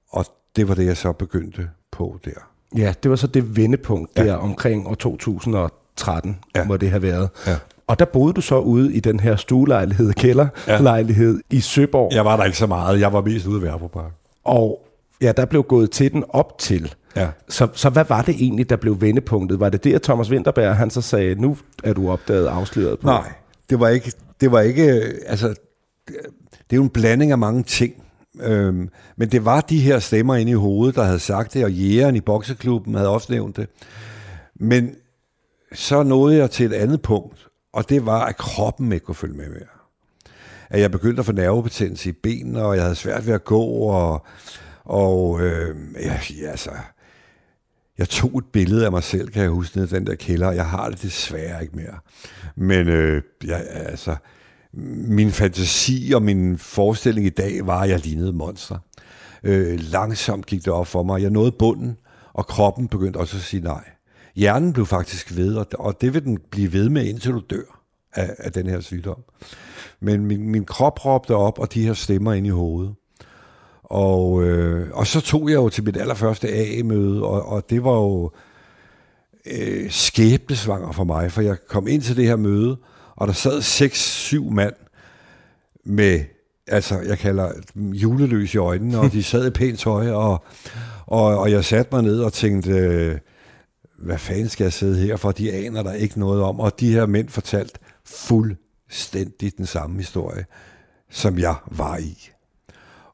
Og 0.08 0.24
det 0.56 0.68
var 0.68 0.74
det, 0.74 0.86
jeg 0.86 0.96
så 0.96 1.12
begyndte 1.12 1.68
på 1.90 2.18
der. 2.24 2.50
Ja, 2.76 2.94
det 3.02 3.10
var 3.10 3.16
så 3.16 3.26
det 3.26 3.56
vendepunkt 3.56 4.16
der 4.16 4.24
ja. 4.24 4.36
omkring 4.36 4.86
år 4.86 4.94
2013, 4.94 6.38
ja. 6.56 6.64
må 6.64 6.76
det 6.76 6.90
have 6.90 7.02
været. 7.02 7.30
Ja. 7.46 7.56
Og 7.86 7.98
der 7.98 8.04
boede 8.04 8.32
du 8.32 8.40
så 8.40 8.58
ude 8.58 8.94
i 8.94 9.00
den 9.00 9.20
her 9.20 9.36
stuelejlighed, 9.36 10.12
kælderlejlighed 10.22 11.40
ja. 11.52 11.56
i 11.56 11.60
Søborg. 11.60 12.12
Jeg 12.12 12.24
var 12.24 12.36
der 12.36 12.44
ikke 12.44 12.58
så 12.58 12.66
meget. 12.66 13.00
Jeg 13.00 13.12
var 13.12 13.20
mest 13.20 13.46
ude 13.46 13.62
ved 13.62 13.88
Park. 13.88 14.12
Og 14.44 14.86
ja, 15.20 15.32
der 15.32 15.44
blev 15.44 15.62
gået 15.62 15.90
til 15.90 16.12
den 16.12 16.24
op 16.28 16.58
til. 16.58 16.94
Ja. 17.16 17.28
Så, 17.48 17.68
så 17.72 17.90
hvad 17.90 18.04
var 18.08 18.22
det 18.22 18.34
egentlig, 18.34 18.70
der 18.70 18.76
blev 18.76 19.00
vendepunktet? 19.00 19.60
Var 19.60 19.68
det 19.68 19.84
det, 19.84 19.94
at 19.94 20.02
Thomas 20.02 20.30
Winterberg 20.30 20.76
han 20.76 20.90
så 20.90 21.00
sagde, 21.00 21.34
nu 21.34 21.56
er 21.84 21.92
du 21.92 22.10
opdaget 22.10 22.46
afsløret 22.46 22.98
på? 22.98 23.06
Nej, 23.06 23.32
det 23.70 23.80
var 23.80 23.88
ikke, 23.88 24.12
det 24.40 24.52
var 24.52 24.60
ikke 24.60 24.82
altså, 25.26 25.54
det 26.70 26.72
er 26.72 26.76
jo 26.76 26.82
en 26.82 26.90
blanding 26.90 27.32
af 27.32 27.38
mange 27.38 27.62
ting. 27.62 27.94
Øhm, 28.40 28.88
men 29.16 29.28
det 29.28 29.44
var 29.44 29.60
de 29.60 29.80
her 29.80 29.98
stemmer 29.98 30.34
inde 30.34 30.52
i 30.52 30.54
hovedet, 30.54 30.94
der 30.94 31.02
havde 31.02 31.18
sagt 31.18 31.54
det, 31.54 31.64
og 31.64 31.72
jægeren 31.72 32.16
i 32.16 32.20
bokseklubben 32.20 32.94
havde 32.94 33.08
også 33.08 33.32
nævnt 33.32 33.56
det. 33.56 33.68
Men 34.54 34.94
så 35.72 36.02
nåede 36.02 36.36
jeg 36.36 36.50
til 36.50 36.66
et 36.66 36.72
andet 36.72 37.02
punkt, 37.02 37.48
og 37.72 37.88
det 37.88 38.06
var, 38.06 38.24
at 38.24 38.36
kroppen 38.36 38.92
ikke 38.92 39.06
kunne 39.06 39.14
følge 39.14 39.36
med 39.36 39.48
mere. 39.48 39.68
At 40.70 40.80
jeg 40.80 40.90
begyndte 40.90 41.20
at 41.20 41.26
få 41.26 41.32
nervebetændelse 41.32 42.08
i 42.08 42.12
benene, 42.12 42.64
og 42.64 42.74
jeg 42.74 42.82
havde 42.82 42.94
svært 42.94 43.26
ved 43.26 43.34
at 43.34 43.44
gå, 43.44 43.62
og, 43.64 44.26
og 44.84 45.40
øh, 45.40 45.76
ja, 46.00 46.18
altså, 46.50 46.70
jeg 47.98 48.08
tog 48.08 48.38
et 48.38 48.44
billede 48.52 48.84
af 48.84 48.92
mig 48.92 49.02
selv, 49.02 49.28
kan 49.28 49.42
jeg 49.42 49.50
huske, 49.50 49.78
ned 49.78 49.86
den 49.86 50.06
der 50.06 50.14
kælder. 50.14 50.52
Jeg 50.52 50.66
har 50.66 50.90
det 50.90 51.02
desværre 51.02 51.62
ikke 51.62 51.76
mere. 51.76 51.98
Men 52.56 52.88
øh, 52.88 53.22
jeg, 53.44 53.66
altså, 53.70 54.16
min 55.08 55.30
fantasi 55.30 56.12
og 56.14 56.22
min 56.22 56.58
forestilling 56.58 57.26
i 57.26 57.30
dag 57.30 57.66
var, 57.66 57.80
at 57.80 57.90
jeg 57.90 58.00
lignede 58.00 58.32
monster. 58.32 58.78
Øh, 59.44 59.80
langsomt 59.80 60.46
gik 60.46 60.64
det 60.64 60.72
op 60.72 60.86
for 60.86 61.02
mig. 61.02 61.22
Jeg 61.22 61.30
nåede 61.30 61.52
bunden, 61.52 61.96
og 62.32 62.46
kroppen 62.46 62.88
begyndte 62.88 63.16
også 63.16 63.36
at 63.36 63.42
sige 63.42 63.62
nej. 63.62 63.84
Hjernen 64.36 64.72
blev 64.72 64.86
faktisk 64.86 65.36
ved, 65.36 65.56
og 65.78 66.00
det 66.00 66.14
vil 66.14 66.24
den 66.24 66.38
blive 66.50 66.72
ved 66.72 66.88
med, 66.88 67.04
indtil 67.04 67.32
du 67.32 67.42
dør 67.50 67.82
af, 68.12 68.34
af 68.38 68.52
den 68.52 68.66
her 68.66 68.80
sygdom. 68.80 69.22
Men 70.00 70.26
min, 70.26 70.48
min 70.48 70.64
krop 70.64 71.04
råbte 71.04 71.34
op, 71.34 71.58
og 71.58 71.74
de 71.74 71.86
her 71.86 71.94
stemmer 71.94 72.32
ind 72.32 72.46
i 72.46 72.50
hovedet. 72.50 72.94
Og, 73.84 74.42
øh, 74.42 74.90
og 74.92 75.06
så 75.06 75.20
tog 75.20 75.48
jeg 75.48 75.54
jo 75.54 75.68
til 75.68 75.84
mit 75.84 75.96
allerførste 75.96 76.48
A-møde, 76.48 77.24
og, 77.24 77.48
og 77.48 77.70
det 77.70 77.84
var 77.84 77.94
jo 77.94 78.30
øh, 79.46 79.90
skæbnesvanger 79.90 80.92
for 80.92 81.04
mig, 81.04 81.32
for 81.32 81.42
jeg 81.42 81.56
kom 81.68 81.88
ind 81.88 82.02
til 82.02 82.16
det 82.16 82.26
her 82.26 82.36
møde, 82.36 82.76
og 83.16 83.26
der 83.26 83.34
sad 83.34 83.62
seks, 83.62 83.98
syv 83.98 84.50
mand 84.50 84.74
med, 85.84 86.20
altså 86.66 87.00
jeg 87.00 87.18
kalder 87.18 87.52
juleløs 87.76 88.54
i 88.54 88.56
øjnene, 88.56 88.98
og 88.98 89.12
de 89.12 89.22
sad 89.32 89.46
i 89.46 89.50
pænt 89.50 89.78
tøj, 89.78 90.10
og, 90.10 90.44
og, 91.06 91.38
og 91.38 91.50
jeg 91.50 91.64
satte 91.64 91.94
mig 91.94 92.02
ned 92.02 92.20
og 92.20 92.32
tænkte, 92.32 92.70
øh, 92.70 93.18
hvad 93.98 94.18
fanden 94.18 94.48
skal 94.48 94.64
jeg 94.64 94.72
sidde 94.72 95.06
her 95.06 95.16
for? 95.16 95.32
De 95.32 95.52
aner 95.52 95.82
der 95.82 95.92
ikke 95.92 96.20
noget 96.20 96.42
om, 96.42 96.60
og 96.60 96.80
de 96.80 96.92
her 96.92 97.06
mænd 97.06 97.28
fortalt 97.28 97.78
fuldstændig 98.04 99.56
den 99.56 99.66
samme 99.66 99.96
historie, 99.96 100.44
som 101.10 101.38
jeg 101.38 101.54
var 101.66 101.96
i. 101.96 102.33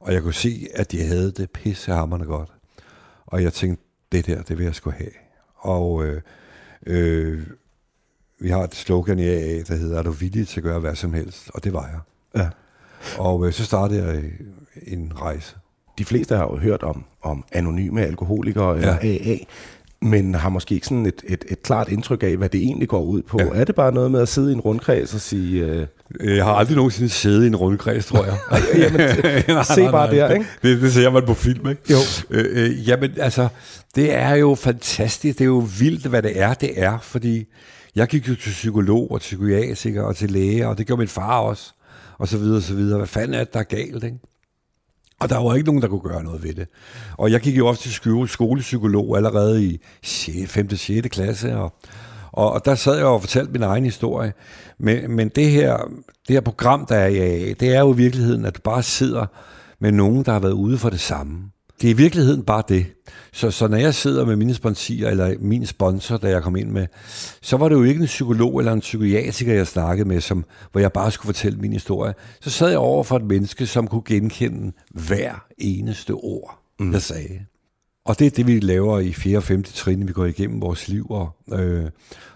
Og 0.00 0.12
jeg 0.12 0.22
kunne 0.22 0.34
se, 0.34 0.66
at 0.74 0.92
de 0.92 1.02
havde 1.02 1.32
det 1.32 1.50
pissehammerende 1.50 2.26
godt. 2.26 2.48
Og 3.26 3.42
jeg 3.42 3.52
tænkte, 3.52 3.84
det 4.12 4.26
der, 4.26 4.42
det 4.42 4.58
vil 4.58 4.64
jeg 4.64 4.74
skulle 4.74 4.96
have. 4.96 5.10
Og 5.56 6.04
øh, 6.06 6.20
øh, 6.86 7.46
vi 8.40 8.48
har 8.48 8.64
et 8.64 8.74
slogan 8.74 9.18
i 9.18 9.28
AA, 9.28 9.62
der 9.62 9.74
hedder, 9.74 9.98
er 9.98 10.02
du 10.02 10.10
villig 10.10 10.48
til 10.48 10.60
at 10.60 10.64
gøre 10.64 10.80
hvad 10.80 10.94
som 10.94 11.12
helst? 11.12 11.50
Og 11.54 11.64
det 11.64 11.72
var 11.72 11.86
jeg. 11.86 12.00
Ja. 12.42 12.48
Og 13.18 13.46
øh, 13.46 13.52
så 13.52 13.64
startede 13.64 14.04
jeg 14.04 14.22
en 14.86 15.12
rejse. 15.16 15.56
De 15.98 16.04
fleste 16.04 16.36
har 16.36 16.44
jo 16.44 16.56
hørt 16.56 16.82
om, 16.82 17.04
om 17.22 17.44
anonyme 17.52 18.06
alkoholikere 18.06 18.76
eller 18.76 18.98
ja. 19.02 19.30
AA, 19.32 19.36
men 20.02 20.34
har 20.34 20.48
måske 20.48 20.74
ikke 20.74 20.86
sådan 20.86 21.06
et, 21.06 21.22
et, 21.26 21.44
et 21.48 21.62
klart 21.62 21.88
indtryk 21.88 22.22
af, 22.22 22.36
hvad 22.36 22.48
det 22.48 22.62
egentlig 22.62 22.88
går 22.88 23.02
ud 23.02 23.22
på. 23.22 23.40
Ja. 23.40 23.48
Er 23.54 23.64
det 23.64 23.74
bare 23.74 23.92
noget 23.92 24.10
med 24.10 24.20
at 24.20 24.28
sidde 24.28 24.50
i 24.50 24.54
en 24.54 24.60
rundkreds 24.60 25.14
og 25.14 25.20
sige... 25.20 25.64
Øh... 25.64 25.86
Jeg 26.24 26.44
har 26.44 26.52
aldrig 26.52 26.76
nogensinde 26.76 27.08
siddet 27.08 27.44
i 27.44 27.46
en 27.46 27.56
rundkreds, 27.56 28.06
tror 28.06 28.24
jeg. 28.24 28.36
jamen, 28.82 29.64
se 29.74 29.90
bare 29.90 30.10
der, 30.10 30.30
ikke? 30.30 30.46
Det, 30.62 30.82
det 30.82 30.92
ser 30.92 31.10
man 31.10 31.26
på 31.26 31.34
film, 31.34 31.68
ikke? 31.68 31.82
Jo. 31.90 31.96
Øh, 32.30 32.44
øh, 32.50 32.88
jamen, 32.88 33.10
altså, 33.16 33.48
det 33.94 34.14
er 34.14 34.34
jo 34.34 34.54
fantastisk. 34.54 35.38
Det 35.38 35.44
er 35.44 35.48
jo 35.48 35.68
vildt, 35.78 36.06
hvad 36.06 36.22
det 36.22 36.40
er, 36.40 36.54
det 36.54 36.82
er, 36.82 36.98
fordi 36.98 37.44
jeg 37.94 38.08
gik 38.08 38.28
jo 38.28 38.34
til 38.34 38.50
psykolog 38.50 39.10
og 39.10 39.18
psykiatriker 39.18 40.02
og 40.02 40.16
til 40.16 40.30
læge, 40.30 40.68
og 40.68 40.78
det 40.78 40.86
gjorde 40.86 41.00
min 41.00 41.08
far 41.08 41.38
også, 41.38 41.72
og 42.18 42.28
så 42.28 42.38
videre, 42.38 42.56
og 42.56 42.62
så 42.62 42.74
videre. 42.74 42.98
Hvad 42.98 43.08
fanden 43.08 43.34
er 43.34 43.38
det, 43.44 43.52
der 43.52 43.60
er 43.60 43.64
galt, 43.64 44.04
ikke? 44.04 44.18
Og 45.20 45.28
der 45.28 45.38
var 45.38 45.54
ikke 45.54 45.66
nogen, 45.66 45.82
der 45.82 45.88
kunne 45.88 46.00
gøre 46.00 46.24
noget 46.24 46.42
ved 46.42 46.54
det. 46.54 46.68
Og 47.18 47.30
jeg 47.30 47.40
gik 47.40 47.58
jo 47.58 47.66
også 47.66 47.82
til 47.82 47.92
skole, 47.92 48.28
skolepsykolog 48.28 49.16
allerede 49.16 49.64
i 49.64 49.80
5. 50.46 50.76
6. 50.76 51.08
klasse, 51.08 51.56
og, 51.56 51.74
og, 52.32 52.52
og 52.52 52.64
der 52.64 52.74
sad 52.74 52.96
jeg 52.96 53.06
og 53.06 53.20
fortalte 53.20 53.52
min 53.52 53.62
egen 53.62 53.84
historie. 53.84 54.32
Men, 54.78 55.10
men 55.10 55.28
det, 55.28 55.50
her, 55.50 55.76
det 56.28 56.34
her 56.34 56.40
program, 56.40 56.86
der 56.86 56.96
er 56.96 57.06
i 57.06 57.18
AA, 57.18 57.52
det 57.52 57.74
er 57.74 57.80
jo 57.80 57.94
i 57.94 57.96
virkeligheden, 57.96 58.44
at 58.44 58.56
du 58.56 58.60
bare 58.64 58.82
sidder 58.82 59.26
med 59.80 59.92
nogen, 59.92 60.24
der 60.24 60.32
har 60.32 60.40
været 60.40 60.52
ude 60.52 60.78
for 60.78 60.90
det 60.90 61.00
samme. 61.00 61.38
Det 61.80 61.90
er 61.90 61.94
i 61.94 61.96
virkeligheden 61.96 62.42
bare 62.42 62.62
det. 62.68 62.86
Så, 63.32 63.50
så 63.50 63.68
når 63.68 63.76
jeg 63.76 63.94
sidder 63.94 64.26
med 64.26 64.36
mine 64.36 64.54
sponsorer, 64.54 65.10
eller 65.10 65.34
min 65.40 65.66
sponsor, 65.66 66.16
da 66.16 66.28
jeg 66.28 66.42
kom 66.42 66.56
ind 66.56 66.70
med, 66.70 66.86
så 67.42 67.56
var 67.56 67.68
det 67.68 67.76
jo 67.76 67.82
ikke 67.82 68.00
en 68.00 68.06
psykolog 68.06 68.58
eller 68.58 68.72
en 68.72 68.80
psykiatriker, 68.80 69.54
jeg 69.54 69.66
snakkede 69.66 70.08
med, 70.08 70.20
som, 70.20 70.44
hvor 70.72 70.80
jeg 70.80 70.92
bare 70.92 71.10
skulle 71.10 71.34
fortælle 71.34 71.58
min 71.58 71.72
historie. 71.72 72.14
Så 72.40 72.50
sad 72.50 72.68
jeg 72.68 72.78
over 72.78 73.04
for 73.04 73.16
et 73.16 73.24
menneske, 73.24 73.66
som 73.66 73.86
kunne 73.86 74.02
genkende 74.06 74.72
hver 74.90 75.44
eneste 75.58 76.10
ord, 76.10 76.58
mm. 76.80 76.92
jeg 76.92 77.02
sagde. 77.02 77.40
Og 78.10 78.18
det 78.18 78.26
er 78.26 78.30
det, 78.30 78.46
vi 78.46 78.60
laver 78.60 78.98
i 78.98 79.12
4. 79.12 79.36
og 79.36 79.42
5. 79.42 79.62
trin, 79.62 80.08
vi 80.08 80.12
går 80.12 80.24
igennem 80.24 80.60
vores 80.60 80.88
liv. 80.88 81.06
Og, 81.10 81.36
øh, 81.52 81.84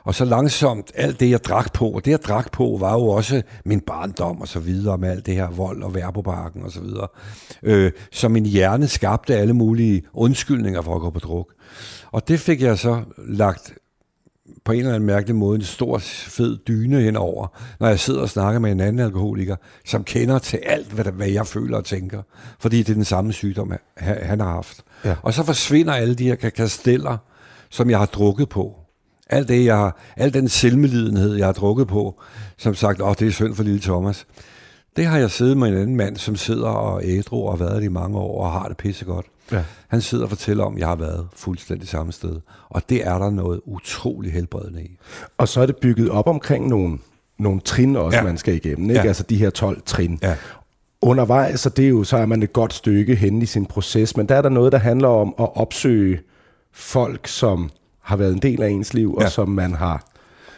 og 0.04 0.14
så 0.14 0.24
langsomt, 0.24 0.92
alt 0.94 1.20
det, 1.20 1.30
jeg 1.30 1.44
drak 1.44 1.72
på, 1.72 1.88
og 1.88 2.04
det, 2.04 2.10
jeg 2.10 2.22
drak 2.22 2.52
på, 2.52 2.76
var 2.80 2.92
jo 2.92 3.06
også 3.06 3.42
min 3.64 3.80
barndom 3.80 4.40
og 4.40 4.48
så 4.48 4.60
videre, 4.60 4.98
med 4.98 5.10
alt 5.10 5.26
det 5.26 5.34
her 5.34 5.50
vold 5.50 5.82
og 5.82 5.94
vær 5.94 6.10
på 6.10 6.22
parken 6.22 6.62
og 6.62 6.72
så 6.72 6.80
videre. 6.80 7.08
Øh, 7.62 7.92
så 8.12 8.28
min 8.28 8.46
hjerne 8.46 8.86
skabte 8.86 9.36
alle 9.36 9.52
mulige 9.52 10.02
undskyldninger 10.12 10.82
for 10.82 10.94
at 10.94 11.00
gå 11.00 11.10
på 11.10 11.18
druk. 11.18 11.52
Og 12.12 12.28
det 12.28 12.40
fik 12.40 12.62
jeg 12.62 12.78
så 12.78 13.02
lagt 13.28 13.74
på 14.64 14.72
en 14.72 14.78
eller 14.78 14.94
anden 14.94 15.06
mærkelig 15.06 15.36
måde 15.36 15.56
en 15.56 15.64
stor, 15.64 15.98
fed 15.98 16.58
dyne 16.68 17.00
henover, 17.00 17.46
når 17.80 17.88
jeg 17.88 18.00
sidder 18.00 18.20
og 18.20 18.28
snakker 18.28 18.60
med 18.60 18.72
en 18.72 18.80
anden 18.80 19.04
alkoholiker, 19.04 19.56
som 19.84 20.04
kender 20.04 20.38
til 20.38 20.56
alt, 20.56 20.92
hvad, 20.92 21.04
hvad 21.04 21.28
jeg 21.28 21.46
føler 21.46 21.76
og 21.76 21.84
tænker. 21.84 22.22
Fordi 22.58 22.78
det 22.78 22.88
er 22.88 22.94
den 22.94 23.04
samme 23.04 23.32
sygdom, 23.32 23.72
han 23.96 24.40
har 24.40 24.50
haft. 24.50 24.84
Ja. 25.04 25.14
Og 25.22 25.34
så 25.34 25.44
forsvinder 25.44 25.92
alle 25.92 26.14
de 26.14 26.24
her 26.24 26.34
kasteller, 26.34 27.16
som 27.70 27.90
jeg 27.90 27.98
har 27.98 28.06
drukket 28.06 28.48
på. 28.48 28.76
Alt 29.30 29.48
det, 29.48 29.64
jeg 29.64 29.76
har, 29.76 29.98
al 30.16 30.34
den 30.34 30.48
selvmelidenhed, 30.48 31.34
jeg 31.34 31.46
har 31.46 31.52
drukket 31.52 31.88
på, 31.88 32.20
som 32.58 32.74
sagt, 32.74 33.00
åh, 33.00 33.14
det 33.18 33.28
er 33.28 33.32
synd 33.32 33.54
for 33.54 33.62
lille 33.62 33.80
Thomas. 33.80 34.26
Det 34.96 35.06
har 35.06 35.18
jeg 35.18 35.30
siddet 35.30 35.56
med 35.56 35.68
en 35.68 35.74
anden 35.74 35.96
mand, 35.96 36.16
som 36.16 36.36
sidder 36.36 36.68
og 36.68 37.00
ædru 37.04 37.46
og 37.46 37.58
har 37.58 37.64
været 37.64 37.76
det 37.76 37.84
i 37.84 37.88
mange 37.88 38.18
år 38.18 38.44
og 38.44 38.52
har 38.52 38.68
det 38.68 38.76
pissegodt. 38.76 39.26
Ja. 39.52 39.64
Han 39.88 40.00
sidder 40.00 40.24
og 40.24 40.30
fortæller 40.30 40.64
om, 40.64 40.74
at 40.74 40.80
jeg 40.80 40.88
har 40.88 40.96
været 40.96 41.26
fuldstændig 41.36 41.88
samme 41.88 42.12
sted. 42.12 42.40
Og 42.68 42.82
det 42.88 43.06
er 43.06 43.18
der 43.18 43.30
noget 43.30 43.60
utrolig 43.64 44.32
helbredende 44.32 44.82
i. 44.82 44.98
Og 45.38 45.48
så 45.48 45.60
er 45.60 45.66
det 45.66 45.76
bygget 45.76 46.10
op 46.10 46.26
omkring 46.26 46.68
nogle, 46.68 46.98
nogle 47.38 47.60
trin 47.60 47.96
også, 47.96 48.18
ja. 48.18 48.24
man 48.24 48.38
skal 48.38 48.54
igennem. 48.54 48.90
Ikke? 48.90 49.02
Ja. 49.02 49.08
Altså 49.08 49.22
de 49.22 49.36
her 49.36 49.50
12 49.50 49.82
trin. 49.86 50.18
Ja. 50.22 50.36
Undervejs, 51.04 51.60
så, 51.60 51.68
det 51.68 51.84
er 51.84 51.88
jo, 51.88 52.04
så 52.04 52.16
er 52.16 52.26
man 52.26 52.42
et 52.42 52.52
godt 52.52 52.74
stykke 52.74 53.14
hen 53.14 53.42
i 53.42 53.46
sin 53.46 53.66
proces, 53.66 54.16
men 54.16 54.28
der 54.28 54.34
er 54.34 54.42
der 54.42 54.48
noget, 54.48 54.72
der 54.72 54.78
handler 54.78 55.08
om 55.08 55.34
at 55.38 55.56
opsøge 55.56 56.20
folk, 56.72 57.26
som 57.26 57.70
har 58.00 58.16
været 58.16 58.32
en 58.32 58.38
del 58.38 58.62
af 58.62 58.68
ens 58.68 58.94
liv, 58.94 59.16
ja. 59.20 59.24
og 59.24 59.32
som 59.32 59.48
man 59.48 59.74
har... 59.74 60.04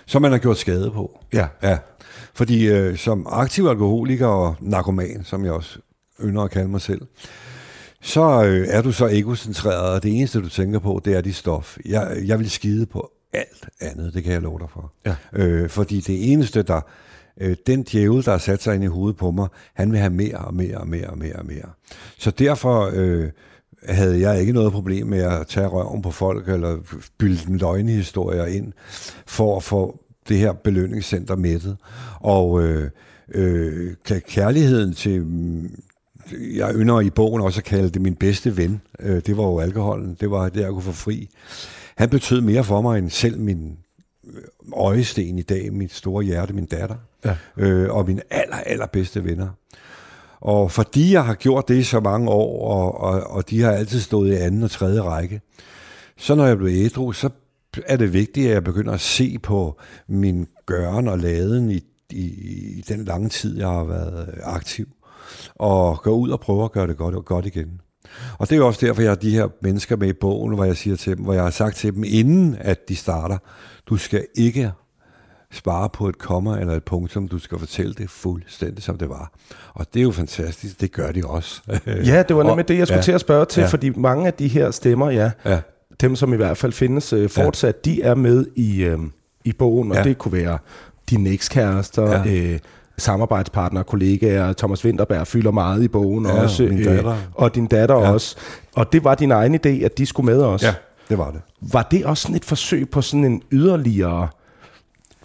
Som 0.07 0.23
man 0.23 0.31
har 0.31 0.39
gjort 0.39 0.59
skade 0.59 0.91
på. 0.91 1.21
Ja. 1.33 1.47
ja. 1.63 1.79
Fordi 2.35 2.69
øh, 2.69 2.97
som 2.97 3.27
aktiv 3.31 3.67
alkoholiker 3.67 4.27
og 4.27 4.57
narkoman, 4.61 5.25
som 5.25 5.45
jeg 5.45 5.53
også 5.53 5.79
ynder 6.25 6.43
at 6.43 6.51
kalde 6.51 6.69
mig 6.69 6.81
selv, 6.81 7.01
så 8.01 8.45
øh, 8.45 8.67
er 8.71 8.83
du 8.83 8.93
så 8.93 9.07
egocentreret, 9.07 9.95
og 9.95 10.03
det 10.03 10.19
eneste, 10.19 10.41
du 10.41 10.49
tænker 10.49 10.79
på, 10.79 11.01
det 11.05 11.17
er 11.17 11.21
dit 11.21 11.37
stof. 11.37 11.77
Jeg, 11.85 12.17
jeg 12.25 12.39
vil 12.39 12.51
skide 12.51 12.87
på 12.87 13.11
alt 13.33 13.69
andet, 13.81 14.15
det 14.15 14.25
kan 14.25 14.33
jeg 14.33 14.43
love 14.43 14.59
dig 14.59 14.69
for. 14.71 14.93
Ja. 15.07 15.15
Øh, 15.33 15.71
fordi 15.71 16.01
det 16.01 16.33
eneste, 16.33 16.63
der... 16.63 16.81
Øh, 17.41 17.57
den 17.67 17.83
djævel, 17.83 18.25
der 18.25 18.31
har 18.31 18.39
sat 18.39 18.63
sig 18.63 18.75
ind 18.75 18.85
i 18.85 18.87
hovedet 18.87 19.17
på 19.17 19.31
mig, 19.31 19.49
han 19.75 19.93
vil 19.93 19.99
have 19.99 20.11
mere 20.11 20.37
og 20.39 20.55
mere 20.55 20.79
og 20.79 20.89
mere 20.89 21.07
og 21.07 21.19
mere 21.19 21.37
og 21.37 21.47
mere. 21.47 21.71
Så 22.19 22.31
derfor... 22.31 22.91
Øh, 22.95 23.31
havde 23.89 24.21
jeg 24.21 24.41
ikke 24.41 24.53
noget 24.53 24.73
problem 24.73 25.07
med 25.07 25.19
at 25.19 25.47
tage 25.47 25.67
røven 25.67 26.03
på 26.03 26.11
folk, 26.11 26.49
eller 26.49 26.77
bylde 27.19 27.47
dem 27.47 27.55
løgnehistorier 27.55 28.47
ind, 28.47 28.73
for 29.27 29.57
at 29.57 29.63
få 29.63 30.01
det 30.29 30.39
her 30.39 30.53
belønningscenter 30.53 31.37
mættet. 31.37 31.77
Og 32.21 32.63
øh, 32.63 32.91
øh, 33.35 33.95
kærligheden 34.29 34.95
til, 34.95 35.23
mm, 35.23 35.71
jeg 36.57 36.75
ynder 36.75 37.01
i 37.01 37.11
bogen 37.11 37.43
også 37.43 37.61
at 37.61 37.65
kalde 37.65 37.91
det 37.91 38.03
min 38.03 38.15
bedste 38.15 38.57
ven, 38.57 38.81
øh, 39.01 39.23
det 39.27 39.37
var 39.37 39.45
jo 39.45 39.59
alkoholen, 39.59 40.17
det 40.21 40.31
var 40.31 40.49
det, 40.49 40.61
jeg 40.61 40.71
kunne 40.71 40.83
få 40.83 40.93
fri. 40.93 41.29
Han 41.97 42.09
betød 42.09 42.41
mere 42.41 42.65
for 42.65 42.81
mig 42.81 42.99
end 42.99 43.11
selv 43.11 43.41
min 43.41 43.77
øjesten 44.73 45.39
i 45.39 45.43
dag, 45.43 45.73
mit 45.73 45.93
store 45.93 46.25
hjerte, 46.25 46.53
min 46.53 46.67
datter, 46.67 46.97
ja. 47.25 47.37
øh, 47.57 47.95
og 47.95 48.07
mine 48.07 48.23
aller, 48.31 48.57
allerbedste 48.57 49.25
venner. 49.25 49.49
Og 50.41 50.73
fordi 50.73 51.13
jeg 51.13 51.25
har 51.25 51.35
gjort 51.35 51.69
det 51.69 51.77
i 51.77 51.83
så 51.83 52.01
mange 52.01 52.31
år, 52.31 52.71
og, 52.71 53.01
og, 53.01 53.31
og 53.31 53.51
de 53.51 53.61
har 53.63 53.73
altid 53.73 54.01
stået 54.01 54.33
i 54.33 54.35
anden 54.35 54.63
og 54.63 54.71
tredje 54.71 55.01
række, 55.01 55.41
så 56.17 56.35
når 56.35 56.47
jeg 56.47 56.59
blev 56.59 56.85
ædru, 56.85 57.13
så 57.13 57.31
er 57.87 57.97
det 57.97 58.13
vigtigt, 58.13 58.49
at 58.49 58.55
jeg 58.55 58.65
begynder 58.65 58.93
at 58.93 59.01
se 59.01 59.39
på 59.39 59.81
min 60.09 60.47
gøren 60.67 61.09
og 61.09 61.19
laden 61.19 61.71
i, 61.71 61.81
i, 62.11 62.25
i 62.79 62.85
den 62.89 63.05
lange 63.05 63.29
tid, 63.29 63.59
jeg 63.59 63.69
har 63.69 63.85
været 63.85 64.35
aktiv, 64.43 64.89
og 65.55 66.03
gå 66.03 66.11
ud 66.11 66.31
og 66.31 66.41
prøve 66.41 66.65
at 66.65 66.73
gøre 66.73 66.87
det 66.87 66.97
godt, 66.97 67.25
godt 67.25 67.47
igen. 67.47 67.81
Og 68.39 68.51
det 68.51 68.59
er 68.59 68.63
også 68.63 68.87
derfor, 68.87 69.03
jeg 69.03 69.11
har 69.11 69.17
de 69.17 69.31
her 69.31 69.49
mennesker 69.63 69.97
med 69.97 70.09
i 70.09 70.13
bogen, 70.13 70.55
hvor 70.55 70.65
jeg 70.65 70.77
siger 70.77 70.97
til 70.97 71.17
dem, 71.17 71.25
hvor 71.25 71.33
jeg 71.33 71.43
har 71.43 71.51
sagt 71.51 71.77
til 71.77 71.95
dem, 71.95 72.05
inden 72.07 72.57
at 72.61 72.89
de 72.89 72.97
starter, 72.97 73.39
du 73.87 73.97
skal 73.97 74.27
ikke 74.35 74.73
spare 75.53 75.89
på 75.89 76.09
et 76.09 76.19
komma 76.19 76.61
eller 76.61 76.75
et 76.75 76.85
punktum, 76.85 77.29
du 77.29 77.39
skal 77.39 77.59
fortælle 77.59 77.95
det 77.95 78.11
fuldstændig, 78.11 78.83
som 78.83 78.99
det 78.99 79.09
var. 79.09 79.33
Og 79.75 79.87
det 79.95 80.01
er 80.01 80.05
jo 80.05 80.11
fantastisk, 80.11 80.81
det 80.81 80.93
gør 80.93 81.13
de 81.13 81.23
også. 81.25 81.63
ja, 81.87 82.23
det 82.23 82.37
var 82.37 82.43
nemlig 82.43 82.69
det, 82.69 82.79
jeg 82.79 82.87
skulle 82.87 82.99
ja, 82.99 83.03
til 83.03 83.13
at 83.13 83.21
spørge 83.21 83.45
til, 83.45 83.61
ja. 83.61 83.67
fordi 83.67 83.91
mange 83.91 84.27
af 84.27 84.35
de 84.35 84.49
her 84.49 84.71
stemmer, 84.71 85.11
ja, 85.11 85.31
ja, 85.45 85.61
dem 86.01 86.17
som 86.17 86.33
i 86.33 86.37
hvert 86.37 86.57
fald 86.57 86.73
findes 86.73 87.13
øh, 87.13 87.31
fortsat, 87.31 87.75
ja. 87.87 87.91
de 87.91 88.03
er 88.03 88.15
med 88.15 88.47
i, 88.57 88.83
øh, 88.83 88.99
i 89.45 89.53
bogen, 89.53 89.91
og 89.91 89.97
ja. 89.97 90.03
det 90.03 90.19
kunne 90.19 90.33
være 90.33 90.59
dine 91.11 91.31
ekskærester, 91.31 92.11
ja. 92.11 92.33
øh, 92.35 92.59
samarbejdspartnere, 92.99 93.85
kollegaer, 93.85 94.53
Thomas 94.53 94.85
Winterberg 94.85 95.27
fylder 95.27 95.51
meget 95.51 95.83
i 95.83 95.89
bogen 95.89 96.27
ja, 96.27 96.43
også, 96.43 96.63
min 96.63 96.89
øh, 96.89 97.05
og 97.35 97.55
din 97.55 97.67
datter 97.67 97.95
ja. 97.95 98.13
også. 98.13 98.37
Og 98.75 98.93
det 98.93 99.05
var 99.05 99.15
din 99.15 99.31
egen 99.31 99.55
idé, 99.55 99.85
at 99.85 99.99
de 99.99 100.07
skulle 100.07 100.33
med 100.33 100.43
os. 100.43 100.63
Ja, 100.63 100.75
det 101.09 101.19
var 101.19 101.31
det. 101.31 101.41
Var 101.61 101.83
det 101.83 102.05
også 102.05 102.23
sådan 102.23 102.37
et 102.37 102.45
forsøg 102.45 102.91
på 102.91 103.03
sådan 103.03 103.25
en 103.25 103.43
yderligere 103.53 104.29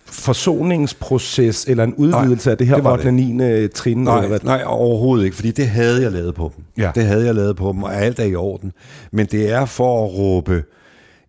forsoningsproces, 0.05 1.65
eller 1.65 1.83
en 1.83 1.93
udvidelse 1.93 2.47
nej, 2.47 2.51
af 2.51 2.57
det 2.57 2.67
her 2.67 2.75
det 2.75 2.85
8. 2.85 3.05
og 3.05 3.13
9. 3.13 3.67
trin? 3.67 3.97
Nej, 3.97 4.15
eller 4.15 4.27
hvad? 4.27 4.39
nej, 4.43 4.63
overhovedet 4.65 5.25
ikke, 5.25 5.35
fordi 5.35 5.51
det 5.51 5.67
havde 5.67 6.01
jeg 6.01 6.11
lavet 6.11 6.35
på 6.35 6.51
dem. 6.55 6.65
Ja. 6.77 6.91
Det 6.95 7.03
havde 7.03 7.25
jeg 7.25 7.35
lavet 7.35 7.55
på 7.55 7.71
dem, 7.71 7.83
og 7.83 7.95
alt 7.95 8.19
er 8.19 8.23
i 8.23 8.35
orden. 8.35 8.71
Men 9.11 9.25
det 9.25 9.51
er 9.51 9.65
for 9.65 10.05
at 10.05 10.13
råbe, 10.13 10.63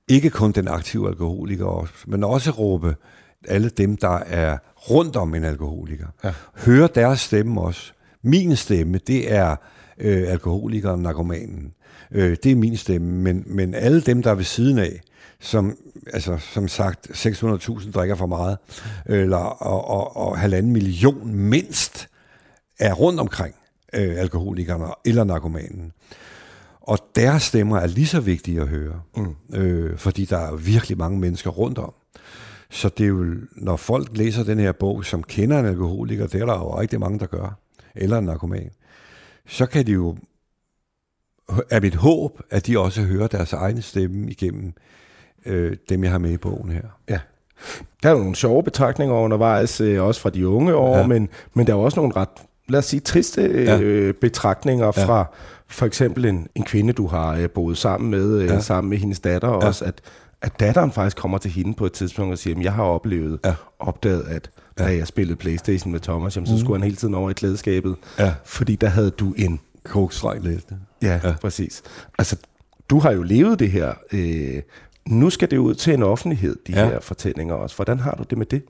ikke 0.08 0.30
kun 0.30 0.52
den 0.52 0.68
aktive 0.68 1.08
alkoholiker 1.08 1.88
men 2.06 2.24
også 2.24 2.50
råbe 2.50 2.94
alle 3.48 3.68
dem, 3.68 3.96
der 3.96 4.18
er 4.18 4.58
rundt 4.90 5.16
om 5.16 5.34
en 5.34 5.44
alkoholiker. 5.44 6.06
Ja. 6.24 6.32
Høre 6.54 6.88
deres 6.94 7.20
stemme 7.20 7.60
også. 7.60 7.92
Min 8.22 8.56
stemme, 8.56 8.98
det 8.98 9.32
er 9.32 9.56
øh, 9.98 10.30
alkoholikeren, 10.30 11.02
narkomanen. 11.02 11.74
Øh, 12.10 12.36
det 12.42 12.52
er 12.52 12.56
min 12.56 12.76
stemme, 12.76 13.08
men, 13.08 13.44
men 13.46 13.74
alle 13.74 14.00
dem, 14.00 14.22
der 14.22 14.30
er 14.30 14.34
ved 14.34 14.44
siden 14.44 14.78
af, 14.78 15.00
som, 15.40 15.76
altså, 16.12 16.38
som 16.38 16.68
sagt 16.68 17.10
600.000 17.10 17.92
drikker 17.92 18.14
for 18.14 18.26
meget, 18.26 18.58
eller, 19.06 19.36
og, 19.36 19.88
og, 19.88 20.16
og 20.16 20.38
halvanden 20.38 20.72
million 20.72 21.34
mindst, 21.34 22.08
er 22.78 22.92
rundt 22.92 23.20
omkring 23.20 23.54
øh, 23.94 24.14
alkoholikerne 24.18 24.86
eller 25.04 25.24
narkomanen. 25.24 25.92
Og 26.80 26.98
deres 27.16 27.42
stemmer 27.42 27.78
er 27.78 27.86
lige 27.86 28.06
så 28.06 28.20
vigtige 28.20 28.60
at 28.60 28.68
høre, 28.68 29.00
mm. 29.16 29.56
øh, 29.56 29.98
fordi 29.98 30.24
der 30.24 30.38
er 30.38 30.56
virkelig 30.56 30.98
mange 30.98 31.18
mennesker 31.18 31.50
rundt 31.50 31.78
om. 31.78 31.94
Så 32.72 32.88
det 32.88 33.04
er 33.04 33.08
jo, 33.08 33.34
når 33.52 33.76
folk 33.76 34.08
læser 34.12 34.44
den 34.44 34.58
her 34.58 34.72
bog, 34.72 35.04
som 35.04 35.22
kender 35.22 35.60
en 35.60 35.66
alkoholiker, 35.66 36.26
det 36.26 36.40
er 36.40 36.46
der 36.46 36.58
jo 36.58 36.80
rigtig 36.80 37.00
mange, 37.00 37.18
der 37.18 37.26
gør, 37.26 37.58
eller 37.94 38.18
en 38.18 38.24
narkoman, 38.24 38.70
så 39.46 39.66
kan 39.66 39.86
de 39.86 39.92
jo, 39.92 40.16
er 41.70 41.80
mit 41.80 41.94
håb, 41.94 42.40
at 42.50 42.66
de 42.66 42.78
også 42.78 43.02
hører 43.02 43.26
deres 43.26 43.52
egen 43.52 43.82
stemme 43.82 44.30
igennem 44.30 44.72
øh, 45.46 45.76
dem, 45.88 46.04
jeg 46.04 46.10
har 46.10 46.18
med 46.18 46.30
i 46.30 46.36
bogen 46.36 46.70
her. 46.70 46.82
Ja. 47.08 47.20
Der 48.02 48.08
er 48.08 48.12
jo 48.12 48.18
nogle 48.18 48.36
sjove 48.36 48.62
betragtninger 48.62 49.14
undervejs, 49.14 49.80
øh, 49.80 50.02
også 50.02 50.20
fra 50.20 50.30
de 50.30 50.48
unge 50.48 50.74
år, 50.74 50.98
ja. 50.98 51.06
men, 51.06 51.28
men 51.54 51.66
der 51.66 51.72
er 51.72 51.76
også 51.76 52.00
nogle 52.00 52.16
ret, 52.16 52.28
lad 52.68 52.78
os 52.78 52.84
sige, 52.84 53.00
triste 53.00 53.42
øh, 53.42 53.66
ja. 54.06 54.12
betragtninger 54.20 54.84
ja. 54.84 54.90
fra 54.90 55.26
for 55.66 55.86
eksempel 55.86 56.24
en, 56.24 56.48
en 56.54 56.64
kvinde, 56.64 56.92
du 56.92 57.06
har 57.06 57.36
øh, 57.36 57.50
boet 57.50 57.78
sammen 57.78 58.10
med, 58.10 58.40
øh, 58.40 58.46
ja. 58.46 58.60
sammen 58.60 58.90
med 58.90 58.98
hendes 58.98 59.20
datter 59.20 59.48
ja. 59.48 59.54
også, 59.54 59.84
at, 59.84 60.00
at 60.42 60.60
datteren 60.60 60.92
faktisk 60.92 61.16
kommer 61.16 61.38
til 61.38 61.50
hende 61.50 61.74
på 61.74 61.86
et 61.86 61.92
tidspunkt 61.92 62.32
og 62.32 62.38
siger, 62.38 62.56
at 62.56 62.64
jeg 62.64 62.72
har 62.72 62.84
oplevet, 62.84 63.38
ja. 63.44 63.54
opdaget, 63.78 64.22
at 64.22 64.50
da 64.78 64.84
ja. 64.84 64.96
jeg 64.96 65.06
spillede 65.06 65.36
Playstation 65.36 65.92
med 65.92 66.00
Thomas, 66.00 66.36
jamen, 66.36 66.46
så 66.46 66.52
mm. 66.52 66.58
skulle 66.60 66.78
han 66.78 66.84
hele 66.84 66.96
tiden 66.96 67.14
over 67.14 67.30
i 67.30 67.32
klædeskabet, 67.32 67.96
ja. 68.18 68.34
fordi 68.44 68.76
der 68.76 68.88
havde 68.88 69.10
du 69.10 69.32
en... 69.32 69.60
Kokstreg 69.84 70.40
læste. 70.40 70.74
Ja, 71.02 71.20
ja, 71.24 71.34
præcis. 71.40 71.82
Altså, 72.18 72.36
du 72.90 72.98
har 72.98 73.12
jo 73.12 73.22
levet 73.22 73.58
det 73.58 73.70
her. 73.70 73.94
Øh, 74.12 74.62
nu 75.06 75.30
skal 75.30 75.50
det 75.50 75.56
ud 75.56 75.74
til 75.74 75.94
en 75.94 76.02
offentlighed, 76.02 76.56
de 76.66 76.72
ja. 76.72 76.86
her 76.86 77.00
fortællinger 77.00 77.54
også. 77.54 77.76
Hvordan 77.76 78.00
har 78.00 78.14
du 78.14 78.24
det 78.30 78.38
med 78.38 78.46
det? 78.46 78.62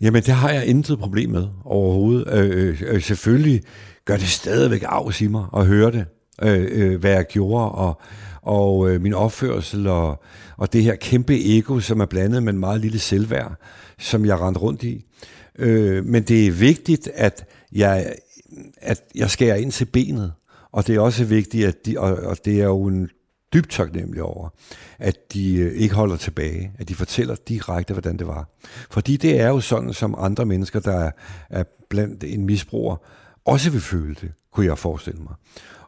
Jamen, 0.00 0.22
det 0.22 0.34
har 0.34 0.50
jeg 0.50 0.66
intet 0.66 0.98
problem 0.98 1.30
med 1.30 1.48
overhovedet. 1.64 2.28
Øh, 2.32 2.68
øh, 2.68 2.82
øh 2.94 3.02
selvfølgelig 3.02 3.62
gør 4.04 4.16
det 4.16 4.28
stadigvæk 4.28 4.82
af 4.86 5.20
i 5.20 5.26
mig 5.26 5.44
at 5.56 5.66
høre 5.66 5.92
det, 5.92 6.04
øh, 6.42 6.68
øh, 6.70 7.00
hvad 7.00 7.10
jeg 7.10 7.26
gjorde, 7.26 7.70
og, 7.70 8.00
og 8.46 8.90
øh, 8.90 9.00
min 9.00 9.14
opførsel, 9.14 9.86
og, 9.86 10.22
og 10.56 10.72
det 10.72 10.82
her 10.82 10.94
kæmpe 10.94 11.56
ego, 11.58 11.80
som 11.80 12.00
er 12.00 12.06
blandet 12.06 12.42
med 12.42 12.52
en 12.52 12.58
meget 12.58 12.80
lille 12.80 12.98
selvværd, 12.98 13.54
som 13.98 14.24
jeg 14.24 14.40
rendte 14.40 14.60
rundt 14.60 14.82
i. 14.82 15.04
Øh, 15.58 16.04
men 16.04 16.22
det 16.22 16.46
er 16.46 16.50
vigtigt, 16.50 17.08
at 17.14 17.44
jeg, 17.72 18.14
at 18.76 19.02
jeg 19.14 19.30
skærer 19.30 19.56
ind 19.56 19.72
til 19.72 19.84
benet, 19.84 20.32
og 20.72 20.86
det 20.86 20.96
er 20.96 21.00
også 21.00 21.24
vigtigt, 21.24 21.66
at 21.66 21.86
de, 21.86 21.98
og, 21.98 22.12
og 22.12 22.36
det 22.44 22.60
er 22.60 22.64
jo 22.64 22.86
en 22.86 23.08
dybt 23.54 23.70
taknemmelig 23.70 24.22
over, 24.22 24.48
at 24.98 25.32
de 25.32 25.56
øh, 25.56 25.72
ikke 25.72 25.94
holder 25.94 26.16
tilbage, 26.16 26.72
at 26.78 26.88
de 26.88 26.94
fortæller 26.94 27.34
direkte, 27.48 27.92
hvordan 27.94 28.18
det 28.18 28.26
var. 28.26 28.48
Fordi 28.90 29.16
det 29.16 29.40
er 29.40 29.48
jo 29.48 29.60
sådan, 29.60 29.92
som 29.92 30.14
andre 30.18 30.44
mennesker, 30.44 30.80
der 30.80 30.98
er, 30.98 31.10
er 31.50 31.64
blandt 31.90 32.24
en 32.24 32.46
misbruger, 32.46 32.96
også 33.44 33.70
vil 33.70 33.80
føle 33.80 34.14
det, 34.20 34.32
kunne 34.52 34.66
jeg 34.66 34.78
forestille 34.78 35.20
mig. 35.22 35.34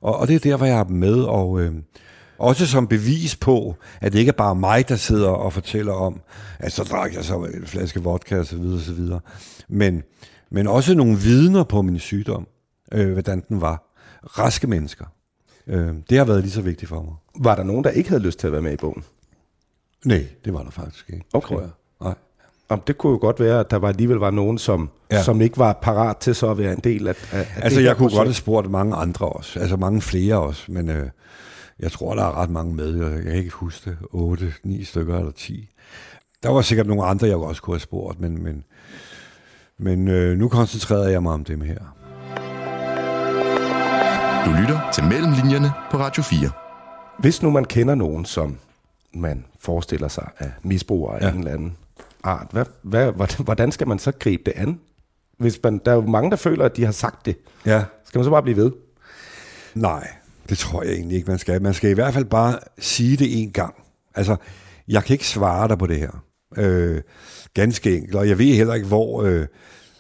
Og, 0.01 0.17
og 0.17 0.29
det 0.29 0.37
er 0.37 0.41
der, 0.41 0.57
hvor 0.57 0.67
jeg 0.67 0.79
er 0.79 0.85
med, 0.85 1.23
og 1.23 1.61
øh, 1.61 1.73
også 2.39 2.67
som 2.67 2.87
bevis 2.87 3.37
på, 3.37 3.77
at 4.01 4.13
det 4.13 4.19
ikke 4.19 4.29
er 4.29 4.33
bare 4.33 4.55
mig, 4.55 4.89
der 4.89 4.97
sidder 4.97 5.29
og 5.29 5.53
fortæller 5.53 5.93
om, 5.93 6.21
at 6.59 6.73
så 6.73 6.85
drak 6.85 7.15
jeg 7.15 7.25
så 7.25 7.35
en 7.35 7.67
flaske 7.67 8.03
vodka 8.03 8.39
osv. 8.39 8.61
osv. 8.75 9.01
Men, 9.69 10.03
men 10.51 10.67
også 10.67 10.95
nogle 10.95 11.17
vidner 11.19 11.65
på 11.65 11.83
min 11.83 11.99
sygdom, 11.99 12.47
øh, 12.93 13.13
hvordan 13.13 13.45
den 13.49 13.61
var. 13.61 13.85
Raske 14.39 14.67
mennesker. 14.67 15.05
Øh, 15.67 15.95
det 16.11 16.19
har 16.19 16.25
været 16.25 16.41
lige 16.43 16.53
så 16.53 16.63
vigtigt 16.63 16.89
for 16.89 17.03
mig. 17.03 17.15
Var 17.45 17.55
der 17.55 17.63
nogen, 17.63 17.85
der 17.85 17.91
ikke 17.91 18.09
havde 18.09 18.23
lyst 18.23 18.39
til 18.39 18.47
at 18.47 18.53
være 18.53 18.63
med 18.63 18.73
i 18.73 18.77
bogen? 18.77 19.05
Nej, 20.05 20.27
det 20.45 20.53
var 20.53 20.63
der 20.63 20.71
faktisk 20.71 21.11
ikke, 21.11 21.25
okay. 21.33 21.49
tror 21.49 21.61
jeg. 21.61 21.71
Nej. 22.03 22.15
Jamen, 22.71 22.83
det 22.87 22.99
kunne 22.99 23.13
jo 23.13 23.19
godt 23.21 23.41
være, 23.41 23.61
at 23.61 23.71
der 23.71 23.77
var, 23.77 23.89
alligevel 23.89 24.17
var 24.17 24.31
nogen, 24.31 24.59
som, 24.59 24.91
ja. 25.11 25.23
som 25.23 25.41
ikke 25.41 25.59
var 25.59 25.73
parat 25.83 26.17
til 26.17 26.35
så 26.35 26.51
at 26.51 26.59
være 26.59 26.73
en 26.73 26.81
del 26.85 27.09
af, 27.09 27.15
af 27.33 27.47
Altså, 27.57 27.81
jeg 27.81 27.97
kunne 27.97 28.09
projekt. 28.09 28.19
godt 28.19 28.29
have 28.29 28.35
spurgt 28.35 28.71
mange 28.71 28.97
andre 28.97 29.29
også, 29.29 29.61
altså 29.61 29.77
mange 29.77 30.01
flere 30.01 30.39
også, 30.39 30.73
men 30.73 30.91
øh, 30.91 31.09
jeg 31.81 31.93
tror, 31.93 32.15
der 32.15 32.23
er 32.23 32.37
ret 32.37 32.51
mange 32.51 32.75
med. 32.75 32.97
Jeg, 32.97 33.23
kan 33.23 33.33
ikke 33.33 33.51
huske 33.51 33.91
det, 33.91 33.99
8, 34.11 34.53
9 34.65 34.85
stykker 34.85 35.19
eller 35.19 35.33
10. 35.33 35.69
der 36.43 36.49
var 36.49 36.63
sikkert 36.63 36.87
nogle 36.87 37.05
andre, 37.05 37.27
jeg 37.27 37.37
også 37.37 37.63
kunne 37.63 37.75
have 37.75 37.81
spurgt, 37.81 38.21
men, 38.21 38.43
men, 38.43 38.65
men 39.79 40.09
øh, 40.09 40.39
nu 40.39 40.49
koncentrerede 40.49 41.11
jeg 41.11 41.23
mig 41.23 41.33
om 41.33 41.45
dem 41.45 41.61
her. 41.61 41.79
Du 44.47 44.51
lytter 44.61 44.91
til 44.93 45.05
Mellemlinjerne 45.05 45.73
på 45.91 45.99
Radio 45.99 46.23
4. 46.23 46.51
Hvis 47.19 47.43
nu 47.43 47.51
man 47.51 47.65
kender 47.65 47.95
nogen, 47.95 48.25
som 48.25 48.59
man 49.15 49.45
forestiller 49.59 50.09
sig 50.09 50.31
af 50.39 50.51
misbrugere 50.63 51.17
af 51.17 51.27
ja. 51.27 51.33
en 51.33 51.39
eller 51.39 51.53
anden 51.53 51.77
art, 52.23 52.47
hvad, 52.53 52.65
hvad, 52.83 53.13
hvordan 53.45 53.73
skal 53.73 53.89
man 53.89 53.99
så 53.99 54.13
gribe 54.19 54.43
det 54.47 54.53
an? 54.57 54.81
Hvis 55.39 55.61
man, 55.63 55.81
der 55.85 55.91
er 55.91 55.95
jo 55.95 56.01
mange, 56.01 56.31
der 56.31 56.37
føler, 56.37 56.65
at 56.65 56.77
de 56.77 56.85
har 56.85 56.93
sagt 56.93 57.27
det. 57.27 57.37
Ja. 57.67 57.85
Skal 58.05 58.19
man 58.19 58.25
så 58.25 58.31
bare 58.31 58.43
blive 58.43 58.57
ved? 58.57 58.73
Nej, 59.75 60.09
det 60.49 60.59
tror 60.59 60.83
jeg 60.83 60.93
egentlig 60.93 61.17
ikke, 61.17 61.31
man 61.31 61.39
skal. 61.39 61.63
Man 61.63 61.75
skal 61.75 61.91
i 61.91 61.95
hvert 61.95 62.15
fald 62.15 62.25
bare 62.25 62.59
sige 62.79 63.17
det 63.17 63.43
en 63.43 63.51
gang. 63.51 63.75
Altså, 64.15 64.37
jeg 64.89 65.05
kan 65.05 65.15
ikke 65.15 65.27
svare 65.27 65.69
dig 65.69 65.79
på 65.79 65.87
det 65.87 65.97
her. 65.97 66.25
Øh, 66.57 67.01
ganske 67.55 67.97
enkelt. 67.97 68.15
Og 68.15 68.29
jeg 68.29 68.39
ved 68.39 68.55
heller 68.55 68.75
ikke, 68.75 68.87
hvor 68.87 69.23
øh, 69.23 69.47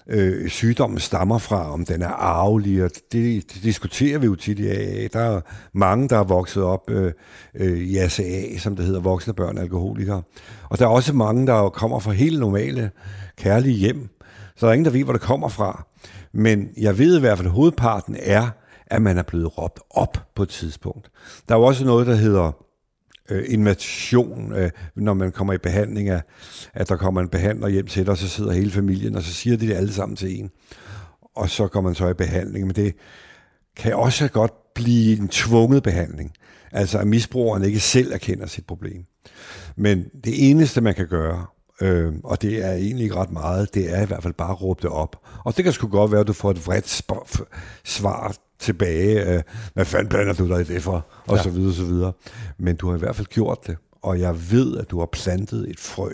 øh, 0.08 0.48
sygdommen 0.48 0.98
stammer 0.98 1.38
fra, 1.38 1.72
om 1.72 1.84
den 1.84 2.02
er 2.02 2.08
arvelig. 2.08 2.84
Og 2.84 2.90
det, 3.12 3.54
det 3.54 3.62
diskuterer 3.62 4.18
vi 4.18 4.26
jo 4.26 4.34
tit 4.34 4.58
i 4.58 4.68
AA. 4.68 5.08
Der 5.12 5.20
er 5.20 5.40
mange, 5.72 6.08
der 6.08 6.18
er 6.18 6.24
vokset 6.24 6.62
op 6.62 6.90
øh, 6.90 7.12
øh, 7.54 7.78
i 7.78 7.96
ACA, 7.96 8.58
som 8.58 8.76
det 8.76 8.84
hedder, 8.84 9.00
voksne 9.00 9.34
børn 9.34 9.58
alkoholikere. 9.58 10.22
Og 10.68 10.78
der 10.78 10.84
er 10.84 10.90
også 10.90 11.12
mange, 11.12 11.46
der 11.46 11.68
kommer 11.68 11.98
fra 11.98 12.12
helt 12.12 12.40
normale, 12.40 12.90
kærlige 13.38 13.76
hjem. 13.76 14.08
Så 14.56 14.66
der 14.66 14.70
er 14.70 14.74
ingen, 14.74 14.84
der 14.84 14.90
ved, 14.90 15.04
hvor 15.04 15.12
det 15.12 15.22
kommer 15.22 15.48
fra. 15.48 15.86
Men 16.32 16.68
jeg 16.76 16.98
ved 16.98 17.16
i 17.16 17.20
hvert 17.20 17.38
fald, 17.38 17.48
at 17.48 17.52
hovedparten 17.52 18.16
er, 18.20 18.48
at 18.90 19.02
man 19.02 19.18
er 19.18 19.22
blevet 19.22 19.58
råbt 19.58 19.80
op 19.90 20.26
på 20.34 20.42
et 20.42 20.48
tidspunkt. 20.48 21.10
Der 21.48 21.54
er 21.54 21.58
jo 21.58 21.64
også 21.64 21.84
noget, 21.84 22.06
der 22.06 22.14
hedder 22.14 22.52
øh, 23.30 23.44
invasion, 23.48 24.52
øh, 24.52 24.70
når 24.94 25.14
man 25.14 25.32
kommer 25.32 25.52
i 25.52 25.58
behandling 25.58 26.08
af, 26.08 26.22
at 26.74 26.88
der 26.88 26.96
kommer 26.96 27.20
en 27.20 27.28
behandler 27.28 27.68
hjem 27.68 27.86
til 27.86 28.04
dig, 28.04 28.10
og 28.10 28.18
så 28.18 28.28
sidder 28.28 28.52
hele 28.52 28.70
familien, 28.70 29.14
og 29.14 29.22
så 29.22 29.32
siger 29.32 29.56
de 29.56 29.66
det 29.66 29.74
alle 29.74 29.92
sammen 29.92 30.16
til 30.16 30.40
en. 30.40 30.50
Og 31.34 31.50
så 31.50 31.68
kommer 31.68 31.90
man 31.90 31.94
så 31.94 32.08
i 32.08 32.14
behandling. 32.14 32.66
Men 32.66 32.76
det 32.76 32.94
kan 33.76 33.94
også 33.94 34.28
godt 34.28 34.52
blive 34.74 35.18
en 35.18 35.28
tvunget 35.28 35.82
behandling. 35.82 36.32
Altså 36.72 36.98
at 36.98 37.06
misbrugeren 37.06 37.64
ikke 37.64 37.80
selv 37.80 38.12
erkender 38.12 38.46
sit 38.46 38.66
problem. 38.66 39.04
Men 39.76 40.04
det 40.24 40.50
eneste, 40.50 40.80
man 40.80 40.94
kan 40.94 41.06
gøre, 41.06 41.46
øh, 41.80 42.12
og 42.24 42.42
det 42.42 42.64
er 42.64 42.72
egentlig 42.72 43.04
ikke 43.04 43.16
ret 43.16 43.30
meget, 43.30 43.74
det 43.74 43.94
er 43.94 44.02
i 44.02 44.06
hvert 44.06 44.22
fald 44.22 44.34
bare 44.34 44.50
at 44.50 44.62
råbe 44.62 44.82
det 44.82 44.90
op. 44.90 45.16
Og 45.44 45.56
det 45.56 45.64
kan 45.64 45.72
sgu 45.72 45.88
godt 45.88 46.12
være, 46.12 46.20
at 46.20 46.26
du 46.26 46.32
får 46.32 46.50
et 46.50 46.66
vredt 46.66 47.02
svar 47.84 48.34
tilbage. 48.58 49.34
Øh, 49.34 49.42
hvad 49.74 49.84
fanden 49.84 50.08
blander 50.08 50.32
du 50.32 50.48
dig 50.48 50.60
i 50.60 50.64
det 50.64 50.82
for? 50.82 51.06
Og 51.26 51.36
ja. 51.36 51.42
så 51.42 51.50
videre, 51.50 51.74
så 51.74 51.84
videre. 51.84 52.12
Men 52.58 52.76
du 52.76 52.88
har 52.88 52.96
i 52.96 52.98
hvert 52.98 53.16
fald 53.16 53.26
gjort 53.26 53.66
det, 53.66 53.76
og 54.02 54.20
jeg 54.20 54.50
ved, 54.50 54.76
at 54.76 54.90
du 54.90 54.98
har 54.98 55.06
plantet 55.06 55.70
et 55.70 55.80
frø, 55.80 56.10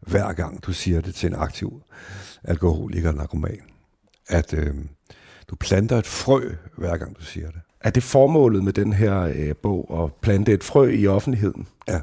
hver 0.00 0.32
gang 0.32 0.62
du 0.66 0.72
siger 0.72 1.00
det 1.00 1.14
til 1.14 1.26
en 1.26 1.34
aktiv 1.34 1.82
alkoholiker 2.44 3.12
narkoman. 3.12 3.60
At 4.28 4.54
øh, 4.54 4.74
du 5.48 5.56
planter 5.56 5.98
et 5.98 6.06
frø, 6.06 6.52
hver 6.76 6.96
gang 6.96 7.16
du 7.16 7.22
siger 7.22 7.50
det. 7.50 7.60
Er 7.80 7.90
det 7.90 8.02
formålet 8.02 8.64
med 8.64 8.72
den 8.72 8.92
her 8.92 9.20
øh, 9.20 9.54
bog, 9.62 10.04
at 10.04 10.12
plante 10.20 10.52
et 10.52 10.64
frø 10.64 10.90
i 10.90 11.06
offentligheden? 11.06 11.66
Ja, 11.88 12.00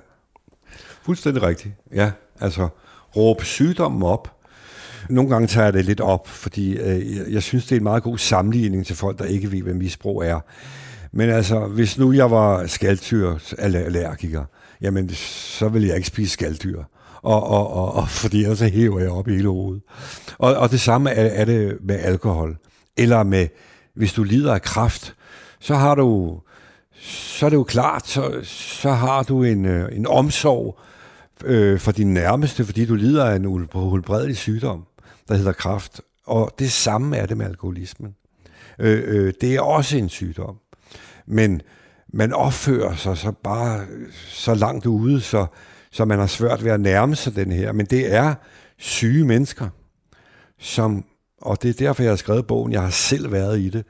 fuldstændig 1.01 1.43
rigtigt. 1.43 1.73
Ja, 1.93 2.11
altså 2.39 2.69
råbe 3.15 3.45
sygdommen 3.45 4.03
op, 4.03 4.40
nogle 5.11 5.29
gange 5.29 5.47
tager 5.47 5.65
jeg 5.65 5.73
det 5.73 5.85
lidt 5.85 6.01
op, 6.01 6.27
fordi 6.27 6.77
øh, 6.77 7.15
jeg, 7.15 7.25
jeg 7.29 7.43
synes, 7.43 7.65
det 7.65 7.75
er 7.75 7.79
en 7.79 7.83
meget 7.83 8.03
god 8.03 8.17
sammenligning 8.17 8.85
til 8.85 8.95
folk, 8.95 9.19
der 9.19 9.25
ikke 9.25 9.51
ved, 9.51 9.61
hvad 9.61 9.73
misbrug 9.73 10.23
er. 10.23 10.39
Men 11.13 11.29
altså, 11.29 11.59
hvis 11.59 11.97
nu 11.97 12.11
jeg 12.11 12.31
var 12.31 12.67
skaldtyr 12.67 13.35
allergiker, 13.57 14.43
jamen, 14.81 15.09
så 15.09 15.69
ville 15.69 15.87
jeg 15.87 15.95
ikke 15.95 16.07
spise 16.07 16.31
skaldyr. 16.31 16.83
Og, 17.21 17.43
og, 17.43 17.73
og, 17.73 17.95
og 17.95 18.09
fordi 18.09 18.43
ellers 18.43 18.57
så 18.57 18.67
hæver 18.67 18.99
jeg 18.99 19.09
op 19.09 19.27
i 19.27 19.31
hele 19.31 19.47
hovedet. 19.47 19.81
Og, 20.37 20.55
og 20.55 20.71
det 20.71 20.81
samme 20.81 21.09
er, 21.09 21.41
er 21.41 21.45
det 21.45 21.77
med 21.81 21.99
alkohol. 21.99 22.57
Eller 22.97 23.23
med, 23.23 23.47
hvis 23.95 24.13
du 24.13 24.23
lider 24.23 24.53
af 24.53 24.61
kraft, 24.61 25.15
så 25.59 25.75
har 25.75 25.95
du, 25.95 26.39
så 27.01 27.45
er 27.45 27.49
det 27.49 27.57
jo 27.57 27.63
klart, 27.63 28.07
så, 28.07 28.39
så 28.43 28.91
har 28.91 29.23
du 29.23 29.43
en, 29.43 29.65
øh, 29.65 29.89
en 29.97 30.07
omsorg 30.07 30.79
øh, 31.45 31.79
for 31.79 31.91
din 31.91 32.13
nærmeste, 32.13 32.65
fordi 32.65 32.85
du 32.85 32.95
lider 32.95 33.25
af 33.25 33.35
en 33.35 33.45
uhelbredelig 33.73 34.37
sygdom 34.37 34.85
der 35.31 35.37
hedder 35.37 35.51
kraft. 35.51 36.01
Og 36.25 36.51
det 36.59 36.71
samme 36.71 37.17
er 37.17 37.25
det 37.25 37.37
med 37.37 37.45
alkoholismen. 37.45 38.15
Øh, 38.79 39.03
øh, 39.05 39.33
det 39.41 39.55
er 39.55 39.61
også 39.61 39.97
en 39.97 40.09
sygdom. 40.09 40.59
Men 41.25 41.61
man 42.13 42.33
opfører 42.33 42.95
sig 42.95 43.17
så 43.17 43.31
bare 43.43 43.85
øh, 43.91 44.07
så 44.29 44.53
langt 44.53 44.85
ude, 44.85 45.21
så, 45.21 45.45
så 45.91 46.05
man 46.05 46.19
har 46.19 46.27
svært 46.27 46.63
ved 46.63 46.71
at 46.71 46.81
nærme 46.81 47.15
sig 47.15 47.35
den 47.35 47.51
her. 47.51 47.71
Men 47.71 47.85
det 47.85 48.13
er 48.13 48.33
syge 48.77 49.25
mennesker, 49.25 49.69
som, 50.59 51.05
og 51.41 51.61
det 51.61 51.69
er 51.69 51.73
derfor, 51.73 52.03
jeg 52.03 52.11
har 52.11 52.15
skrevet 52.15 52.47
bogen, 52.47 52.71
jeg 52.71 52.81
har 52.81 52.89
selv 52.89 53.31
været 53.31 53.59
i 53.59 53.69
det. 53.69 53.85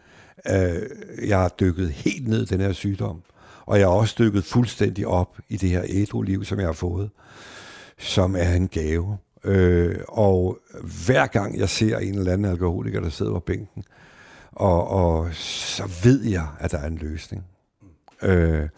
Øh, 0.49 0.81
jeg 1.27 1.39
har 1.39 1.49
dykket 1.59 1.91
helt 1.91 2.27
ned 2.27 2.41
i 2.41 2.45
den 2.45 2.61
her 2.61 2.73
sygdom, 2.73 3.21
og 3.65 3.79
jeg 3.79 3.87
har 3.87 3.93
også 3.93 4.15
dykket 4.19 4.43
fuldstændig 4.43 5.07
op 5.07 5.37
i 5.49 5.57
det 5.57 5.69
her 5.69 5.83
ædru-liv, 5.87 6.45
som 6.45 6.59
jeg 6.59 6.67
har 6.67 6.73
fået, 6.73 7.09
som 7.97 8.35
er 8.35 8.53
en 8.53 8.67
gave. 8.67 9.17
Øh, 9.43 9.95
og 10.07 10.57
hver 11.05 11.27
gang 11.27 11.59
jeg 11.59 11.69
ser 11.69 11.97
en 11.97 12.17
eller 12.17 12.33
anden 12.33 12.51
alkoholiker, 12.51 12.99
der 13.01 13.09
sidder 13.09 13.31
på 13.31 13.39
bænken, 13.39 13.83
og, 14.51 14.87
og 14.87 15.33
så 15.33 15.91
ved 16.03 16.23
jeg, 16.23 16.47
at 16.59 16.71
der 16.71 16.77
er 16.77 16.87
en 16.87 16.97
løsning. 16.97 17.45
Øh, 18.23 18.69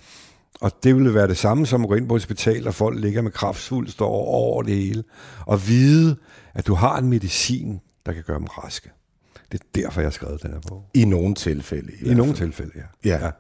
og 0.62 0.72
det 0.84 0.96
ville 0.96 1.14
være 1.14 1.28
det 1.28 1.38
samme 1.38 1.66
som 1.66 1.82
at 1.84 1.90
gå 1.90 1.96
ind 1.96 2.08
på 2.08 2.16
et 2.16 2.22
hospital, 2.22 2.68
og 2.68 2.74
folk 2.74 3.00
ligger 3.00 3.22
med 3.22 3.32
kraftsvulst 3.32 4.02
over, 4.02 4.26
over 4.26 4.64
det 4.64 4.76
hele, 4.76 5.04
og 5.46 5.68
vide, 5.68 6.16
at 6.54 6.68
du 6.68 6.74
har 6.74 6.98
en 6.98 7.10
medicin, 7.10 7.82
der 8.06 8.14
kan 8.14 8.24
gøre 8.24 8.40
dem 8.40 8.46
raske. 8.46 8.90
Det 9.52 9.60
er 9.60 9.82
derfor, 9.82 10.02
jeg 10.02 10.06
har 10.06 10.12
skrevet 10.12 10.44
den 10.44 10.52
her 10.52 10.60
bog. 10.68 10.90
I 10.94 11.06
nogle 11.06 11.36
tilfælde. 11.36 11.92
I, 12.02 12.12
I 12.12 12.14
nogle 12.14 12.34
tilfælde, 12.34 12.72
ja. 12.76 13.10
ja. 13.10 13.26
ja. 13.26 13.32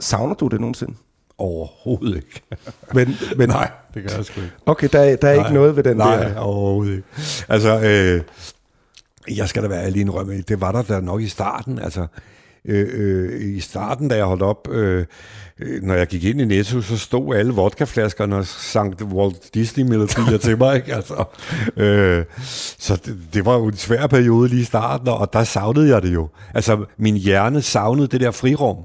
Savner 0.00 0.34
du 0.34 0.48
det 0.48 0.60
nogensinde? 0.60 0.94
Overhovedet 1.38 2.16
ikke. 2.16 2.42
men, 2.94 3.16
men, 3.36 3.48
Nej, 3.48 3.70
det 3.94 4.02
gør 4.02 4.16
jeg 4.16 4.24
sgu 4.24 4.40
ikke. 4.40 4.52
Okay, 4.66 4.88
der, 4.92 5.16
der 5.16 5.28
er 5.28 5.36
Nej. 5.36 5.44
ikke 5.44 5.54
noget 5.54 5.76
ved 5.76 5.82
den 5.82 5.96
Nej, 5.96 6.16
der? 6.16 6.28
Nej, 6.28 6.42
overhovedet 6.42 6.96
ikke. 6.96 7.08
Altså, 7.48 7.80
øh, 7.80 8.22
jeg 9.36 9.48
skal 9.48 9.62
da 9.62 9.68
være 9.68 9.82
alene 9.82 10.10
rømme. 10.10 10.40
Det 10.40 10.60
var 10.60 10.72
der 10.72 10.82
da 10.82 11.00
nok 11.00 11.20
i 11.20 11.28
starten. 11.28 11.78
Altså, 11.78 12.06
øh, 12.64 12.86
øh, 12.92 13.56
i 13.56 13.60
starten, 13.60 14.08
da 14.08 14.16
jeg 14.16 14.24
holdt 14.24 14.42
op, 14.42 14.68
øh, 14.70 15.06
øh, 15.60 15.82
når 15.82 15.94
jeg 15.94 16.06
gik 16.06 16.24
ind 16.24 16.40
i 16.40 16.44
Netto, 16.44 16.80
så 16.80 16.98
stod 16.98 17.36
alle 17.36 17.52
vodkaflaskerne 17.52 18.36
og 18.36 18.46
sang 18.46 19.02
Walt 19.02 19.54
Disney-melodier 19.54 20.38
til 20.38 20.58
mig. 20.58 20.76
Ikke? 20.76 20.94
Altså, 20.94 21.24
øh, 21.76 22.24
så 22.78 22.96
det, 22.96 23.18
det 23.34 23.44
var 23.44 23.54
jo 23.54 23.66
en 23.66 23.76
svær 23.76 24.06
periode 24.06 24.48
lige 24.48 24.62
i 24.62 24.64
starten, 24.64 25.08
og 25.08 25.32
der 25.32 25.44
savnede 25.44 25.88
jeg 25.88 26.02
det 26.02 26.14
jo. 26.14 26.28
Altså, 26.54 26.84
min 26.96 27.16
hjerne 27.16 27.62
savnede 27.62 28.08
det 28.08 28.20
der 28.20 28.30
frirum. 28.30 28.76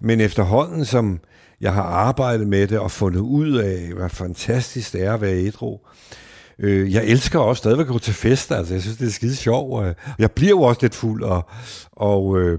Men 0.00 0.20
efterhånden, 0.20 0.84
som 0.84 1.20
jeg 1.60 1.72
har 1.72 1.82
arbejdet 1.82 2.46
med 2.46 2.66
det 2.66 2.78
og 2.78 2.90
fundet 2.90 3.20
ud 3.20 3.52
af, 3.52 3.92
hvad 3.96 4.08
fantastisk 4.08 4.92
det 4.92 5.02
er 5.02 5.14
at 5.14 5.20
være 5.20 5.34
ædru, 5.34 5.78
øh, 6.58 6.92
jeg 6.92 7.04
elsker 7.04 7.38
også 7.38 7.58
stadigvæk 7.58 7.86
at 7.86 7.92
gå 7.92 7.98
til 7.98 8.14
fester, 8.14 8.56
altså 8.56 8.74
jeg 8.74 8.82
synes, 8.82 8.96
det 8.96 9.06
er 9.06 9.12
skide 9.12 9.36
sjovt. 9.36 9.96
Jeg 10.18 10.30
bliver 10.30 10.50
jo 10.50 10.62
også 10.62 10.78
lidt 10.82 10.94
fuld, 10.94 11.22
og, 11.22 11.48
og 11.92 12.40
øh, 12.40 12.58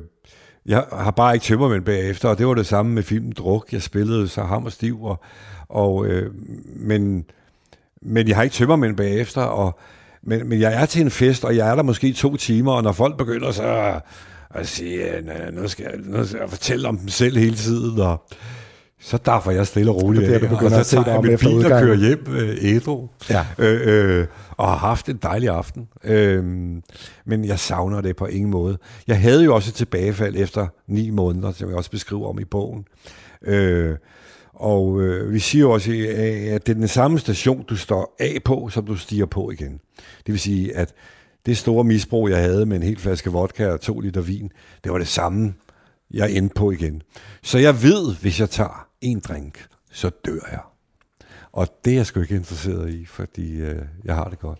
jeg 0.66 0.86
har 0.91 1.12
bare 1.12 1.34
ikke 1.34 1.43
tømmermænd 1.43 1.86
bagefter, 1.86 2.30
og 2.30 2.38
det 2.38 2.48
var 2.48 2.54
det 2.54 2.66
samme 2.66 2.93
med 2.93 3.04
filmen 3.04 3.32
Druk. 3.32 3.74
Jeg 3.74 3.82
spillede 3.82 4.28
så 4.28 4.43
ham 4.43 4.66
og 4.66 4.72
stiv, 4.72 5.04
og, 5.04 5.24
og, 5.70 6.06
øh, 6.06 6.32
men, 6.76 7.26
men 8.02 8.28
jeg 8.28 8.36
har 8.36 8.43
ikke 8.43 8.54
tømmermænd 8.54 8.98
bagefter, 8.98 9.41
og, 9.41 9.80
men, 10.24 10.50
men 10.50 10.60
jeg 10.60 10.82
er 10.82 10.86
til 10.86 11.02
en 11.02 11.12
fest, 11.12 11.46
og 11.46 11.56
jeg 11.56 11.70
er 11.70 11.76
der 11.76 11.84
måske 11.84 12.14
to 12.14 12.38
timer, 12.38 12.72
og 12.72 12.84
når 12.84 12.91
folk 12.91 13.18
begynder 13.18 13.52
så 13.52 14.00
at 14.50 14.68
sige, 14.68 15.04
nu 15.52 15.68
skal, 15.68 15.86
jeg, 15.91 16.00
nu 16.04 16.26
skal 16.26 16.39
jeg 16.39 16.50
fortælle 16.50 16.88
om 16.88 16.98
dem 16.98 17.10
selv 17.10 17.38
hele 17.38 17.56
tiden, 17.56 18.00
og 18.00 18.26
så 19.06 19.18
derfor 19.26 19.51
jeg 19.51 19.68
stille 19.68 19.91
og 19.91 20.03
roligt 20.03 20.30
af, 20.30 20.51
og 20.51 20.72
så 20.72 20.84
tager 20.84 21.12
jeg 21.12 21.22
min 21.22 21.38
bil 21.38 21.74
og 21.74 21.82
kører 21.82 21.95
hjem 21.95 22.26
øh, 22.30 22.58
ædru, 22.62 23.08
ja. 23.30 23.45
øh, 23.58 24.20
øh, 24.20 24.28
og 24.51 24.68
har 24.68 24.78
haft 24.78 25.10
en 25.10 25.20
dejlig 25.24 25.49
aften. 25.49 25.88
Øh, 26.03 26.43
men 27.26 27.45
jeg 27.45 27.60
savner 27.60 28.01
det 28.01 28.16
på 28.16 28.26
ingen 28.26 28.51
måde. 28.51 28.78
Jeg 29.08 29.22
havde 29.22 29.43
jo 29.43 29.56
også 29.56 29.70
et 29.70 29.74
tilbagefald 29.74 30.36
efter 30.36 30.68
ni 30.88 31.10
måneder, 31.10 31.51
som 31.51 31.70
jeg 31.70 31.78
også 31.78 31.91
beskriver 31.91 32.30
om 32.30 32.39
i 32.39 32.45
bogen. 32.45 32.86
Øh, 33.41 33.95
og 34.53 35.01
øh, 35.01 35.34
vi 35.34 35.39
siger 35.39 35.66
også, 35.66 35.91
at 35.91 36.68
det 36.68 36.70
er 36.70 36.80
den 36.80 36.88
samme 36.88 37.20
station, 37.20 37.64
du 37.64 37.76
står 37.76 38.16
af 38.20 38.38
på, 38.45 38.70
som 38.72 38.86
du 38.86 38.95
stiger 38.95 39.26
på 39.26 39.51
igen. 39.51 39.72
Det 40.26 40.32
vil 40.34 40.39
sige, 40.39 40.78
at 40.78 40.93
det 41.45 41.58
store 41.58 41.84
misbrug, 41.84 42.30
jeg 42.30 42.38
havde 42.38 42.66
med 42.66 42.78
en 42.78 42.84
hel 42.84 42.99
flaske 42.99 43.30
vodka 43.30 43.68
og 43.68 43.82
to 43.82 43.99
liter 43.99 44.22
vin, 44.22 44.51
det 44.84 44.91
var 44.91 44.97
det 44.97 45.08
samme, 45.08 45.53
jeg 46.12 46.32
endte 46.32 46.53
på 46.53 46.72
igen. 46.72 47.01
Så 47.43 47.58
jeg 47.58 47.84
ved, 47.84 48.16
hvis 48.22 48.39
jeg 48.39 48.49
tager 48.49 48.84
en 49.02 49.20
drink, 49.20 49.68
så 49.91 50.12
dør 50.26 50.39
jeg. 50.52 50.60
Og 51.52 51.68
det 51.86 51.93
er 51.93 51.98
jeg 51.98 52.06
sgu 52.06 52.22
ikke 52.22 52.36
interesseret 52.36 52.89
i, 52.89 53.06
fordi 53.06 53.62
øh, 53.62 53.82
jeg 54.06 54.16
har 54.16 54.30
det 54.30 54.39
godt. 54.39 54.60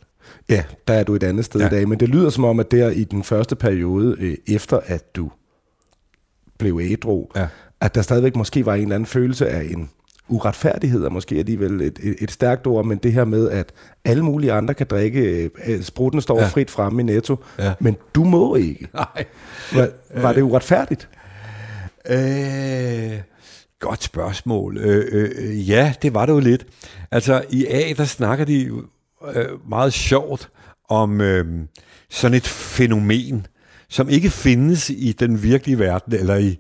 Ja, 0.50 0.64
der 0.88 0.94
er 0.94 1.04
du 1.04 1.16
et 1.16 1.24
andet 1.24 1.46
sted 1.46 1.62
ja. 1.62 1.68
i 1.68 1.70
dag, 1.70 1.90
men 1.90 2.00
det 2.00 2.10
lyder 2.10 2.30
som 2.30 2.44
om, 2.44 2.60
at 2.60 2.72
der 2.72 2.90
i 2.90 3.04
den 3.04 3.24
første 3.24 3.56
periode, 3.56 4.16
øh, 4.20 4.38
efter 4.48 4.80
at 4.86 5.16
du 5.16 5.32
blev 6.58 6.80
ædru, 6.84 7.28
ja. 7.36 7.48
at 7.82 7.96
der 7.96 8.02
stadigvæk 8.02 8.36
måske 8.36 8.66
var 8.66 8.76
en 8.76 8.82
eller 8.82 8.96
anden 8.96 9.08
følelse 9.08 9.50
af 9.50 9.64
en 9.64 9.90
uretfærdighed 10.28 11.04
er 11.04 11.10
måske 11.10 11.36
alligevel 11.36 11.82
et, 11.82 12.00
et, 12.04 12.16
et 12.20 12.32
stærkt 12.32 12.68
ord, 12.68 12.86
men 12.86 12.98
det 12.98 13.14
her 13.14 13.26
med, 13.26 13.50
at 13.50 13.74
alle 14.06 14.24
mulige 14.24 14.52
andre 14.52 14.74
kan 14.74 14.88
drikke, 14.88 15.52
øh, 15.68 15.82
sprutten 15.82 16.22
står 16.22 16.40
ja. 16.40 16.48
frit 16.48 16.72
fremme 16.72 17.02
i 17.02 17.06
netto, 17.06 17.36
ja. 17.60 17.74
men 17.80 17.98
du 18.16 18.24
må 18.24 18.56
ikke. 18.56 18.88
Nej. 18.94 19.26
Var, 19.74 19.90
var 20.22 20.34
det 20.34 20.42
uretfærdigt? 20.42 21.10
Øh, 22.10 23.22
godt 23.80 24.04
spørgsmål. 24.04 24.78
Øh, 24.78 25.06
øh, 25.12 25.32
øh, 25.36 25.70
ja, 25.70 25.94
det 26.02 26.14
var 26.14 26.26
det 26.26 26.34
jo 26.34 26.40
lidt. 26.40 26.66
Altså, 27.12 27.46
i 27.50 27.66
A, 27.66 27.94
der 27.98 28.06
snakker 28.06 28.46
de 28.46 28.72
øh, 29.36 29.70
meget 29.70 29.94
sjovt 29.94 30.50
om 30.90 31.22
øh, 31.22 31.68
sådan 32.10 32.38
et 32.38 32.48
fænomen, 32.48 33.48
som 33.90 34.10
ikke 34.10 34.30
findes 34.30 34.90
i 34.90 35.12
den 35.12 35.44
virkelige 35.44 35.80
verden, 35.80 36.14
eller 36.14 36.36
i, 36.36 36.58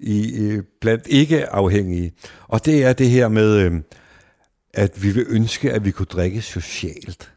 i 0.00 0.60
blandt 0.80 1.06
ikke 1.06 1.48
afhængige. 1.48 2.12
Og 2.48 2.64
det 2.64 2.84
er 2.84 2.92
det 2.92 3.10
her 3.10 3.28
med, 3.28 3.56
øh, 3.56 3.72
at 4.74 5.02
vi 5.02 5.10
vil 5.10 5.26
ønske, 5.28 5.72
at 5.72 5.84
vi 5.84 5.90
kunne 5.90 6.06
drikke 6.06 6.42
socialt. 6.42 7.33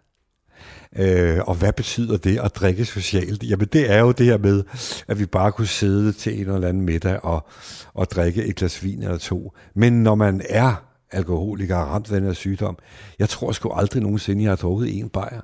Øh, 0.95 1.39
og 1.47 1.55
hvad 1.55 1.73
betyder 1.73 2.17
det 2.17 2.39
at 2.39 2.55
drikke 2.55 2.85
socialt? 2.85 3.43
Jamen 3.43 3.67
det 3.73 3.91
er 3.91 3.99
jo 3.99 4.11
det 4.11 4.25
her 4.25 4.37
med, 4.37 4.63
at 5.07 5.19
vi 5.19 5.25
bare 5.25 5.51
kunne 5.51 5.67
sidde 5.67 6.11
til 6.11 6.41
en 6.41 6.53
eller 6.53 6.67
anden 6.67 6.85
middag 6.85 7.25
og, 7.25 7.47
og 7.93 8.11
drikke 8.11 8.45
et 8.45 8.55
glas 8.55 8.83
vin 8.83 9.03
eller 9.03 9.17
to. 9.17 9.53
Men 9.75 10.03
når 10.03 10.15
man 10.15 10.41
er 10.49 10.83
alkoholiker 11.11 11.75
og 11.75 11.87
ramt 11.87 12.11
af 12.11 12.19
den 12.19 12.27
her 12.27 12.33
sygdom, 12.33 12.77
jeg 13.19 13.29
tror 13.29 13.51
sgu 13.51 13.71
aldrig 13.71 14.01
nogensinde, 14.01 14.43
jeg 14.43 14.51
har 14.51 14.55
drukket 14.55 14.99
en 14.99 15.09
bajer. 15.09 15.41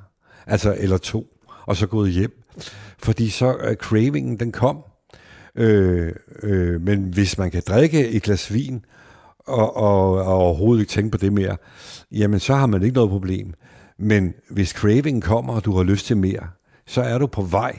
Altså, 0.48 0.76
eller 0.80 0.98
to, 0.98 1.28
og 1.66 1.76
så 1.76 1.88
gået 1.88 2.12
hjem. 2.12 2.44
Fordi 2.98 3.30
så 3.30 3.56
uh, 3.56 3.74
cravingen, 3.74 4.40
den 4.40 4.52
kom. 4.52 4.84
Øh, 5.56 6.14
øh, 6.44 6.82
men 6.82 7.04
hvis 7.04 7.38
man 7.38 7.52
kan 7.52 7.64
drikke 7.68 8.10
et 8.10 8.24
glas 8.24 8.54
vin, 8.54 8.86
og, 9.48 9.78
og, 9.78 10.12
og 10.12 10.36
overhovedet 10.36 10.82
ikke 10.82 10.92
tænke 10.92 11.12
på 11.12 11.18
det 11.18 11.34
mere, 11.34 11.58
jamen 12.12 12.40
så 12.40 12.56
har 12.56 12.66
man 12.66 12.84
ikke 12.84 12.96
noget 12.96 13.10
problem. 13.10 13.54
Men 13.98 14.34
hvis 14.50 14.70
cravingen 14.70 15.22
kommer, 15.22 15.54
og 15.54 15.66
du 15.66 15.76
har 15.76 15.84
lyst 15.84 16.06
til 16.06 16.18
mere, 16.18 16.48
så 16.88 17.02
er 17.02 17.18
du 17.18 17.28
på 17.28 17.42
vej 17.42 17.76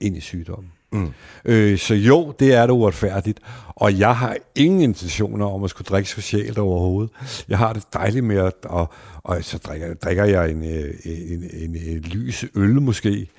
ind 0.00 0.16
i 0.16 0.20
sygdommen. 0.20 0.72
Mm. 0.92 1.12
Øh, 1.44 1.78
så 1.78 1.94
jo, 1.94 2.34
det 2.38 2.54
er 2.54 2.66
det 2.66 2.72
uretfærdigt. 2.72 3.40
Og 3.66 3.98
jeg 3.98 4.16
har 4.16 4.36
ingen 4.54 4.80
intentioner 4.80 5.46
om 5.46 5.64
at 5.64 5.70
skulle 5.70 5.86
drikke 5.86 6.10
socialt 6.10 6.58
overhovedet. 6.58 7.10
Jeg 7.48 7.58
har 7.58 7.72
det 7.72 7.82
dejligt 7.92 8.24
med 8.24 8.36
at, 8.36 8.54
og, 8.64 8.92
og 9.22 9.44
så 9.44 9.58
drikker, 9.58 9.94
drikker 9.94 10.24
jeg 10.24 10.50
en, 10.50 10.64
øh, 10.64 10.94
en, 11.04 11.44
en, 11.52 11.76
en 11.76 11.98
lys 11.98 12.44
øl 12.54 12.82
måske, 12.82 13.30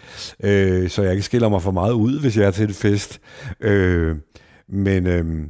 øh, 0.43 0.89
så 0.89 1.01
jeg 1.01 1.11
ikke 1.11 1.23
skiller 1.23 1.49
mig 1.49 1.61
for 1.61 1.71
meget 1.71 1.93
ud, 1.93 2.19
hvis 2.19 2.37
jeg 2.37 2.45
er 2.47 2.51
til 2.51 2.69
et 2.69 2.75
fest. 2.75 3.19
Øh, 3.59 4.15
men 4.67 5.07
øh, 5.07 5.47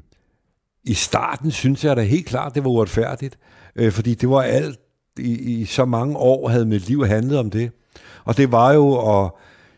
i 0.84 0.94
starten 0.94 1.52
synes 1.52 1.84
jeg 1.84 1.96
da 1.96 2.02
helt 2.02 2.26
klart, 2.26 2.56
det 2.56 2.64
var 2.64 2.70
uretfærdigt, 2.70 3.38
øh, 3.76 3.92
fordi 3.92 4.14
det 4.14 4.30
var 4.30 4.42
alt, 4.42 4.80
i, 5.20 5.62
i 5.62 5.66
så 5.66 5.86
mange 5.86 6.18
år 6.18 6.50
havde 6.50 6.66
mit 6.66 6.88
liv 6.88 7.06
handlet 7.06 7.40
om 7.40 7.50
det. 7.50 7.72
Og 8.26 8.38
det 8.38 8.52
var 8.52 8.74
jo 8.74 9.22
at 9.24 9.32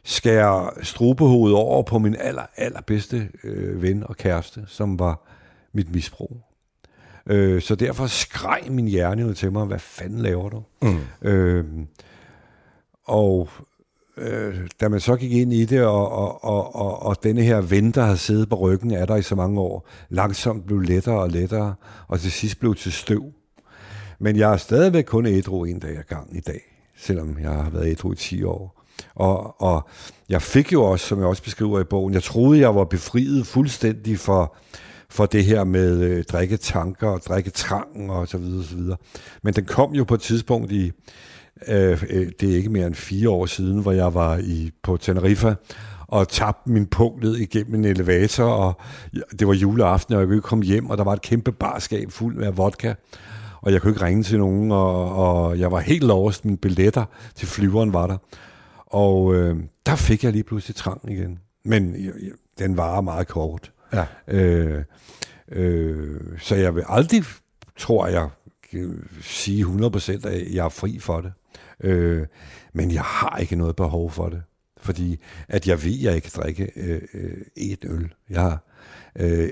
skære 0.03 0.69
strubehovedet 0.83 1.57
over 1.57 1.83
på 1.83 1.99
min 1.99 2.15
aller, 2.19 2.45
allerbedste 2.57 3.29
øh, 3.43 3.81
ven 3.81 4.03
og 4.03 4.17
kæreste, 4.17 4.63
som 4.67 4.99
var 4.99 5.27
mit 5.73 5.91
misbrug. 5.93 6.37
Øh, 7.25 7.61
så 7.61 7.75
derfor 7.75 8.07
skreg 8.07 8.61
min 8.69 8.87
hjerne 8.87 9.27
ud 9.27 9.33
til 9.33 9.51
mig, 9.51 9.65
hvad 9.65 9.79
fanden 9.79 10.19
laver 10.19 10.49
du? 10.49 10.63
Mm. 10.81 11.29
Øh, 11.29 11.65
og 13.05 13.49
øh, 14.17 14.55
da 14.81 14.89
man 14.89 14.99
så 14.99 15.15
gik 15.15 15.31
ind 15.31 15.53
i 15.53 15.65
det, 15.65 15.85
og, 15.85 16.11
og, 16.11 16.43
og, 16.43 16.75
og, 16.75 17.01
og 17.01 17.23
denne 17.23 17.41
her 17.41 17.61
ven, 17.61 17.91
der 17.91 18.03
har 18.03 18.15
siddet 18.15 18.49
på 18.49 18.55
ryggen 18.55 18.91
af 18.91 19.07
dig 19.07 19.19
i 19.19 19.21
så 19.21 19.35
mange 19.35 19.59
år, 19.59 19.87
langsomt 20.09 20.65
blev 20.65 20.79
lettere 20.79 21.19
og 21.19 21.29
lettere, 21.29 21.75
og 22.07 22.19
til 22.19 22.31
sidst 22.31 22.59
blev 22.59 22.75
til 22.75 22.91
støv. 22.91 23.33
Men 24.21 24.35
jeg 24.35 24.53
er 24.53 24.57
stadigvæk 24.57 25.03
kun 25.05 25.25
ædru 25.25 25.63
en 25.63 25.79
dag 25.79 25.97
ad 25.97 26.03
gang 26.03 26.37
i 26.37 26.39
dag, 26.39 26.61
selvom 26.97 27.37
jeg 27.41 27.51
har 27.51 27.69
været 27.69 27.87
ædru 27.87 28.11
i 28.11 28.15
10 28.15 28.43
år. 28.43 28.83
Og, 29.15 29.61
og 29.61 29.89
jeg 30.29 30.41
fik 30.41 30.73
jo 30.73 30.83
også, 30.83 31.05
som 31.05 31.19
jeg 31.19 31.27
også 31.27 31.43
beskriver 31.43 31.79
i 31.79 31.83
bogen, 31.83 32.13
jeg 32.13 32.23
troede, 32.23 32.59
jeg 32.59 32.75
var 32.75 32.83
befriet 32.83 33.47
fuldstændig 33.47 34.19
for, 34.19 34.55
for 35.09 35.25
det 35.25 35.45
her 35.45 35.63
med 35.63 35.99
øh, 35.99 36.23
drikketanker 36.23 37.07
og 37.07 37.19
drikketrangen 37.19 38.09
og 38.09 38.27
så 38.27 38.37
videre, 38.37 38.63
så 38.63 38.75
videre. 38.75 38.97
Men 39.43 39.53
den 39.53 39.65
kom 39.65 39.93
jo 39.93 40.03
på 40.03 40.13
et 40.13 40.21
tidspunkt 40.21 40.71
i, 40.71 40.91
øh, 41.67 42.03
øh, 42.09 42.31
det 42.39 42.51
er 42.51 42.55
ikke 42.55 42.69
mere 42.69 42.87
end 42.87 42.95
fire 42.95 43.29
år 43.29 43.45
siden, 43.45 43.81
hvor 43.81 43.91
jeg 43.91 44.13
var 44.13 44.37
i 44.37 44.71
på 44.83 44.97
Tenerife, 44.97 45.55
og 46.07 46.27
tabte 46.27 46.69
min 46.71 46.85
punkt 46.85 47.23
ned 47.23 47.35
igennem 47.35 47.75
en 47.75 47.85
elevator, 47.85 48.45
og 48.45 48.73
det 49.39 49.47
var 49.47 49.53
juleaften, 49.53 50.13
og 50.13 50.19
jeg 50.19 50.27
kunne 50.27 50.37
ikke 50.37 50.47
komme 50.47 50.63
hjem, 50.63 50.89
og 50.89 50.97
der 50.97 51.03
var 51.03 51.13
et 51.13 51.21
kæmpe 51.21 51.51
barskab 51.51 52.11
fuld 52.11 52.43
af 52.43 52.57
vodka, 52.57 52.93
og 53.61 53.71
jeg 53.71 53.81
kunne 53.81 53.91
ikke 53.91 54.05
ringe 54.05 54.23
til 54.23 54.39
nogen, 54.39 54.71
og, 54.71 55.15
og 55.15 55.59
jeg 55.59 55.71
var 55.71 55.79
helt 55.79 56.03
lost, 56.03 56.45
mine 56.45 56.57
billetter 56.57 57.05
til 57.35 57.47
flyveren 57.47 57.93
var 57.93 58.07
der. 58.07 58.17
Og 58.85 59.35
øh, 59.35 59.57
der 59.85 59.95
fik 59.95 60.23
jeg 60.23 60.31
lige 60.31 60.43
pludselig 60.43 60.75
trang 60.75 61.11
igen. 61.11 61.39
Men 61.63 61.95
øh, 61.95 62.31
den 62.59 62.77
var 62.77 63.01
meget 63.01 63.27
kort. 63.27 63.71
Ja. 63.93 64.05
Øh, 64.27 64.83
øh, 65.51 66.19
så 66.39 66.55
jeg 66.55 66.75
vil 66.75 66.83
aldrig, 66.87 67.23
tror 67.77 68.07
jeg, 68.07 68.29
sige 69.21 69.65
100% 69.65 70.27
at 70.27 70.53
jeg 70.53 70.65
er 70.65 70.69
fri 70.69 70.99
for 70.99 71.21
det. 71.21 71.33
Øh, 71.83 72.27
men 72.73 72.91
jeg 72.91 73.03
har 73.03 73.37
ikke 73.37 73.55
noget 73.55 73.75
behov 73.75 74.11
for 74.11 74.29
det. 74.29 74.43
Fordi 74.77 75.19
at 75.47 75.67
jeg 75.67 75.83
ved, 75.83 75.93
at 75.93 76.03
jeg 76.03 76.15
ikke 76.15 76.29
kan 76.29 76.41
drikke 76.43 76.71
øh, 76.75 77.01
øh, 77.13 77.37
et 77.57 77.85
øl. 77.85 78.13
Jeg 78.29 78.41
har, 78.41 78.63
øh, 79.15 79.49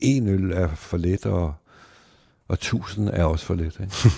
en 0.00 0.28
øl 0.28 0.52
er 0.52 0.68
for 0.68 0.96
let, 0.96 1.26
og, 1.26 1.54
og 2.52 2.60
tusind 2.60 3.10
er 3.12 3.24
også 3.24 3.46
for 3.46 3.54
let. 3.54 3.80
Ikke? 3.80 4.10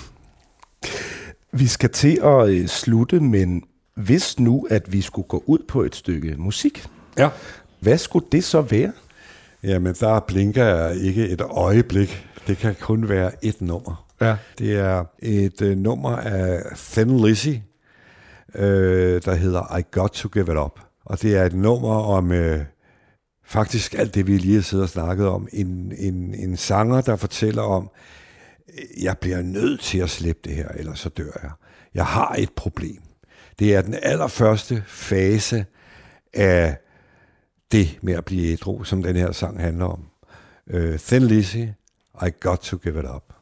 vi 1.60 1.66
skal 1.66 1.90
til 1.90 2.20
at 2.22 2.48
øh, 2.48 2.66
slutte, 2.66 3.20
men 3.20 3.62
hvis 3.96 4.38
nu, 4.38 4.66
at 4.70 4.92
vi 4.92 5.00
skulle 5.00 5.28
gå 5.28 5.44
ud 5.46 5.58
på 5.68 5.82
et 5.82 5.96
stykke 5.96 6.34
musik, 6.38 6.86
ja. 7.18 7.28
hvad 7.80 7.98
skulle 7.98 8.26
det 8.32 8.44
så 8.44 8.60
være? 8.60 8.92
Jamen, 9.62 9.94
der 10.00 10.20
blinker 10.20 10.64
jeg 10.64 10.96
ikke 10.96 11.28
et 11.28 11.40
øjeblik. 11.40 12.26
Det 12.46 12.56
kan 12.56 12.74
kun 12.80 13.08
være 13.08 13.30
et 13.42 13.60
nummer. 13.60 14.06
Ja. 14.20 14.36
Det 14.58 14.78
er 14.78 15.04
et 15.18 15.62
uh, 15.62 15.68
nummer 15.68 16.16
af 16.16 16.62
Thin 16.76 17.26
Lizzy, 17.26 17.48
uh, 17.48 18.62
der 19.24 19.34
hedder 19.34 19.78
I 19.78 19.82
Got 19.90 20.10
To 20.10 20.28
Give 20.28 20.52
It 20.52 20.58
Up. 20.58 20.80
Og 21.04 21.22
det 21.22 21.36
er 21.36 21.44
et 21.44 21.54
nummer 21.54 21.94
om 21.94 22.30
uh, 22.30 22.60
faktisk 23.44 23.94
alt 23.94 24.14
det, 24.14 24.26
vi 24.26 24.38
lige 24.38 24.54
har 24.54 24.62
siddet 24.62 24.82
og 24.82 24.88
snakket 24.88 25.26
om. 25.26 25.48
En, 25.52 25.92
en, 25.98 26.34
en 26.34 26.56
sanger, 26.56 27.00
der 27.00 27.16
fortæller 27.16 27.62
om, 27.62 27.90
jeg 29.02 29.18
bliver 29.18 29.42
nødt 29.42 29.80
til 29.80 29.98
at 29.98 30.10
slippe 30.10 30.40
det 30.44 30.56
her, 30.56 30.68
ellers 30.68 30.98
så 30.98 31.08
dør 31.08 31.40
jeg. 31.42 31.50
Jeg 31.94 32.06
har 32.06 32.34
et 32.38 32.52
problem. 32.52 33.02
Det 33.58 33.74
er 33.74 33.82
den 33.82 33.94
allerførste 34.02 34.84
fase 34.86 35.66
af 36.34 36.76
det 37.72 37.98
med 38.02 38.14
at 38.14 38.24
blive 38.24 38.52
ædru, 38.52 38.84
som 38.84 39.02
den 39.02 39.16
her 39.16 39.32
sang 39.32 39.60
handler 39.60 39.84
om. 39.84 40.08
Uh, 40.74 40.96
Thin 40.98 41.22
Lizzy, 41.22 41.56
I 42.26 42.30
Got 42.40 42.58
To 42.58 42.76
Give 42.76 42.98
It 42.98 43.06
Up. 43.16 43.34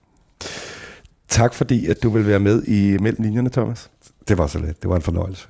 Tak 1.29 1.55
fordi, 1.55 1.87
at 1.87 2.03
du 2.03 2.11
vil 2.11 2.27
være 2.27 2.41
med 2.41 2.63
i 2.65 2.99
Mellem 2.99 3.23
Linjerne, 3.23 3.51
Thomas. 3.51 3.91
Det 4.29 4.39
var 4.39 4.47
så 4.47 4.59
let. 4.59 4.83
Det 4.83 4.91
var 4.91 4.97
en 4.97 5.03
fornøjelse. 5.03 5.49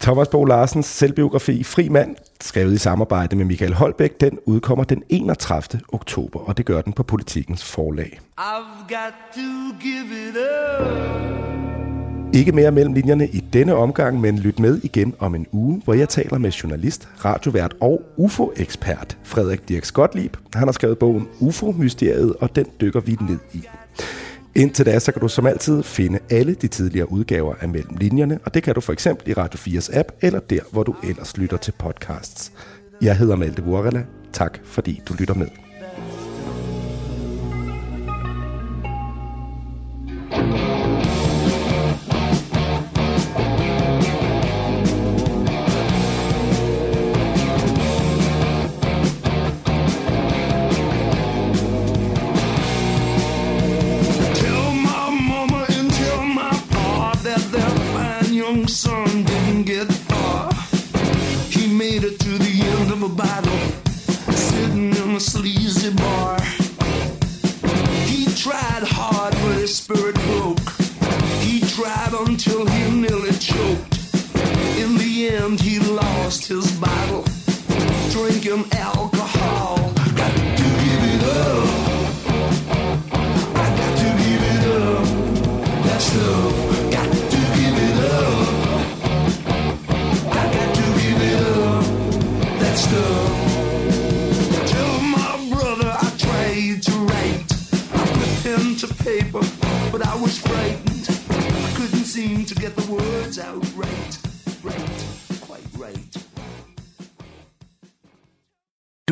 Thomas 0.00 0.28
Bo 0.28 0.44
Larsens 0.44 0.86
selvbiografi 0.86 1.64
Fri 1.64 1.88
Mand, 1.88 2.16
skrevet 2.40 2.72
i 2.72 2.78
samarbejde 2.78 3.36
med 3.36 3.44
Michael 3.44 3.74
Holbæk, 3.74 4.20
den 4.20 4.38
udkommer 4.44 4.84
den 4.84 5.02
31. 5.08 5.80
oktober, 5.92 6.40
og 6.40 6.56
det 6.56 6.66
gør 6.66 6.80
den 6.80 6.92
på 6.92 7.02
Politikens 7.02 7.64
forlag. 7.64 8.20
I've 8.40 8.88
got 8.88 9.14
to 9.34 9.76
give 9.80 10.28
it 10.28 10.36
up. 10.80 11.36
Ikke 12.34 12.52
mere 12.52 12.70
mellem 12.72 12.94
linjerne 12.94 13.28
i 13.28 13.40
denne 13.52 13.74
omgang, 13.74 14.20
men 14.20 14.38
lyt 14.38 14.58
med 14.58 14.80
igen 14.82 15.14
om 15.18 15.34
en 15.34 15.46
uge, 15.52 15.82
hvor 15.84 15.94
jeg 15.94 16.08
taler 16.08 16.38
med 16.38 16.50
journalist, 16.50 17.08
radiovært 17.24 17.74
og 17.80 18.02
UFO-ekspert 18.16 19.18
Frederik 19.24 19.68
Dirk 19.68 19.84
Skotlieb. 19.84 20.36
Han 20.54 20.68
har 20.68 20.72
skrevet 20.72 20.98
bogen 20.98 21.28
UFO-mysteriet, 21.40 22.34
og 22.40 22.56
den 22.56 22.66
dykker 22.80 23.00
vi 23.00 23.16
ned 23.20 23.38
i. 23.52 23.64
Indtil 24.56 24.86
da, 24.86 24.98
så 24.98 25.12
kan 25.12 25.20
du 25.20 25.28
som 25.28 25.46
altid 25.46 25.82
finde 25.82 26.18
alle 26.30 26.54
de 26.54 26.68
tidligere 26.68 27.12
udgaver 27.12 27.54
af 27.60 27.68
Mellem 27.68 27.96
Linjerne, 27.96 28.38
og 28.44 28.54
det 28.54 28.62
kan 28.62 28.74
du 28.74 28.80
for 28.80 28.92
eksempel 28.92 29.28
i 29.28 29.32
Radio 29.32 29.58
4's 29.58 29.98
app, 29.98 30.08
eller 30.20 30.40
der, 30.40 30.60
hvor 30.72 30.82
du 30.82 30.94
ellers 31.04 31.36
lytter 31.36 31.56
til 31.56 31.72
podcasts. 31.78 32.52
Jeg 33.02 33.16
hedder 33.16 33.36
Malte 33.36 33.62
Vorela. 33.62 34.04
Tak 34.32 34.58
fordi 34.64 35.02
du 35.08 35.14
lytter 35.18 35.34
med. 35.34 35.65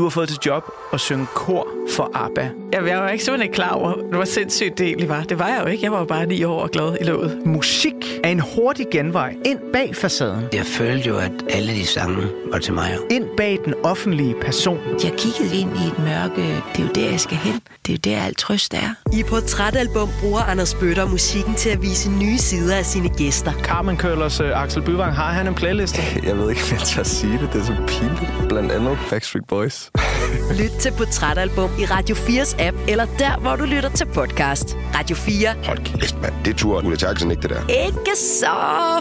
Du 0.05 0.09
har 0.09 0.11
fået 0.11 0.29
til 0.29 0.39
job 0.47 0.65
at 0.93 1.01
synge 1.01 1.27
kor 1.35 1.69
for 1.97 2.11
ABBA. 2.15 2.51
Jamen, 2.73 2.89
jeg 2.91 2.99
var 2.99 3.09
ikke 3.09 3.25
simpelthen 3.25 3.43
ikke 3.49 3.55
klar 3.55 3.71
over, 3.71 3.95
hvor 4.13 4.25
sindssygt 4.25 4.79
det 4.79 4.87
egentlig 4.87 5.09
var. 5.09 5.23
Det 5.23 5.39
var 5.39 5.49
jeg 5.49 5.61
jo 5.63 5.67
ikke. 5.67 5.85
Jeg 5.85 5.93
var 5.93 5.99
jo 5.99 6.05
bare 6.05 6.27
ni 6.27 6.45
år 6.45 6.61
og 6.61 6.71
glad 6.71 6.97
i 7.01 7.05
låget. 7.05 7.47
Musik 7.47 8.14
en 8.35 8.41
hurtig 8.41 8.87
genvej 8.93 9.37
ind 9.45 9.59
bag 9.73 9.97
facaden. 9.97 10.45
Jeg 10.53 10.67
følte 10.67 11.09
jo, 11.09 11.19
at 11.19 11.33
alle 11.51 11.73
de 11.73 11.87
sange 11.87 12.23
var 12.53 12.59
til 12.59 12.73
mig. 12.75 12.97
Ind 13.11 13.25
bag 13.37 13.59
den 13.65 13.75
offentlige 13.83 14.35
person. 14.41 14.79
Jeg 15.05 15.13
kiggede 15.19 15.57
ind 15.61 15.71
i 15.77 15.87
et 15.87 15.99
mørke. 15.99 16.43
Det 16.73 16.79
er 16.79 16.83
jo 16.83 16.89
der, 16.95 17.11
jeg 17.11 17.21
skal 17.21 17.37
hen. 17.37 17.61
Det 17.87 17.93
er 17.93 18.11
jo 18.13 18.17
der, 18.17 18.23
alt 18.25 18.39
trøst 18.39 18.75
er. 18.75 18.95
I 19.13 19.23
Portrætalbum 19.23 20.09
bruger 20.21 20.41
Anders 20.41 20.75
Bøtter 20.75 21.09
musikken 21.09 21.55
til 21.55 21.71
at 21.71 21.83
vise 21.83 22.11
nye 22.11 22.39
sider 22.39 22.77
af 22.77 22.87
sine 22.87 23.09
gæster. 23.09 23.53
Carmen 23.53 23.97
Køllers 23.97 24.41
uh, 24.41 24.63
Axel 24.63 24.83
Byvang, 24.83 25.15
har 25.15 25.33
han 25.33 25.47
en 25.47 25.55
playliste? 25.55 26.03
Jeg 26.29 26.39
ved 26.39 26.51
ikke, 26.51 26.63
om 26.71 26.79
jeg 26.79 26.81
tør 26.81 27.03
sige 27.03 27.39
det. 27.39 27.49
Det 27.53 27.61
er 27.61 27.65
så 27.65 27.77
pinligt. 27.89 28.49
Blandt 28.49 28.73
andet 28.73 28.99
Backstreet 29.11 29.47
Boys. 29.49 29.91
Lyt 30.61 30.71
til 30.81 30.93
Portrætalbum 30.99 31.71
i 31.81 31.85
Radio 31.85 32.15
4's 32.15 32.63
app, 32.63 32.77
eller 32.89 33.07
der, 33.19 33.39
hvor 33.39 33.57
du 33.57 33.65
lytter 33.65 33.89
til 33.89 34.07
podcast. 34.07 34.77
Radio 34.95 35.17
4. 35.17 35.55
Hold 35.65 35.79
kæft, 35.79 36.23
mand. 36.23 36.35
Det 36.45 36.57
turde 36.57 36.87
Ulla 36.87 36.97
Terkelsen 36.97 37.31
ikke, 37.31 37.43
det 37.43 37.51
der. 37.51 37.87
Ikke 37.87 37.99
så 38.25 38.47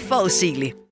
forudsigelig. 0.09 0.82